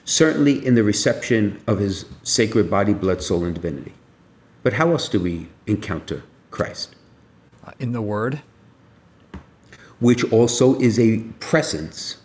Certainly 0.04 0.64
in 0.66 0.74
the 0.74 0.82
reception 0.82 1.60
of 1.66 1.78
his 1.78 2.06
sacred 2.22 2.70
body, 2.70 2.94
blood, 2.94 3.22
soul, 3.22 3.44
and 3.44 3.54
divinity. 3.54 3.94
But 4.62 4.72
how 4.74 4.90
else 4.90 5.08
do 5.08 5.20
we 5.20 5.48
encounter 5.66 6.22
Christ? 6.50 6.96
Uh, 7.64 7.72
in 7.78 7.92
the 7.92 8.02
Word. 8.02 8.42
Which 10.00 10.24
also 10.32 10.78
is 10.80 10.98
a 10.98 11.20
presence 11.40 12.18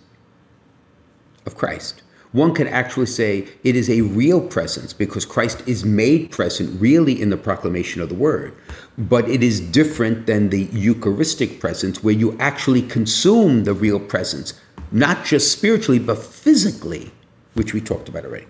of 1.46 1.56
Christ 1.56 2.03
one 2.34 2.54
can 2.54 2.68
actually 2.68 3.06
say 3.06 3.48
it 3.64 3.76
is 3.76 3.90
a 3.90 4.02
real 4.02 4.42
presence 4.42 4.92
because 4.92 5.24
Christ 5.26 5.64
is 5.68 5.86
made 5.86 6.32
present 6.32 6.82
really 6.82 7.22
in 7.22 7.30
the 7.30 7.38
proclamation 7.38 8.02
of 8.02 8.10
the 8.10 8.16
word. 8.16 8.56
But 8.98 9.30
it 9.30 9.44
is 9.44 9.60
different 9.60 10.26
than 10.26 10.50
the 10.50 10.64
Eucharistic 10.74 11.60
presence 11.60 12.04
where 12.04 12.14
you 12.14 12.36
actually 12.40 12.82
consume 12.82 13.64
the 13.64 13.74
real 13.74 14.00
presence, 14.00 14.60
not 14.92 15.24
just 15.24 15.52
spiritually, 15.52 16.00
but 16.00 16.18
physically, 16.18 17.12
which 17.54 17.74
we 17.74 17.80
talked 17.80 18.10
about 18.10 18.26
already. 18.26 18.48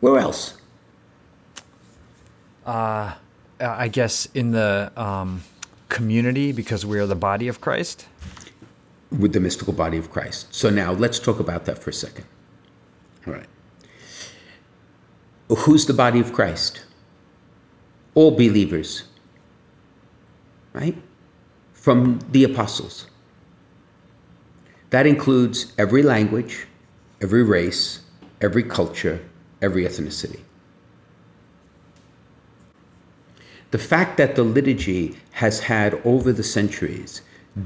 Where 0.00 0.18
else? 0.18 0.54
Uh, 2.66 3.14
I 3.60 3.88
guess 3.88 4.26
in 4.34 4.50
the 4.50 4.90
um, 4.96 5.42
community 5.88 6.50
because 6.50 6.84
we 6.84 6.98
are 6.98 7.06
the 7.06 7.14
body 7.14 7.46
of 7.46 7.60
Christ. 7.60 8.06
With 9.16 9.32
the 9.32 9.40
mystical 9.40 9.72
body 9.72 9.98
of 9.98 10.10
Christ. 10.10 10.52
So 10.52 10.68
now 10.68 10.92
let's 10.92 11.20
talk 11.20 11.38
about 11.38 11.64
that 11.66 11.78
for 11.78 11.90
a 11.90 11.92
second. 11.92 12.24
Right. 13.30 13.46
Who's 15.48 15.86
the 15.86 15.94
body 15.94 16.20
of 16.20 16.32
Christ? 16.32 16.84
All 18.14 18.32
believers. 18.32 19.04
Right? 20.72 20.96
From 21.72 22.20
the 22.30 22.44
apostles. 22.44 23.06
That 24.90 25.06
includes 25.06 25.72
every 25.78 26.02
language, 26.02 26.66
every 27.20 27.42
race, 27.42 28.00
every 28.40 28.64
culture, 28.64 29.20
every 29.62 29.84
ethnicity. 29.84 30.40
The 33.70 33.78
fact 33.78 34.16
that 34.16 34.34
the 34.34 34.42
liturgy 34.42 35.16
has 35.32 35.60
had 35.60 36.00
over 36.04 36.32
the 36.32 36.42
centuries 36.42 37.22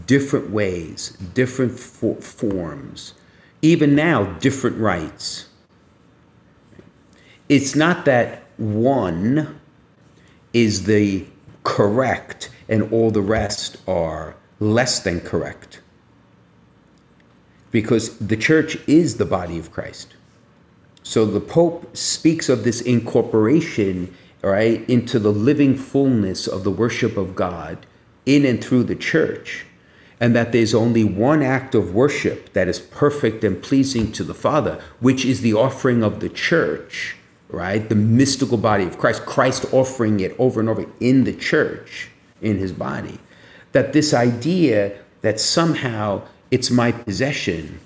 different 0.06 0.50
ways, 0.50 1.10
different 1.34 1.78
for- 1.78 2.20
forms, 2.20 3.14
even 3.62 3.94
now, 3.94 4.24
different 4.38 4.78
rites. 4.78 5.46
It's 7.48 7.74
not 7.74 8.04
that 8.04 8.42
one 8.56 9.60
is 10.52 10.84
the 10.84 11.26
correct 11.62 12.50
and 12.68 12.92
all 12.92 13.10
the 13.10 13.22
rest 13.22 13.76
are 13.86 14.36
less 14.60 15.00
than 15.00 15.20
correct. 15.20 15.80
Because 17.70 18.16
the 18.18 18.36
church 18.36 18.78
is 18.86 19.16
the 19.16 19.24
body 19.24 19.58
of 19.58 19.72
Christ. 19.72 20.14
So 21.02 21.26
the 21.26 21.40
Pope 21.40 21.96
speaks 21.96 22.48
of 22.48 22.64
this 22.64 22.80
incorporation, 22.80 24.14
right, 24.42 24.88
into 24.88 25.18
the 25.18 25.32
living 25.32 25.76
fullness 25.76 26.46
of 26.46 26.64
the 26.64 26.70
worship 26.70 27.16
of 27.16 27.34
God 27.34 27.84
in 28.24 28.46
and 28.46 28.64
through 28.64 28.84
the 28.84 28.96
church 28.96 29.66
and 30.20 30.34
that 30.34 30.52
there's 30.52 30.74
only 30.74 31.04
one 31.04 31.42
act 31.42 31.74
of 31.74 31.94
worship 31.94 32.52
that 32.52 32.68
is 32.68 32.78
perfect 32.78 33.44
and 33.44 33.62
pleasing 33.62 34.12
to 34.12 34.24
the 34.24 34.32
Father, 34.32 34.80
which 35.00 35.24
is 35.24 35.40
the 35.40 35.52
offering 35.52 36.02
of 36.02 36.20
the 36.20 36.28
church, 36.28 37.16
right? 37.54 37.88
The 37.88 37.94
mystical 37.94 38.58
body 38.58 38.84
of 38.84 38.98
Christ, 38.98 39.24
Christ 39.24 39.66
offering 39.72 40.20
it 40.20 40.34
over 40.38 40.60
and 40.60 40.68
over 40.68 40.86
in 41.00 41.24
the 41.24 41.32
church, 41.32 42.10
in 42.42 42.58
his 42.58 42.72
body. 42.72 43.18
That 43.72 43.92
this 43.92 44.12
idea 44.12 44.98
that 45.22 45.40
somehow 45.40 46.22
it's 46.50 46.70
my 46.70 46.92
possession, 46.92 47.80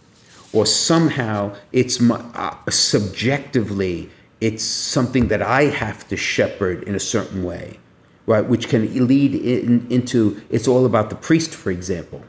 or 0.53 0.67
somehow 0.67 1.55
it's 1.73 2.01
my, 2.01 2.17
uh, 2.35 2.57
subjectively, 2.71 4.11
it's 4.41 4.65
something 4.65 5.29
that 5.29 5.43
I 5.43 5.65
have 5.65 6.09
to 6.09 6.17
shepherd 6.17 6.83
in 6.85 6.95
a 6.95 7.01
certain 7.01 7.45
way 7.45 7.79
right, 8.29 8.45
which 8.45 8.69
can 8.69 9.07
lead 9.07 9.35
in, 9.35 9.87
into 9.89 10.41
it's 10.51 10.69
all 10.69 10.85
about 10.85 11.09
the 11.09 11.17
priest, 11.17 11.55
for 11.55 11.71
example. 11.71 12.23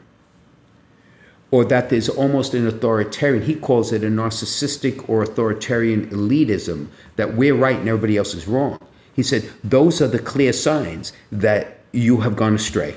Or 1.50 1.64
that 1.64 1.90
there's 1.90 2.08
almost 2.08 2.54
an 2.54 2.66
authoritarian, 2.66 3.42
he 3.44 3.56
calls 3.56 3.92
it 3.92 4.04
a 4.04 4.06
narcissistic 4.06 5.08
or 5.08 5.22
authoritarian 5.22 6.08
elitism, 6.10 6.88
that 7.16 7.34
we're 7.34 7.54
right 7.54 7.76
and 7.76 7.88
everybody 7.88 8.16
else 8.16 8.34
is 8.34 8.46
wrong. 8.46 8.78
He 9.14 9.22
said, 9.22 9.50
those 9.64 10.00
are 10.00 10.06
the 10.06 10.20
clear 10.20 10.52
signs 10.52 11.12
that 11.32 11.80
you 11.92 12.18
have 12.18 12.36
gone 12.36 12.54
astray. 12.54 12.96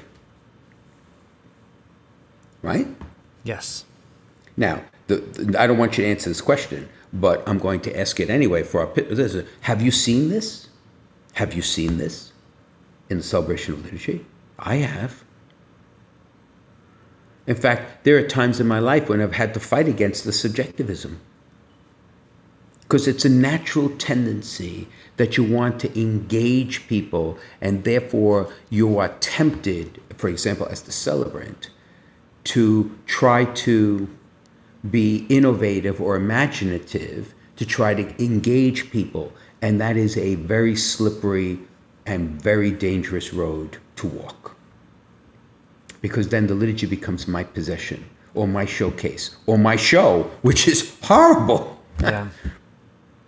Right? 2.62 2.88
Yes. 3.44 3.86
Now, 4.56 4.84
the, 5.08 5.16
the, 5.16 5.60
I 5.60 5.66
don't 5.66 5.80
want 5.80 5.98
you 5.98 6.04
to 6.04 6.10
answer 6.10 6.30
this 6.30 6.42
question, 6.42 6.88
but 7.12 7.48
I'm 7.50 7.58
going 7.58 7.82
to 7.82 8.00
ask 8.00 8.20
it 8.20 8.30
anyway 8.30 8.64
for 8.64 8.82
our. 8.82 8.88
Pit. 8.88 9.48
Have 9.62 9.82
you 9.82 9.92
seen 9.92 10.30
this? 10.30 10.70
Have 11.34 11.54
you 11.54 11.64
seen 11.64 11.98
this? 11.98 12.34
in 13.10 13.18
the 13.18 13.24
celebration 13.24 13.76
of 13.76 13.84
liturgy? 13.86 14.26
I 14.60 14.76
have. 14.76 15.24
In 17.46 17.56
fact, 17.56 18.04
there 18.04 18.18
are 18.18 18.28
times 18.28 18.60
in 18.60 18.68
my 18.68 18.80
life 18.80 19.10
when 19.10 19.22
I've 19.22 19.34
had 19.34 19.54
to 19.54 19.60
fight 19.60 19.88
against 19.88 20.24
the 20.24 20.32
subjectivism. 20.32 21.20
Because 22.82 23.08
it's 23.08 23.26
a 23.26 23.30
natural 23.30 23.90
tendency 23.90 24.88
that 25.18 25.36
you 25.36 25.44
want 25.44 25.80
to 25.82 26.00
engage 26.00 26.88
people, 26.88 27.38
and 27.60 27.84
therefore 27.84 28.52
you 28.70 28.98
are 29.00 29.10
tempted, 29.20 30.02
for 30.18 30.30
example, 30.30 30.68
as 30.68 30.84
the 30.84 30.92
celebrant, 30.92 31.70
to 32.46 32.92
try 33.06 33.46
to 33.46 34.08
be 34.90 35.26
innovative 35.30 36.02
or 36.02 36.16
imaginative 36.16 37.34
to 37.56 37.66
try 37.66 37.94
to 37.94 38.24
engage 38.24 38.92
people. 38.92 39.32
And 39.62 39.80
that 39.80 39.96
is 39.96 40.18
a 40.18 40.36
very 40.36 40.76
slippery 40.76 41.60
and 42.06 42.42
very 42.42 42.72
dangerous 42.72 43.34
road 43.34 43.78
to 43.98 44.08
walk. 44.08 44.58
Because 46.04 46.28
then 46.30 46.46
the 46.46 46.54
liturgy 46.54 46.86
becomes 46.86 47.28
my 47.28 47.44
possession 47.44 48.06
or 48.36 48.48
my 48.48 48.66
showcase 48.66 49.36
or 49.48 49.58
my 49.58 49.76
show, 49.76 50.30
which 50.44 50.68
is 50.68 50.96
horrible. 51.02 51.80
Yeah. 52.00 52.28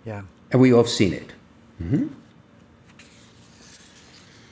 Yeah. 0.04 0.22
and 0.52 0.60
we 0.60 0.72
all 0.72 0.84
have 0.84 0.88
seen 0.88 1.12
it. 1.12 1.32
Mm-hmm. 1.82 2.06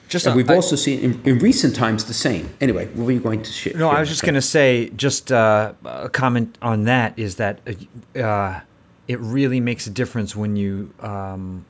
Just 0.09 0.27
and 0.27 0.33
uh, 0.33 0.37
we've 0.37 0.51
I- 0.51 0.57
also 0.57 0.75
seen 0.75 0.99
in, 0.99 1.23
in 1.25 1.39
recent 1.39 1.77
times 1.77 2.07
the 2.07 2.15
same. 2.15 2.53
Anyway, 2.61 2.87
what 2.87 3.07
were 3.07 3.13
you 3.13 3.21
going 3.21 3.43
to 3.43 3.53
share? 3.53 3.73
No, 3.77 3.89
I 3.89 4.01
was 4.01 4.09
just 4.09 4.23
going 4.23 4.35
to 4.35 4.43
say, 4.43 4.91
just 4.97 5.31
uh, 5.31 5.75
a 5.85 6.09
comment 6.09 6.59
on 6.61 6.85
that 6.85 7.17
is 7.17 7.37
that 7.37 7.61
uh, 8.17 8.61
it 9.07 9.21
really 9.21 9.61
makes 9.61 9.87
a 9.87 9.91
difference 9.91 10.35
when 10.35 10.57
you 10.57 10.93
um, 10.99 11.65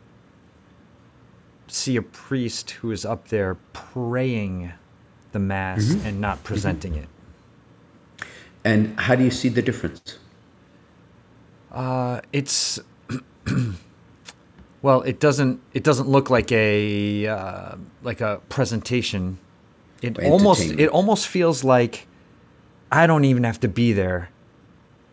see 1.69 1.97
a 1.97 2.03
priest 2.03 2.71
who 2.71 2.91
is 2.91 3.05
up 3.05 3.29
there 3.29 3.57
praying 3.75 4.73
the 5.35 5.39
mass 5.39 5.85
Mm-hmm. 5.85 6.07
and 6.07 6.21
not 6.21 6.43
presenting 6.45 6.95
it. 6.95 7.09
And 8.65 8.99
how 8.99 9.15
do 9.15 9.23
you 9.23 9.31
see 9.31 9.51
the 9.51 9.61
difference? 9.61 10.17
Uh, 11.71 12.23
it's 12.33 12.81
Well, 14.83 15.01
it 15.03 15.19
doesn't. 15.19 15.61
It 15.73 15.83
doesn't 15.83 16.09
look 16.09 16.29
like 16.31 16.53
a 16.53 17.27
uh, 17.27 17.77
like 18.03 18.21
a 18.21 18.41
presentation. 18.51 19.39
It 20.03 20.19
almost. 20.23 20.63
It 20.63 20.89
almost 20.89 21.27
feels 21.27 21.65
like 21.65 22.07
I 22.93 23.07
don't 23.07 23.25
even 23.25 23.45
have 23.45 23.59
to 23.61 23.69
be 23.69 23.93
there 23.95 24.29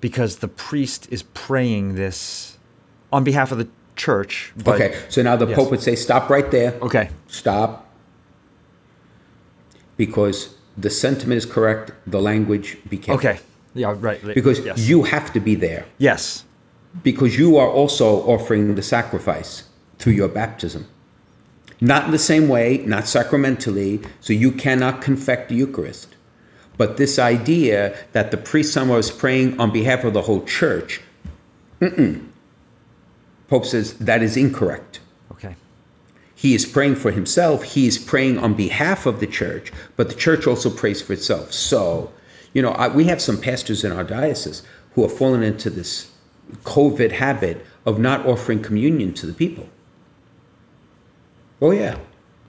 because 0.01 0.37
the 0.37 0.49
priest 0.49 1.07
is 1.09 1.23
praying 1.23 1.95
this 1.95 2.57
on 3.13 3.23
behalf 3.23 3.51
of 3.53 3.57
the 3.59 3.69
church. 3.95 4.51
Okay, 4.67 4.93
so 5.09 5.21
now 5.21 5.37
the 5.37 5.47
Yes. 5.47 5.55
Pope 5.55 5.71
would 5.71 5.81
say, 5.81 5.95
stop 5.95 6.29
right 6.29 6.49
there. 6.51 6.73
Okay. 6.81 7.09
Stop. 7.27 7.80
Because 10.01 10.55
the 10.75 10.89
sentiment 10.89 11.37
is 11.37 11.45
correct, 11.45 11.91
the 12.07 12.19
language 12.19 12.77
be 12.89 12.97
careful. 12.97 13.19
Okay. 13.19 13.39
Yeah. 13.75 13.89
Right. 13.89 14.19
right, 14.23 14.33
Because 14.33 14.59
yes. 14.65 14.79
you 14.89 15.03
have 15.03 15.31
to 15.33 15.39
be 15.39 15.53
there. 15.53 15.85
Yes. 15.99 16.43
Because 17.03 17.37
you 17.37 17.57
are 17.57 17.69
also 17.69 18.07
offering 18.33 18.73
the 18.73 18.81
sacrifice 18.81 19.51
through 19.99 20.13
your 20.13 20.27
baptism. 20.27 20.87
Not 21.79 22.05
in 22.05 22.11
the 22.11 22.25
same 22.31 22.47
way, 22.47 22.79
not 22.79 23.07
sacramentally, 23.07 24.01
so 24.21 24.33
you 24.33 24.51
cannot 24.51 25.03
confect 25.03 25.49
the 25.49 25.55
Eucharist. 25.55 26.15
But 26.77 26.97
this 26.97 27.19
idea 27.19 27.95
that 28.13 28.31
the 28.31 28.37
priest 28.37 28.73
somehow 28.73 28.95
is 28.95 29.11
praying 29.11 29.59
on 29.59 29.69
behalf 29.71 30.03
of 30.03 30.13
the 30.13 30.23
whole 30.23 30.43
church, 30.45 30.99
mm-mm. 31.79 32.27
Pope 33.49 33.67
says 33.67 33.93
that 33.99 34.23
is 34.23 34.35
incorrect. 34.35 34.99
Okay. 35.33 35.55
He 36.41 36.55
is 36.55 36.65
praying 36.65 36.95
for 36.95 37.11
himself, 37.11 37.61
he 37.61 37.85
is 37.85 37.99
praying 37.99 38.39
on 38.39 38.55
behalf 38.55 39.05
of 39.05 39.19
the 39.19 39.27
church, 39.27 39.71
but 39.95 40.09
the 40.09 40.15
church 40.15 40.47
also 40.47 40.71
prays 40.71 40.99
for 40.99 41.13
itself. 41.13 41.53
So, 41.53 42.11
you 42.51 42.63
know, 42.63 42.71
I, 42.71 42.87
we 42.87 43.03
have 43.03 43.21
some 43.21 43.39
pastors 43.39 43.83
in 43.83 43.91
our 43.91 44.03
diocese 44.03 44.63
who 44.95 45.03
have 45.03 45.15
fallen 45.15 45.43
into 45.43 45.69
this 45.69 46.09
COVID 46.63 47.11
habit 47.11 47.63
of 47.85 47.99
not 47.99 48.25
offering 48.25 48.59
communion 48.59 49.13
to 49.13 49.27
the 49.27 49.33
people. 49.33 49.69
Oh, 51.61 51.69
yeah. 51.69 51.99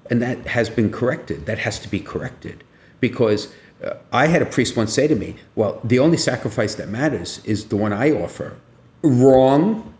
And 0.08 0.22
that 0.22 0.46
has 0.46 0.70
been 0.70 0.90
corrected. 0.90 1.44
That 1.44 1.58
has 1.58 1.78
to 1.80 1.88
be 1.90 2.00
corrected. 2.00 2.64
Because 2.98 3.52
uh, 3.84 3.96
I 4.10 4.28
had 4.28 4.40
a 4.40 4.46
priest 4.46 4.74
once 4.74 4.94
say 4.94 5.06
to 5.06 5.14
me, 5.14 5.36
Well, 5.54 5.82
the 5.84 5.98
only 5.98 6.16
sacrifice 6.16 6.74
that 6.76 6.88
matters 6.88 7.42
is 7.44 7.66
the 7.66 7.76
one 7.76 7.92
I 7.92 8.10
offer. 8.10 8.56
Wrong, 9.02 9.92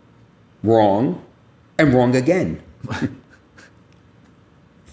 wrong, 0.63 1.23
and 1.77 1.93
wrong 1.93 2.15
again. 2.15 2.59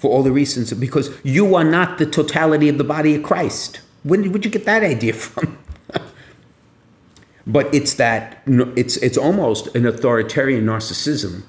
For 0.00 0.10
all 0.10 0.22
the 0.22 0.32
reasons, 0.32 0.72
because 0.72 1.10
you 1.22 1.54
are 1.54 1.62
not 1.62 1.98
the 1.98 2.06
totality 2.06 2.70
of 2.70 2.78
the 2.78 2.84
body 2.84 3.16
of 3.16 3.22
Christ. 3.22 3.80
When 4.02 4.32
would 4.32 4.46
you 4.46 4.50
get 4.50 4.64
that 4.64 4.82
idea 4.82 5.12
from? 5.12 5.58
but 7.46 7.74
it's 7.74 7.92
that 7.94 8.42
it's 8.46 8.96
it's 8.96 9.18
almost 9.18 9.74
an 9.76 9.84
authoritarian 9.84 10.64
narcissism 10.64 11.42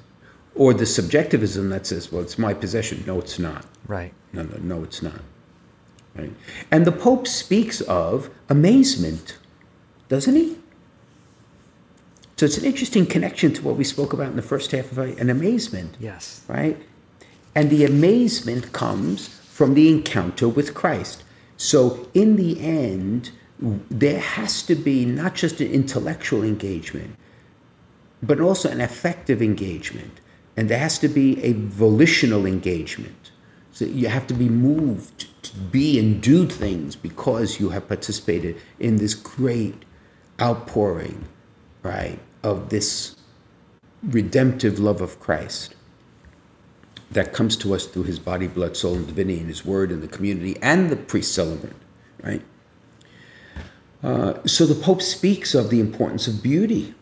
or 0.54 0.74
the 0.74 0.84
subjectivism 0.84 1.70
that 1.70 1.86
says, 1.86 2.12
well, 2.12 2.20
it's 2.20 2.38
my 2.38 2.52
possession. 2.52 3.02
No, 3.06 3.18
it's 3.20 3.38
not. 3.38 3.64
Right. 3.86 4.12
No, 4.34 4.42
no, 4.42 4.58
no, 4.58 4.82
it's 4.84 5.00
not. 5.02 5.20
Right? 6.14 6.32
And 6.70 6.84
the 6.84 6.92
Pope 6.92 7.26
speaks 7.26 7.80
of 7.80 8.28
amazement, 8.50 9.38
doesn't 10.10 10.36
he? 10.36 10.58
So 12.36 12.44
it's 12.44 12.58
an 12.58 12.66
interesting 12.66 13.06
connection 13.06 13.54
to 13.54 13.62
what 13.62 13.76
we 13.76 13.84
spoke 13.84 14.12
about 14.12 14.26
in 14.26 14.36
the 14.36 14.42
first 14.42 14.72
half 14.72 14.92
of 14.92 14.98
uh, 14.98 15.02
an 15.02 15.30
amazement, 15.30 15.96
Yes. 15.98 16.42
right? 16.48 16.76
And 17.54 17.70
the 17.70 17.84
amazement 17.84 18.72
comes 18.72 19.28
from 19.28 19.74
the 19.74 19.90
encounter 19.90 20.48
with 20.48 20.74
Christ. 20.74 21.22
So 21.56 22.08
in 22.14 22.36
the 22.36 22.60
end, 22.60 23.30
there 23.60 24.18
has 24.18 24.62
to 24.64 24.74
be 24.74 25.04
not 25.04 25.34
just 25.34 25.60
an 25.60 25.70
intellectual 25.70 26.42
engagement, 26.42 27.16
but 28.22 28.40
also 28.40 28.70
an 28.70 28.80
affective 28.80 29.42
engagement. 29.42 30.20
And 30.56 30.68
there 30.68 30.78
has 30.78 30.98
to 31.00 31.08
be 31.08 31.42
a 31.42 31.52
volitional 31.52 32.46
engagement. 32.46 33.30
So 33.70 33.84
you 33.84 34.08
have 34.08 34.26
to 34.26 34.34
be 34.34 34.48
moved 34.48 35.28
to 35.44 35.56
be 35.56 35.98
and 35.98 36.22
do 36.22 36.46
things 36.46 36.96
because 36.96 37.58
you 37.58 37.70
have 37.70 37.88
participated 37.88 38.56
in 38.78 38.96
this 38.96 39.14
great 39.14 39.84
outpouring, 40.40 41.26
right, 41.82 42.18
of 42.42 42.70
this 42.70 43.16
redemptive 44.02 44.78
love 44.78 45.00
of 45.00 45.20
Christ 45.20 45.74
that 47.12 47.32
comes 47.32 47.56
to 47.56 47.74
us 47.74 47.86
through 47.86 48.04
his 48.04 48.18
body, 48.18 48.46
blood, 48.46 48.76
soul, 48.76 48.94
and 48.94 49.06
divinity, 49.06 49.40
and 49.40 49.48
his 49.48 49.64
word, 49.64 49.90
and 49.90 50.02
the 50.02 50.08
community, 50.08 50.56
and 50.62 50.90
the 50.90 50.96
priest 50.96 51.34
celebrant, 51.34 51.76
right? 52.22 52.42
Uh, 54.02 54.34
so 54.46 54.66
the 54.66 54.74
Pope 54.74 55.02
speaks 55.02 55.54
of 55.54 55.70
the 55.70 55.80
importance 55.80 56.26
of 56.26 56.42
beauty. 56.42 56.94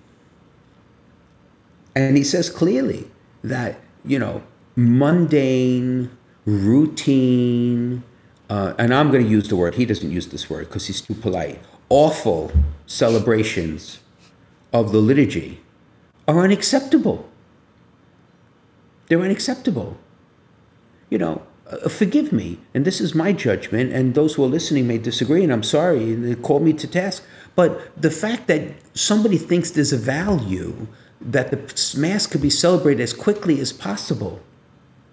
And 1.94 2.16
he 2.16 2.24
says 2.24 2.50
clearly 2.50 3.11
that, 3.42 3.80
you 4.04 4.18
know, 4.18 4.42
mundane, 4.76 6.11
routine, 6.44 8.02
uh, 8.48 8.74
and 8.78 8.92
I'm 8.92 9.11
going 9.11 9.24
to 9.24 9.30
use 9.30 9.48
the 9.48 9.56
word, 9.56 9.76
he 9.76 9.86
doesn't 9.86 10.11
use 10.11 10.26
this 10.26 10.50
word 10.50 10.68
because 10.68 10.88
he's 10.88 11.00
too 11.00 11.14
polite, 11.14 11.61
awful 11.88 12.52
celebrations 12.86 14.00
of 14.72 14.92
the 14.92 14.98
liturgy 14.98 15.61
are 16.26 16.40
unacceptable. 16.40 17.30
They're 19.11 19.20
unacceptable. 19.20 19.98
You 21.11 21.18
know, 21.18 21.42
uh, 21.66 21.88
forgive 21.88 22.32
me, 22.32 22.58
and 22.72 22.84
this 22.84 23.00
is 23.00 23.12
my 23.12 23.32
judgment, 23.32 23.92
and 23.92 24.14
those 24.14 24.34
who 24.34 24.44
are 24.44 24.48
listening 24.48 24.86
may 24.86 24.98
disagree, 24.98 25.42
and 25.42 25.52
I'm 25.52 25.64
sorry, 25.64 26.12
and 26.12 26.24
they 26.24 26.36
call 26.36 26.61
me 26.61 26.72
to 26.74 26.86
task. 26.86 27.24
But 27.56 27.90
the 28.00 28.12
fact 28.12 28.46
that 28.46 28.62
somebody 28.94 29.36
thinks 29.36 29.72
there's 29.72 29.92
a 29.92 29.98
value 29.98 30.86
that 31.20 31.50
the 31.50 31.98
Mass 31.98 32.28
could 32.28 32.40
be 32.40 32.50
celebrated 32.50 33.02
as 33.02 33.12
quickly 33.12 33.61
as 33.61 33.72
possible 33.72 34.40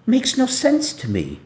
makes 0.05 0.37
no 0.37 0.45
sense 0.45 0.93
to 0.93 1.09
me. 1.09 1.39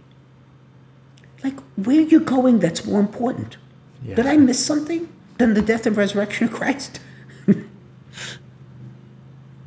Like, 1.45 1.57
where 1.77 1.99
are 1.99 2.01
you 2.01 2.19
going 2.19 2.59
that's 2.59 2.85
more 2.85 2.99
important? 2.99 3.55
Yeah. 4.03 4.15
Did 4.15 4.27
I 4.27 4.35
miss 4.35 4.63
something 4.63 5.07
than 5.37 5.53
the 5.53 5.61
death 5.61 5.87
and 5.87 5.95
resurrection 5.95 6.47
of 6.47 6.53
Christ? 6.53 6.99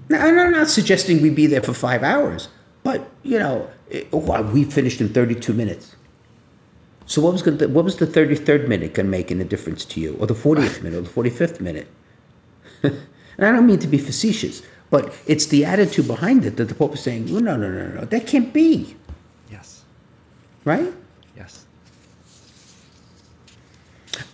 Now, 0.06 0.26
and 0.26 0.38
I'm 0.38 0.52
not 0.52 0.68
suggesting 0.68 1.22
we 1.22 1.30
be 1.30 1.46
there 1.46 1.62
for 1.62 1.72
five 1.72 2.02
hours, 2.02 2.48
but 2.84 3.10
you 3.24 3.40
know, 3.40 3.68
it, 3.90 4.06
oh, 4.12 4.42
we 4.52 4.62
finished 4.62 5.00
in 5.00 5.08
32 5.08 5.52
minutes. 5.52 5.96
So 7.06 7.20
what 7.20 7.32
was 7.32 7.42
to, 7.42 7.66
what 7.66 7.84
was 7.84 7.96
the 7.96 8.06
33rd 8.06 8.68
minute 8.68 8.94
going 8.94 9.06
to 9.06 9.10
make 9.10 9.30
any 9.30 9.44
difference 9.44 9.84
to 9.86 10.00
you, 10.00 10.16
or 10.20 10.26
the 10.26 10.34
40th 10.34 10.82
minute, 10.82 10.98
or 10.98 11.02
the 11.02 11.30
45th 11.30 11.60
minute? 11.60 11.88
and 12.82 12.96
I 13.38 13.52
don't 13.52 13.66
mean 13.66 13.78
to 13.80 13.88
be 13.88 13.98
facetious, 13.98 14.62
but 14.90 15.12
it's 15.26 15.46
the 15.46 15.64
attitude 15.64 16.06
behind 16.06 16.44
it 16.44 16.56
that 16.56 16.68
the 16.68 16.74
Pope 16.74 16.94
is 16.94 17.00
saying, 17.00 17.30
well, 17.32 17.42
no, 17.42 17.56
no, 17.56 17.70
no, 17.70 17.88
no, 17.88 18.04
that 18.04 18.26
can't 18.26 18.52
be, 18.52 18.96
Yes. 19.50 19.84
right? 20.64 20.92
Yes. 21.36 21.66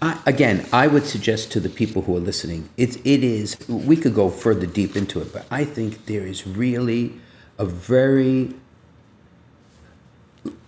I, 0.00 0.20
again, 0.26 0.66
I 0.72 0.86
would 0.86 1.06
suggest 1.06 1.50
to 1.52 1.60
the 1.60 1.68
people 1.68 2.02
who 2.02 2.16
are 2.16 2.20
listening, 2.20 2.68
it, 2.76 3.04
it 3.04 3.24
is, 3.24 3.56
we 3.68 3.96
could 3.96 4.14
go 4.14 4.30
further 4.30 4.66
deep 4.66 4.96
into 4.96 5.20
it, 5.20 5.32
but 5.32 5.44
I 5.50 5.64
think 5.64 6.06
there 6.06 6.26
is 6.26 6.46
really 6.46 7.14
a 7.60 7.66
very 7.66 8.54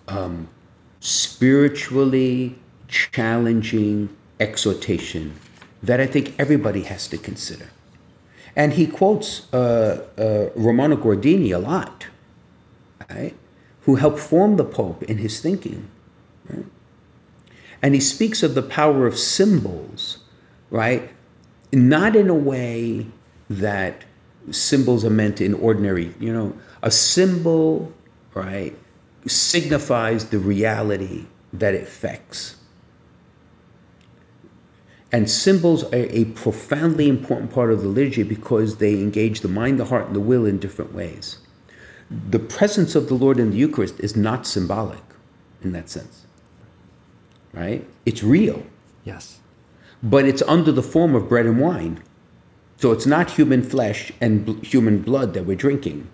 um, 0.07 0.49
spiritually 1.01 2.59
challenging 2.87 4.15
exhortation 4.39 5.35
that 5.83 6.01
I 6.01 6.07
think 6.07 6.35
everybody 6.39 6.83
has 6.83 7.09
to 7.09 7.17
consider. 7.17 7.71
And 8.55 8.75
he 8.75 8.87
quotes 8.87 9.53
uh, 9.55 10.07
uh, 10.19 10.51
Romano 10.55 10.97
Guardini 10.97 11.55
a 11.55 11.59
lot, 11.59 12.09
right? 13.09 13.35
who 13.85 13.97
helped 13.97 14.19
form 14.19 14.57
the 14.57 14.65
Pope 14.65 15.03
in 15.05 15.19
his 15.19 15.41
thinking. 15.41 15.89
Right? 16.49 16.67
And 17.81 17.95
he 17.95 18.01
speaks 18.01 18.43
of 18.43 18.55
the 18.55 18.63
power 18.63 19.07
of 19.07 19.19
symbols, 19.19 20.19
right? 20.71 21.11
Not 21.73 22.15
in 22.15 22.29
a 22.29 22.35
way 22.35 23.07
that 23.49 24.05
symbols 24.51 25.05
are 25.05 25.11
meant 25.11 25.41
in 25.41 25.55
ordinary, 25.55 26.15
you 26.21 26.33
know, 26.33 26.57
a 26.83 26.91
symbol, 26.91 27.93
right, 28.35 28.77
signifies 29.27 30.27
the 30.31 30.39
reality 30.39 31.27
that 31.53 31.75
it 31.75 31.83
affects. 31.83 32.57
And 35.13 35.31
symbols 35.31 35.85
are 35.85 36.07
a 36.11 36.25
profoundly 36.25 37.07
important 37.09 37.53
part 37.53 37.71
of 37.71 37.83
the 37.83 37.89
liturgy 37.89 38.23
because 38.23 38.79
they 38.79 38.95
engage 38.95 39.41
the 39.41 39.49
mind, 39.49 39.79
the 39.79 39.85
heart, 39.85 40.07
and 40.07 40.17
the 40.17 40.21
will 40.21 40.47
in 40.47 40.59
different 40.59 40.95
ways. 40.95 41.39
The 42.11 42.39
presence 42.39 42.95
of 42.95 43.09
the 43.09 43.15
Lord 43.15 43.39
in 43.39 43.51
the 43.51 43.57
Eucharist 43.59 44.01
is 44.01 44.17
not 44.17 44.47
symbolic 44.47 45.03
in 45.63 45.73
that 45.73 45.89
sense, 45.91 46.27
right? 47.53 47.87
It's 48.05 48.23
real, 48.23 48.65
Yes. 49.05 49.39
but 50.03 50.25
it's 50.25 50.43
under 50.43 50.73
the 50.73 50.83
form 50.83 51.15
of 51.15 51.29
bread 51.29 51.47
and 51.47 51.61
wine. 51.61 52.03
So 52.79 52.91
it's 52.91 53.07
not 53.07 53.33
human 53.33 53.63
flesh 53.63 54.13
and 54.21 54.45
bl- 54.45 54.61
human 54.63 55.03
blood 55.03 55.35
that 55.35 55.45
we're 55.47 55.57
drinking, 55.57 56.09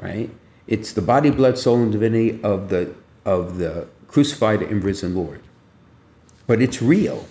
right? 0.00 0.30
It's 0.66 0.92
the 0.92 1.02
body, 1.02 1.30
blood, 1.30 1.58
soul, 1.58 1.76
and 1.82 1.92
divinity 1.92 2.40
of 2.42 2.68
the 2.68 2.94
of 3.24 3.58
the 3.58 3.86
crucified 4.08 4.62
and 4.62 4.82
risen 4.82 5.14
Lord. 5.14 5.40
But 6.46 6.60
it's 6.62 6.80
real. 6.82 7.26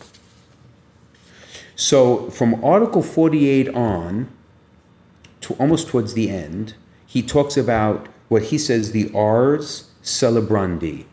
So 1.76 2.30
from 2.30 2.63
Article 2.63 3.01
48 3.01 3.70
on, 3.70 4.30
to 5.41 5.53
almost 5.55 5.88
towards 5.88 6.13
the 6.13 6.30
end, 6.30 6.76
he 7.05 7.22
talks 7.22 7.57
about 7.57 8.07
what 8.28 8.43
he 8.43 8.57
says 8.57 8.91
the 8.91 9.11
ars 9.15 9.89
celebrandi, 10.03 11.05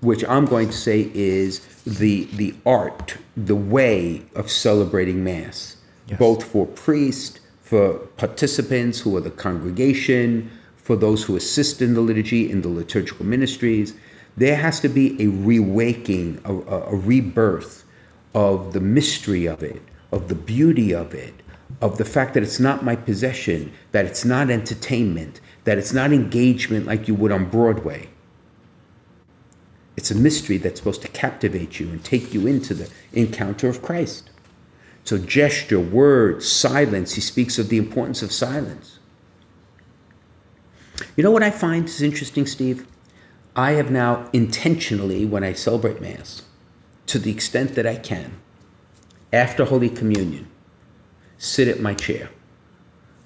which 0.00 0.24
I'm 0.24 0.46
going 0.46 0.68
to 0.68 0.76
say 0.76 1.10
is 1.14 1.60
the 1.84 2.24
the 2.34 2.54
art, 2.66 3.16
the 3.36 3.54
way 3.56 4.22
of 4.34 4.50
celebrating 4.50 5.22
mass, 5.22 5.76
Yes. 6.06 6.18
both 6.18 6.44
for 6.44 6.66
priests, 6.66 7.40
for 7.62 7.94
participants 8.18 9.00
who 9.00 9.16
are 9.16 9.20
the 9.22 9.30
congregation, 9.30 10.50
for 10.84 10.96
those 10.96 11.24
who 11.24 11.34
assist 11.34 11.80
in 11.80 11.94
the 11.94 12.02
liturgy 12.02 12.50
in 12.50 12.60
the 12.60 12.68
liturgical 12.68 13.24
ministries. 13.24 13.94
There 14.36 14.56
has 14.56 14.80
to 14.80 14.88
be 14.88 15.14
a 15.14 15.28
rewaking, 15.28 16.44
a, 16.44 16.52
a, 16.52 16.80
a 16.92 16.94
rebirth 16.94 17.84
of 18.34 18.74
the 18.74 18.80
mystery 18.80 19.46
of 19.46 19.62
it, 19.62 19.80
of 20.12 20.28
the 20.28 20.34
beauty 20.34 20.92
of 20.94 21.14
it, 21.14 21.32
of 21.80 21.96
the 21.96 22.04
fact 22.04 22.34
that 22.34 22.42
it's 22.42 22.60
not 22.60 22.84
my 22.84 22.96
possession, 22.96 23.72
that 23.92 24.04
it's 24.04 24.26
not 24.26 24.50
entertainment, 24.50 25.40
that 25.64 25.78
it's 25.78 25.94
not 25.94 26.12
engagement 26.12 26.84
like 26.84 27.08
you 27.08 27.14
would 27.14 27.32
on 27.32 27.48
Broadway. 27.48 28.10
It's 29.96 30.10
a 30.10 30.14
mystery 30.14 30.58
that's 30.58 30.80
supposed 30.80 31.00
to 31.02 31.08
captivate 31.08 31.80
you 31.80 31.88
and 31.88 32.04
take 32.04 32.34
you 32.34 32.46
into 32.46 32.74
the 32.74 32.90
encounter 33.14 33.70
of 33.70 33.80
Christ. 33.80 34.28
So, 35.04 35.16
gesture, 35.16 35.80
words, 35.80 36.46
silence, 36.46 37.14
he 37.14 37.22
speaks 37.22 37.58
of 37.58 37.70
the 37.70 37.78
importance 37.78 38.22
of 38.22 38.32
silence. 38.32 38.93
You 41.16 41.24
know 41.24 41.30
what 41.30 41.42
I 41.42 41.50
find 41.50 41.86
is 41.86 42.02
interesting, 42.02 42.46
Steve? 42.46 42.86
I 43.56 43.72
have 43.72 43.90
now 43.90 44.28
intentionally, 44.32 45.24
when 45.24 45.44
I 45.44 45.52
celebrate 45.52 46.00
Mass, 46.00 46.42
to 47.06 47.18
the 47.18 47.30
extent 47.30 47.74
that 47.74 47.86
I 47.86 47.96
can, 47.96 48.40
after 49.32 49.64
Holy 49.64 49.88
Communion, 49.88 50.48
sit 51.38 51.68
at 51.68 51.80
my 51.80 51.94
chair 51.94 52.30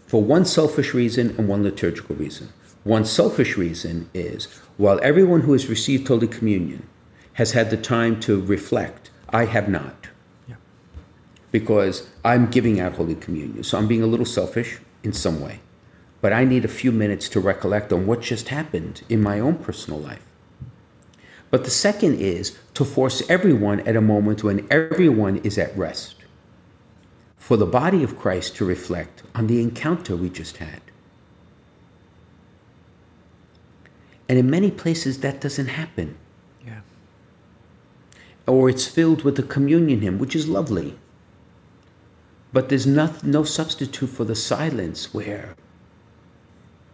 for 0.07 0.23
one 0.23 0.45
selfish 0.45 0.95
reason 0.95 1.35
and 1.37 1.49
one 1.49 1.63
liturgical 1.63 2.17
reason. 2.17 2.49
One 2.85 3.05
selfish 3.05 3.57
reason 3.57 4.09
is 4.15 4.47
while 4.79 4.99
everyone 5.03 5.43
who 5.43 5.53
has 5.53 5.69
received 5.69 6.09
Holy 6.09 6.29
Communion 6.29 6.89
has 7.35 7.53
had 7.53 7.71
the 7.71 7.77
time 7.77 8.19
to 8.21 8.41
reflect, 8.41 9.11
I 9.29 9.45
have 9.45 9.69
not. 9.69 10.09
Yeah. 10.49 10.57
Because 11.53 12.09
I'm 12.25 12.51
giving 12.51 12.81
out 12.81 12.95
Holy 12.95 13.15
Communion. 13.15 13.63
So 13.65 13.77
I'm 13.79 13.87
being 13.87 14.03
a 14.03 14.07
little 14.07 14.27
selfish 14.27 14.79
in 15.03 15.13
some 15.13 15.41
way. 15.41 15.61
But 16.21 16.33
I 16.33 16.45
need 16.45 16.65
a 16.65 16.69
few 16.69 16.91
minutes 16.91 17.29
to 17.31 17.41
recollect 17.41 17.93
on 17.93 18.07
what 18.07 18.23
just 18.23 18.49
happened 18.49 19.03
in 19.09 19.23
my 19.23 19.39
own 19.39 19.57
personal 19.57 20.01
life. 20.01 20.25
But 21.51 21.65
the 21.65 21.71
second 21.71 22.21
is 22.21 22.59
to 22.75 22.85
force 22.85 23.23
everyone 23.31 23.81
at 23.81 23.97
a 23.97 24.01
moment 24.01 24.45
when 24.45 24.67
everyone 24.71 25.37
is 25.39 25.57
at 25.59 25.77
rest 25.77 26.17
for 27.49 27.57
the 27.57 27.65
body 27.65 28.03
of 28.03 28.19
Christ 28.19 28.57
to 28.57 28.65
reflect 28.67 29.23
on 29.35 29.47
the 29.47 29.63
encounter 29.63 30.15
we 30.15 30.29
just 30.29 30.59
had. 30.59 30.83
And 34.29 34.39
in 34.39 34.51
many 34.51 34.71
places, 34.71 35.21
that 35.21 35.41
doesn't 35.41 35.69
happen. 35.69 36.19
Yeah. 36.67 36.81
Or 38.47 38.69
it's 38.69 38.87
filled 38.87 39.25
with 39.25 39.37
the 39.37 39.43
communion 39.43 40.03
hymn, 40.03 40.19
which 40.19 40.37
is 40.37 40.47
lovely. 40.47 40.99
But 42.53 42.69
there's 42.69 42.87
no, 42.87 43.15
no 43.23 43.45
substitute 43.45 44.09
for 44.09 44.25
the 44.25 44.35
silence 44.35 45.15
where, 45.15 45.55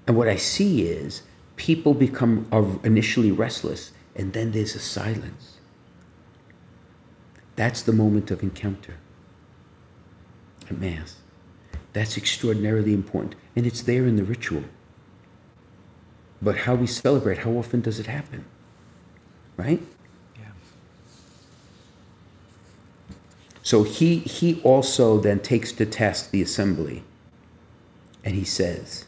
and 0.06 0.16
what 0.16 0.28
I 0.28 0.36
see 0.36 0.86
is 0.86 1.22
people 1.56 1.94
become 1.94 2.46
are 2.52 2.64
initially 2.84 3.32
restless, 3.32 3.92
and 4.14 4.32
then 4.32 4.52
there's 4.52 4.74
a 4.74 4.80
silence. 4.80 5.58
That's 7.56 7.82
the 7.82 7.92
moment 7.92 8.30
of 8.30 8.42
encounter 8.42 8.96
at 10.68 10.78
Mass. 10.78 11.16
That's 11.92 12.16
extraordinarily 12.16 12.92
important. 12.92 13.36
And 13.54 13.66
it's 13.66 13.82
there 13.82 14.06
in 14.06 14.16
the 14.16 14.24
ritual. 14.24 14.64
But 16.42 16.58
how 16.58 16.74
we 16.74 16.86
celebrate, 16.86 17.38
how 17.38 17.52
often 17.52 17.80
does 17.80 18.00
it 18.00 18.06
happen? 18.06 18.44
Right? 19.56 19.80
Yeah. 20.36 20.46
So 23.62 23.84
he, 23.84 24.18
he 24.18 24.60
also 24.62 25.20
then 25.20 25.38
takes 25.38 25.70
to 25.72 25.86
task 25.86 26.32
the 26.32 26.42
assembly 26.42 27.04
and 28.24 28.34
he 28.34 28.44
says, 28.44 29.06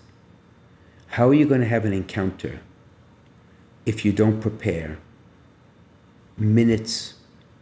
How 1.08 1.28
are 1.28 1.34
you 1.34 1.46
going 1.46 1.60
to 1.60 1.66
have 1.68 1.84
an 1.84 1.92
encounter 1.92 2.60
if 3.84 4.04
you 4.04 4.12
don't 4.12 4.40
prepare 4.40 4.98
minutes, 6.36 7.14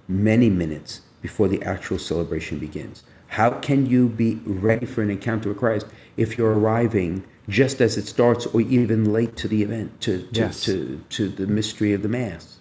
many 0.08 0.50
minutes 0.50 1.02
before 1.22 1.48
the 1.48 1.62
actual 1.62 1.98
celebration 1.98 2.58
begins? 2.58 3.04
How 3.28 3.50
can 3.50 3.86
you 3.86 4.08
be 4.08 4.36
ready 4.44 4.86
for 4.86 5.02
an 5.02 5.10
encounter 5.10 5.48
with 5.48 5.58
Christ 5.58 5.86
if 6.16 6.38
you're 6.38 6.52
arriving 6.52 7.24
just 7.48 7.80
as 7.80 7.96
it 7.96 8.06
starts 8.06 8.46
or 8.46 8.60
even 8.60 9.12
late 9.12 9.36
to 9.36 9.48
the 9.48 9.62
event, 9.62 10.00
to, 10.02 10.22
to, 10.28 10.40
Yes. 10.40 10.62
to, 10.64 11.02
to 11.10 11.28
the 11.28 11.46
mystery 11.46 11.92
of 11.92 12.02
the 12.02 12.08
Mass? 12.08 12.58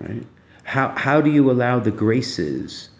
Right? 0.00 0.26
How, 0.64 0.88
how 0.96 1.20
do 1.20 1.30
you 1.30 1.50
allow 1.50 1.78
the 1.80 1.90
graces 1.90 2.90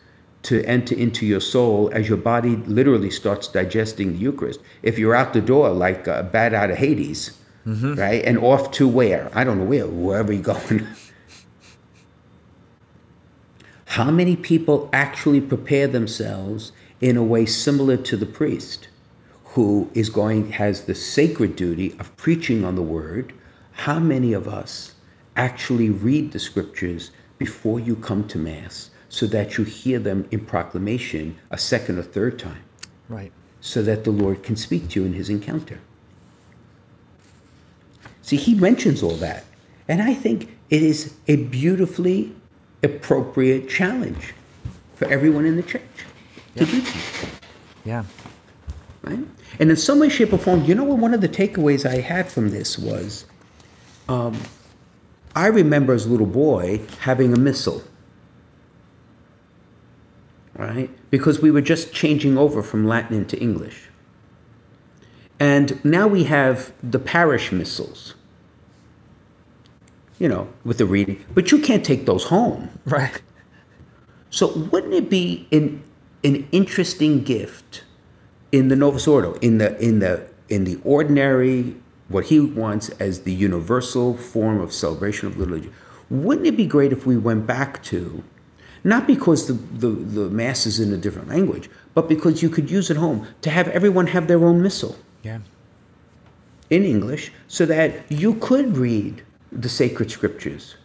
to 0.43 0.65
enter 0.65 0.95
into 0.95 1.27
your 1.27 1.41
soul 1.41 1.91
as 1.93 2.09
your 2.09 2.17
body 2.17 2.57
literally 2.57 3.11
starts 3.11 3.49
digesting 3.49 4.13
the 4.13 4.19
Eucharist? 4.19 4.61
If 4.83 4.99
you're 4.99 5.15
out 5.15 5.33
the 5.33 5.41
door 5.41 5.71
like 5.71 6.09
uh, 6.09 6.21
a 6.21 6.23
bat 6.23 6.55
out 6.55 6.71
of 6.71 6.79
Hades, 6.79 7.39
mm-hmm. 7.67 7.95
right? 7.95 8.25
And 8.25 8.39
off 8.39 8.71
to 8.73 8.89
where? 8.89 9.31
I 9.35 9.45
don't 9.45 9.59
know 9.59 9.65
where, 9.65 9.87
wherever 9.87 10.33
you're 10.33 10.43
going. 10.43 10.87
How 13.87 14.11
many 14.11 14.37
people 14.37 14.89
actually 14.93 15.41
prepare 15.41 15.89
themselves 15.89 16.71
in 17.01 17.17
a 17.17 17.25
way 17.25 17.45
similar 17.45 17.97
to 17.97 18.17
the 18.17 18.27
priest 18.27 18.89
who 19.45 19.91
is 19.95 20.09
going 20.11 20.53
has 20.53 20.85
the 20.85 20.95
sacred 20.95 21.57
duty 21.57 21.97
of 21.99 22.17
preaching 22.17 22.65
on 22.65 22.77
the 22.77 22.83
word? 22.83 23.33
How 23.73 23.99
many 23.99 24.33
of 24.33 24.47
us 24.47 24.95
actually 25.37 25.91
read 25.91 26.31
the 26.31 26.39
scriptures 26.39 27.11
before 27.37 27.81
you 27.81 27.97
come 27.97 28.29
to 28.29 28.39
mass 28.39 28.90
so 29.11 29.27
that 29.27 29.59
you 29.59 29.65
hear 29.65 29.99
them 29.99 30.27
in 30.31 30.41
proclamation 30.47 31.37
a 31.51 31.59
second 31.59 31.99
or 31.99 32.03
third 32.03 32.39
time 32.39 32.63
Right. 33.09 33.33
so 33.61 33.83
that 33.83 34.05
the 34.05 34.11
Lord 34.11 34.43
can 34.43 34.57
speak 34.57 34.89
to 34.91 35.01
you 35.01 35.07
in 35.07 35.13
his 35.13 35.29
encounter? 35.29 35.81
See, 38.23 38.37
he 38.37 38.55
mentions 38.55 39.03
all 39.03 39.17
that. 39.17 39.45
And 39.89 40.01
I 40.01 40.15
think 40.15 40.57
it 40.71 40.83
is 40.83 41.15
a 41.27 41.37
beautifully 41.37 42.33
appropriate 42.83 43.69
challenge 43.69 44.33
for 44.95 45.07
everyone 45.09 45.45
in 45.45 45.57
the 45.57 45.63
church 45.63 45.83
to 46.57 46.65
do 46.65 46.81
that, 46.81 46.97
Yeah. 47.85 48.05
right? 49.03 49.19
And 49.59 49.71
in 49.71 49.77
some 49.77 49.99
way, 49.99 50.09
shape, 50.09 50.33
or 50.33 50.39
form, 50.39 50.65
you 50.65 50.75
know 50.77 50.85
what? 50.85 50.99
One 50.99 51.13
of 51.13 51.21
the 51.21 51.29
takeaways 51.29 51.85
I 51.85 52.01
had 52.01 52.31
from 52.31 52.51
this 52.51 52.79
was 52.79 53.25
um, 54.09 54.39
I 55.35 55.47
remember 55.49 55.93
as 55.93 56.07
a 56.07 56.09
little 56.09 56.27
boy 56.27 56.81
having 57.01 57.33
a 57.33 57.37
missal, 57.37 57.83
right? 60.55 60.91
Because 61.11 61.41
we 61.41 61.51
were 61.51 61.61
just 61.61 61.93
changing 61.93 62.37
over 62.37 62.63
from 62.63 62.87
Latin 62.87 63.17
into 63.17 63.39
English. 63.41 63.89
And 65.39 65.83
now 65.85 66.07
we 66.07 66.25
have 66.25 66.73
the 66.83 66.99
parish 66.99 67.51
missals, 67.51 68.15
you 70.19 70.29
know, 70.29 70.49
with 70.65 70.79
the 70.79 70.85
reading, 70.85 71.25
but 71.35 71.51
you 71.51 71.59
can't 71.61 71.85
take 71.85 72.07
those 72.07 72.25
home. 72.25 72.71
Right. 72.85 73.23
So 74.31 74.57
wouldn't 74.57 74.95
it 74.95 75.11
be 75.11 75.49
an 75.51 75.83
an 76.23 76.47
interesting 76.53 77.25
gift 77.25 77.83
in 78.53 78.69
the 78.69 78.77
Novus 78.77 79.09
Ordo, 79.09 79.35
in 79.41 79.59
the 79.59 79.77
in 79.81 79.99
the 79.99 80.27
in 80.49 80.65
the 80.65 80.79
ordinary, 80.85 81.75
what 82.09 82.27
he 82.27 82.39
wants 82.39 82.91
as 83.01 83.23
the 83.23 83.33
universal 83.33 84.17
form 84.17 84.61
of 84.61 84.73
celebration 84.73 85.27
of 85.29 85.37
liturgy? 85.37 85.71
Wouldn't 86.11 86.47
it 86.47 86.57
be 86.57 86.67
great 86.67 86.93
if 86.93 87.07
we 87.07 87.17
went 87.17 87.47
back 87.47 87.83
to, 87.85 88.23
not 88.85 89.07
because 89.07 89.47
the, 89.47 89.55
the, 89.55 89.89
the 89.89 90.31
mass 90.31 90.67
is 90.67 90.81
in 90.81 90.93
a 90.93 90.97
different 90.97 91.29
language, 91.29 91.69
but 91.95 92.09
because 92.09 92.43
you 92.43 92.49
could 92.49 92.71
use 92.71 92.91
it 92.91 92.97
home 92.97 93.27
to 93.43 93.51
have 93.51 93.69
everyone 93.69 94.09
have 94.09 94.27
their 94.29 94.45
own 94.45 94.63
missal 94.63 94.97
Yeah. 95.23 95.41
in 96.71 96.85
English 96.85 97.33
so 97.49 97.67
that 97.67 98.11
you 98.11 98.35
could 98.35 98.77
read 98.77 99.23
the 99.53 99.69
sacred 99.69 100.11
scriptures, 100.11 100.77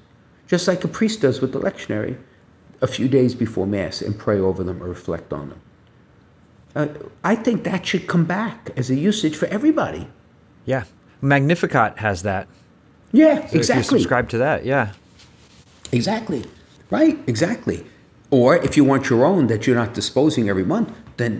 just 0.48 0.68
like 0.68 0.84
a 0.84 0.88
priest 0.88 1.22
does 1.22 1.42
with 1.42 1.54
the 1.54 1.60
lectionary, 1.60 2.18
a 2.82 2.88
few 2.88 3.08
days 3.08 3.34
before 3.36 3.66
Mass 3.66 4.02
and 4.02 4.18
pray 4.18 4.40
over 4.40 4.64
them 4.64 4.82
or 4.84 4.88
reflect 4.90 5.32
on 5.32 5.50
them. 5.50 5.62
Uh, 6.76 6.88
I 7.24 7.36
think 7.36 7.64
that 7.64 7.86
should 7.86 8.06
come 8.08 8.26
back 8.26 8.70
as 8.76 8.90
a 8.90 8.96
usage 8.96 9.36
for 9.38 9.46
everybody. 9.46 10.08
Yeah. 10.66 10.84
Magnificat 11.22 12.00
has 12.00 12.24
that. 12.24 12.48
Yeah, 13.14 13.48
So 13.48 13.60
If 13.60 13.70
you 13.70 13.84
subscribe 13.84 14.28
to 14.30 14.38
that, 14.40 14.66
yeah. 14.66 14.92
Exactly. 15.94 16.44
Right, 16.96 17.18
exactly. 17.28 17.80
Or 18.32 18.56
if 18.68 18.72
you 18.78 18.84
want 18.92 19.10
your 19.10 19.24
own 19.32 19.48
that 19.48 19.60
you're 19.66 19.76
not 19.84 19.94
disposing 19.94 20.50
every 20.50 20.66
month, 20.76 20.90
then 21.18 21.32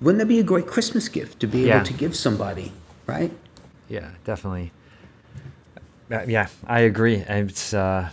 wouldn't 0.00 0.18
that 0.20 0.26
be 0.28 0.38
a 0.38 0.44
great 0.52 0.66
Christmas 0.74 1.08
gift 1.08 1.34
to 1.40 1.46
be 1.46 1.58
able 1.58 1.68
Yeah. 1.68 1.82
to 1.90 1.94
give 2.02 2.12
somebody, 2.14 2.70
right? 3.06 3.32
Yeah, 3.88 4.08
definitely. 4.24 4.70
Uh, 6.10 6.24
yeah, 6.36 6.46
I 6.66 6.80
agree. 6.90 7.24
And 7.28 7.50
It's 7.50 7.74
uh, 7.74 8.08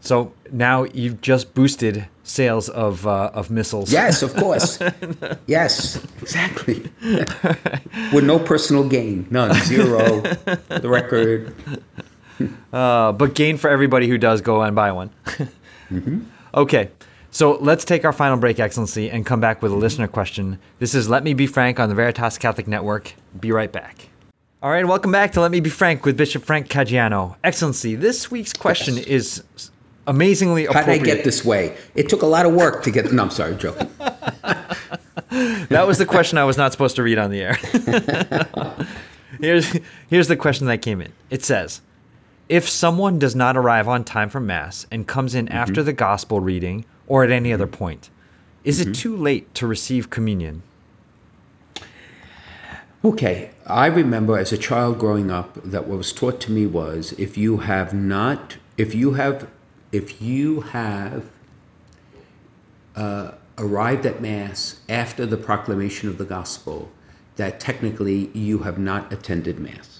So 0.00 0.32
now 0.52 0.84
you've 0.94 1.20
just 1.20 1.54
boosted 1.54 2.06
sales 2.24 2.68
of 2.70 3.06
uh, 3.06 3.30
of 3.40 3.50
missals. 3.50 3.92
Yes, 3.92 4.22
of 4.22 4.32
course. 4.42 4.78
yes, 5.46 5.98
exactly. 6.22 6.78
With 8.12 8.24
no 8.24 8.38
personal 8.38 8.84
gain, 8.88 9.26
none, 9.30 9.52
zero. 9.66 10.20
the 10.82 10.88
record. 10.88 11.52
Uh, 12.72 13.10
but 13.10 13.34
gain 13.34 13.56
for 13.56 13.68
everybody 13.68 14.06
who 14.06 14.16
does 14.16 14.40
go 14.40 14.62
and 14.62 14.76
buy 14.76 14.92
one. 14.92 15.10
mm-hmm. 15.90 16.20
Okay. 16.54 16.88
So 17.32 17.58
let's 17.60 17.84
take 17.84 18.04
our 18.04 18.12
final 18.12 18.36
break, 18.36 18.60
Excellency, 18.60 19.10
and 19.10 19.26
come 19.26 19.40
back 19.40 19.60
with 19.60 19.72
a 19.72 19.74
listener 19.74 20.06
question. 20.06 20.58
This 20.78 20.94
is 20.94 21.08
Let 21.08 21.24
Me 21.24 21.34
Be 21.34 21.48
Frank 21.48 21.80
on 21.80 21.88
the 21.88 21.96
Veritas 21.96 22.38
Catholic 22.38 22.68
Network. 22.68 23.14
Be 23.38 23.50
right 23.50 23.70
back. 23.70 24.08
All 24.62 24.70
right, 24.70 24.86
welcome 24.86 25.10
back 25.10 25.32
to 25.32 25.40
Let 25.40 25.50
Me 25.50 25.60
Be 25.60 25.70
Frank 25.70 26.04
with 26.04 26.16
Bishop 26.16 26.44
Frank 26.44 26.68
Caggiano. 26.68 27.36
Excellency, 27.42 27.94
this 27.94 28.30
week's 28.30 28.52
question 28.52 28.96
yes. 28.96 29.06
is 29.06 29.70
amazingly 30.06 30.66
How 30.66 30.82
did 30.82 30.88
I 30.88 30.98
get 30.98 31.24
this 31.24 31.44
way? 31.44 31.76
It 31.94 32.08
took 32.08 32.22
a 32.22 32.26
lot 32.26 32.46
of 32.46 32.52
work 32.52 32.82
to 32.84 32.90
get. 32.90 33.12
No, 33.12 33.22
I'm 33.22 33.30
sorry, 33.30 33.56
joking. 33.56 33.90
that 33.98 35.84
was 35.86 35.98
the 35.98 36.06
question 36.06 36.36
I 36.36 36.44
was 36.44 36.56
not 36.56 36.72
supposed 36.72 36.96
to 36.96 37.02
read 37.02 37.18
on 37.18 37.30
the 37.30 37.40
air. 37.40 37.54
here's 39.40 39.78
here's 40.08 40.28
the 40.28 40.36
question 40.36 40.66
that 40.66 40.82
came 40.82 41.00
in. 41.00 41.12
It 41.30 41.44
says, 41.44 41.80
if 42.50 42.68
someone 42.68 43.16
does 43.16 43.36
not 43.36 43.56
arrive 43.56 43.86
on 43.86 44.02
time 44.02 44.28
for 44.28 44.40
mass 44.40 44.84
and 44.90 45.06
comes 45.06 45.36
in 45.36 45.46
mm-hmm. 45.46 45.56
after 45.56 45.84
the 45.84 45.92
gospel 45.92 46.40
reading 46.40 46.84
or 47.06 47.22
at 47.22 47.30
any 47.30 47.52
other 47.52 47.64
mm-hmm. 47.64 47.76
point. 47.76 48.10
Is 48.64 48.80
mm-hmm. 48.80 48.90
it 48.90 48.94
too 48.94 49.16
late 49.16 49.54
to 49.54 49.68
receive 49.68 50.10
communion? 50.10 50.64
Okay, 53.04 53.50
I 53.66 53.86
remember 53.86 54.36
as 54.36 54.52
a 54.52 54.58
child 54.58 54.98
growing 54.98 55.30
up 55.30 55.54
that 55.62 55.86
what 55.86 55.96
was 55.96 56.12
taught 56.12 56.40
to 56.42 56.52
me 56.52 56.66
was 56.66 57.12
if 57.12 57.38
you 57.38 57.58
have 57.58 57.94
not, 57.94 58.56
if 58.76 58.96
you 58.96 59.12
have, 59.12 59.48
if 59.92 60.20
you 60.20 60.62
have 60.62 61.30
uh, 62.96 63.30
arrived 63.58 64.04
at 64.04 64.20
Mass 64.20 64.80
after 64.88 65.24
the 65.24 65.36
proclamation 65.36 66.08
of 66.08 66.18
the 66.18 66.24
gospel, 66.24 66.90
that 67.36 67.60
technically 67.60 68.28
you 68.36 68.58
have 68.58 68.76
not 68.76 69.10
attended 69.12 69.60
Mass. 69.60 69.99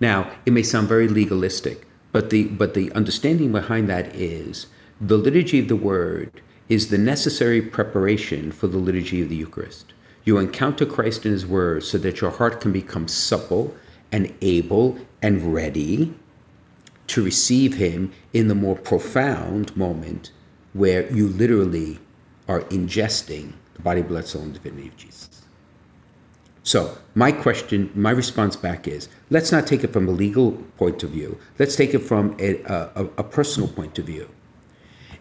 Now, 0.00 0.30
it 0.44 0.52
may 0.52 0.62
sound 0.62 0.88
very 0.88 1.08
legalistic, 1.08 1.86
but 2.12 2.30
the 2.30 2.44
but 2.44 2.74
the 2.74 2.92
understanding 2.92 3.52
behind 3.52 3.88
that 3.88 4.14
is 4.14 4.66
the 5.00 5.16
liturgy 5.16 5.58
of 5.60 5.68
the 5.68 5.76
word 5.76 6.40
is 6.68 6.88
the 6.88 6.98
necessary 6.98 7.62
preparation 7.62 8.50
for 8.50 8.66
the 8.66 8.78
liturgy 8.78 9.22
of 9.22 9.28
the 9.28 9.36
Eucharist. 9.36 9.92
You 10.24 10.38
encounter 10.38 10.84
Christ 10.84 11.24
in 11.24 11.32
his 11.32 11.46
word 11.46 11.84
so 11.84 11.98
that 11.98 12.20
your 12.20 12.32
heart 12.32 12.60
can 12.60 12.72
become 12.72 13.06
supple 13.06 13.74
and 14.10 14.34
able 14.40 14.98
and 15.22 15.54
ready 15.54 16.14
to 17.06 17.22
receive 17.22 17.74
him 17.74 18.12
in 18.32 18.48
the 18.48 18.54
more 18.54 18.76
profound 18.76 19.76
moment 19.76 20.32
where 20.72 21.10
you 21.12 21.28
literally 21.28 21.98
are 22.48 22.62
ingesting 22.62 23.52
the 23.74 23.82
body, 23.82 24.02
blood, 24.02 24.26
soul, 24.26 24.42
and 24.42 24.54
divinity 24.54 24.88
of 24.88 24.96
Jesus. 24.96 25.25
So, 26.66 26.98
my 27.14 27.30
question, 27.30 27.90
my 27.94 28.10
response 28.10 28.56
back 28.56 28.88
is 28.88 29.08
let's 29.30 29.52
not 29.52 29.66
take 29.66 29.84
it 29.84 29.92
from 29.92 30.08
a 30.08 30.10
legal 30.10 30.52
point 30.76 31.04
of 31.04 31.10
view, 31.10 31.38
let's 31.60 31.76
take 31.76 31.94
it 31.94 32.00
from 32.00 32.36
a, 32.40 32.60
a, 32.64 33.08
a 33.18 33.24
personal 33.24 33.68
point 33.68 33.98
of 34.00 34.06
view 34.06 34.28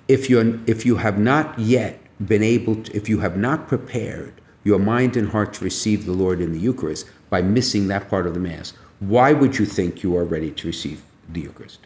if 0.08 0.30
you 0.30 0.64
if 0.68 0.86
you 0.86 0.98
have 0.98 1.18
not 1.18 1.58
yet 1.58 2.00
been 2.26 2.44
able 2.44 2.76
to, 2.76 2.96
if 2.96 3.10
you 3.10 3.20
have 3.20 3.38
not 3.38 3.68
prepared 3.68 4.34
your 4.64 4.80
mind 4.80 5.18
and 5.18 5.30
heart 5.30 5.54
to 5.54 5.64
receive 5.64 6.06
the 6.06 6.12
Lord 6.12 6.42
in 6.42 6.52
the 6.52 6.60
Eucharist 6.60 7.08
by 7.30 7.42
missing 7.42 7.88
that 7.88 8.10
part 8.10 8.26
of 8.26 8.34
the 8.34 8.40
Mass, 8.40 8.74
why 9.00 9.34
would 9.34 9.60
you 9.60 9.66
think 9.66 10.02
you 10.02 10.16
are 10.18 10.24
ready 10.24 10.52
to 10.52 10.68
receive 10.68 11.04
the 11.30 11.42
Eucharist? 11.42 11.80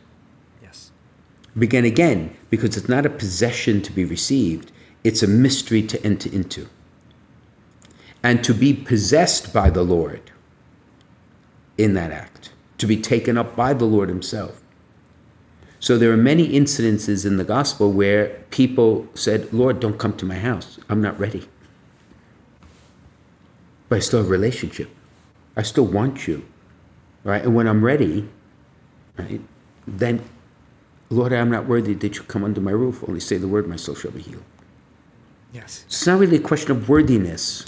Yes. 0.61 0.91
Begin 1.57 1.83
again, 1.83 2.35
because 2.49 2.77
it's 2.77 2.87
not 2.87 3.05
a 3.05 3.09
possession 3.09 3.81
to 3.81 3.91
be 3.91 4.05
received, 4.05 4.71
it's 5.03 5.23
a 5.23 5.27
mystery 5.27 5.81
to 5.83 6.01
enter 6.05 6.29
into. 6.29 6.67
And 8.21 8.43
to 8.43 8.53
be 8.53 8.73
possessed 8.73 9.53
by 9.53 9.69
the 9.69 9.83
Lord 9.83 10.31
in 11.77 11.93
that 11.93 12.11
act, 12.11 12.51
to 12.77 12.85
be 12.85 12.99
taken 12.99 13.37
up 13.37 13.55
by 13.55 13.73
the 13.73 13.85
Lord 13.85 14.09
Himself, 14.09 14.61
so 15.79 15.97
there 15.97 16.11
are 16.11 16.17
many 16.17 16.49
incidences 16.49 17.25
in 17.25 17.37
the 17.37 17.45
gospel 17.45 17.91
where 17.91 18.29
people 18.51 19.07
said, 19.13 19.53
Lord, 19.53 19.79
don't 19.79 19.97
come 19.97 20.15
to 20.17 20.25
my 20.25 20.35
house. 20.35 20.77
I'm 20.89 21.01
not 21.01 21.17
ready. 21.17 21.47
But 23.87 23.97
I 23.97 23.99
still 23.99 24.19
have 24.19 24.27
a 24.27 24.31
relationship. 24.31 24.89
I 25.55 25.61
still 25.61 25.85
want 25.85 26.27
you. 26.27 26.45
Right? 27.23 27.43
And 27.43 27.55
when 27.55 27.67
I'm 27.67 27.83
ready, 27.83 28.27
right, 29.17 29.41
then 29.87 30.21
Lord, 31.09 31.33
I 31.33 31.37
am 31.37 31.49
not 31.49 31.65
worthy 31.65 31.93
that 31.93 32.17
you 32.17 32.23
come 32.23 32.43
under 32.43 32.61
my 32.61 32.71
roof. 32.71 33.03
Only 33.07 33.19
say 33.19 33.37
the 33.37 33.47
word, 33.47 33.67
my 33.67 33.77
soul 33.77 33.95
shall 33.95 34.11
be 34.11 34.21
healed. 34.21 34.43
Yes. 35.53 35.85
It's 35.87 36.05
not 36.05 36.19
really 36.19 36.37
a 36.37 36.41
question 36.41 36.71
of 36.71 36.89
worthiness. 36.89 37.65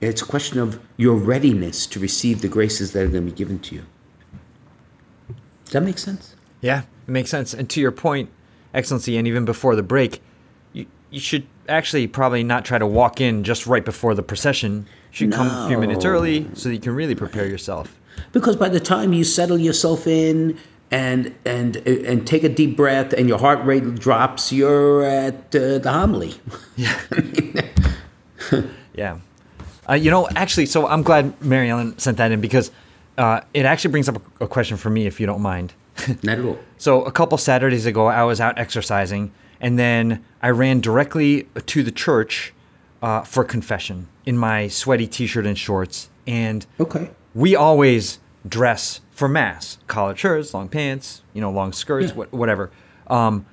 It's 0.00 0.22
a 0.22 0.26
question 0.26 0.58
of 0.58 0.80
your 0.96 1.14
readiness 1.14 1.86
to 1.86 2.00
receive 2.00 2.42
the 2.42 2.48
graces 2.48 2.92
that 2.92 3.02
are 3.02 3.08
going 3.08 3.24
to 3.24 3.30
be 3.30 3.36
given 3.36 3.58
to 3.60 3.74
you. 3.76 3.82
Does 5.64 5.72
that 5.72 5.82
make 5.82 5.98
sense? 5.98 6.36
Yeah, 6.60 6.82
it 6.82 7.10
makes 7.10 7.30
sense. 7.30 7.54
And 7.54 7.68
to 7.70 7.80
your 7.80 7.92
point, 7.92 8.30
Excellency, 8.74 9.16
and 9.16 9.26
even 9.26 9.44
before 9.44 9.74
the 9.74 9.82
break, 9.82 10.22
you, 10.72 10.86
you 11.10 11.18
should 11.18 11.46
actually 11.68 12.06
probably 12.06 12.44
not 12.44 12.64
try 12.64 12.78
to 12.78 12.86
walk 12.86 13.20
in 13.20 13.42
just 13.42 13.66
right 13.66 13.84
before 13.84 14.14
the 14.14 14.22
procession. 14.22 14.86
You 15.12 15.16
should 15.16 15.30
no. 15.30 15.36
come 15.36 15.46
a 15.48 15.68
few 15.68 15.78
minutes 15.78 16.04
early 16.04 16.46
so 16.54 16.68
that 16.68 16.74
you 16.74 16.80
can 16.80 16.94
really 16.94 17.14
prepare 17.14 17.46
yourself. 17.46 17.98
Because 18.32 18.56
by 18.56 18.68
the 18.68 18.80
time 18.80 19.12
you 19.12 19.24
settle 19.24 19.58
yourself 19.58 20.06
in 20.06 20.58
and 20.90 21.34
and 21.44 21.76
and 21.86 22.26
take 22.26 22.44
a 22.44 22.48
deep 22.48 22.76
breath 22.76 23.12
and 23.12 23.28
your 23.28 23.38
heart 23.38 23.64
rate 23.64 23.96
drops, 23.96 24.52
you're 24.52 25.04
at 25.04 25.54
uh, 25.54 25.78
the 25.78 25.90
homily. 25.90 26.34
Yeah. 26.76 27.00
yeah. 28.94 29.18
Uh, 29.88 29.94
you 29.94 30.10
know, 30.10 30.28
actually, 30.34 30.66
so 30.66 30.86
I'm 30.86 31.02
glad 31.02 31.40
Mary 31.42 31.70
Ellen 31.70 31.98
sent 31.98 32.16
that 32.18 32.32
in 32.32 32.40
because 32.40 32.70
uh, 33.18 33.40
it 33.54 33.64
actually 33.64 33.92
brings 33.92 34.08
up 34.08 34.20
a, 34.40 34.44
a 34.44 34.48
question 34.48 34.76
for 34.76 34.90
me, 34.90 35.06
if 35.06 35.20
you 35.20 35.26
don't 35.26 35.40
mind. 35.40 35.74
Not 36.22 36.38
at 36.38 36.44
all. 36.44 36.58
So 36.76 37.04
a 37.04 37.12
couple 37.12 37.38
Saturdays 37.38 37.86
ago, 37.86 38.06
I 38.06 38.24
was 38.24 38.40
out 38.40 38.58
exercising, 38.58 39.32
and 39.60 39.78
then 39.78 40.24
I 40.42 40.50
ran 40.50 40.80
directly 40.80 41.44
to 41.64 41.82
the 41.82 41.90
church 41.90 42.52
uh, 43.02 43.22
for 43.22 43.44
confession 43.44 44.08
in 44.24 44.36
my 44.36 44.68
sweaty 44.68 45.06
T-shirt 45.06 45.46
and 45.46 45.56
shorts. 45.58 46.10
And 46.26 46.66
okay, 46.80 47.10
we 47.34 47.54
always 47.54 48.18
dress 48.46 49.00
for 49.12 49.28
mass: 49.28 49.78
collared 49.86 50.18
shirts, 50.18 50.52
long 50.52 50.68
pants, 50.68 51.22
you 51.32 51.40
know, 51.40 51.50
long 51.50 51.72
skirts, 51.72 52.12
yeah. 52.14 52.24
wh- 52.24 52.34
whatever. 52.34 52.70
Um, 53.06 53.46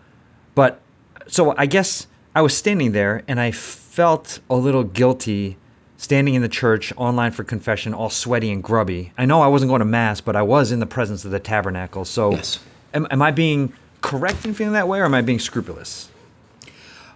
but 0.56 0.82
so 1.28 1.56
I 1.58 1.66
guess 1.66 2.08
I 2.36 2.42
was 2.42 2.58
standing 2.58 2.92
there, 2.92 3.24
and 3.28 3.40
I 3.40 3.52
felt 3.52 4.40
a 4.50 4.56
little 4.56 4.84
guilty 4.84 5.58
standing 6.04 6.34
in 6.34 6.42
the 6.42 6.50
church 6.50 6.92
online 6.98 7.32
for 7.32 7.46
confession, 7.46 7.94
all 7.94 8.10
sweaty 8.10 8.52
and 8.52 8.62
grubby. 8.62 9.14
I 9.18 9.26
know 9.26 9.42
I 9.42 9.48
wasn't 9.48 9.70
going 9.70 9.80
to 9.80 9.86
mass, 9.86 10.20
but 10.20 10.36
I 10.36 10.42
was 10.42 10.70
in 10.70 10.82
the 10.82 10.86
presence 10.86 11.24
of 11.24 11.32
the 11.32 11.40
tabernacle. 11.40 12.04
So, 12.04 12.32
yes. 12.32 12.60
am, 12.94 13.08
am 13.10 13.22
I 13.22 13.32
being 13.32 13.72
correct 14.02 14.44
in 14.46 14.54
feeling 14.54 14.74
that 14.74 14.90
way, 14.90 15.00
or 15.00 15.06
am 15.06 15.14
I 15.14 15.22
being 15.22 15.40
scrupulous? 15.40 16.10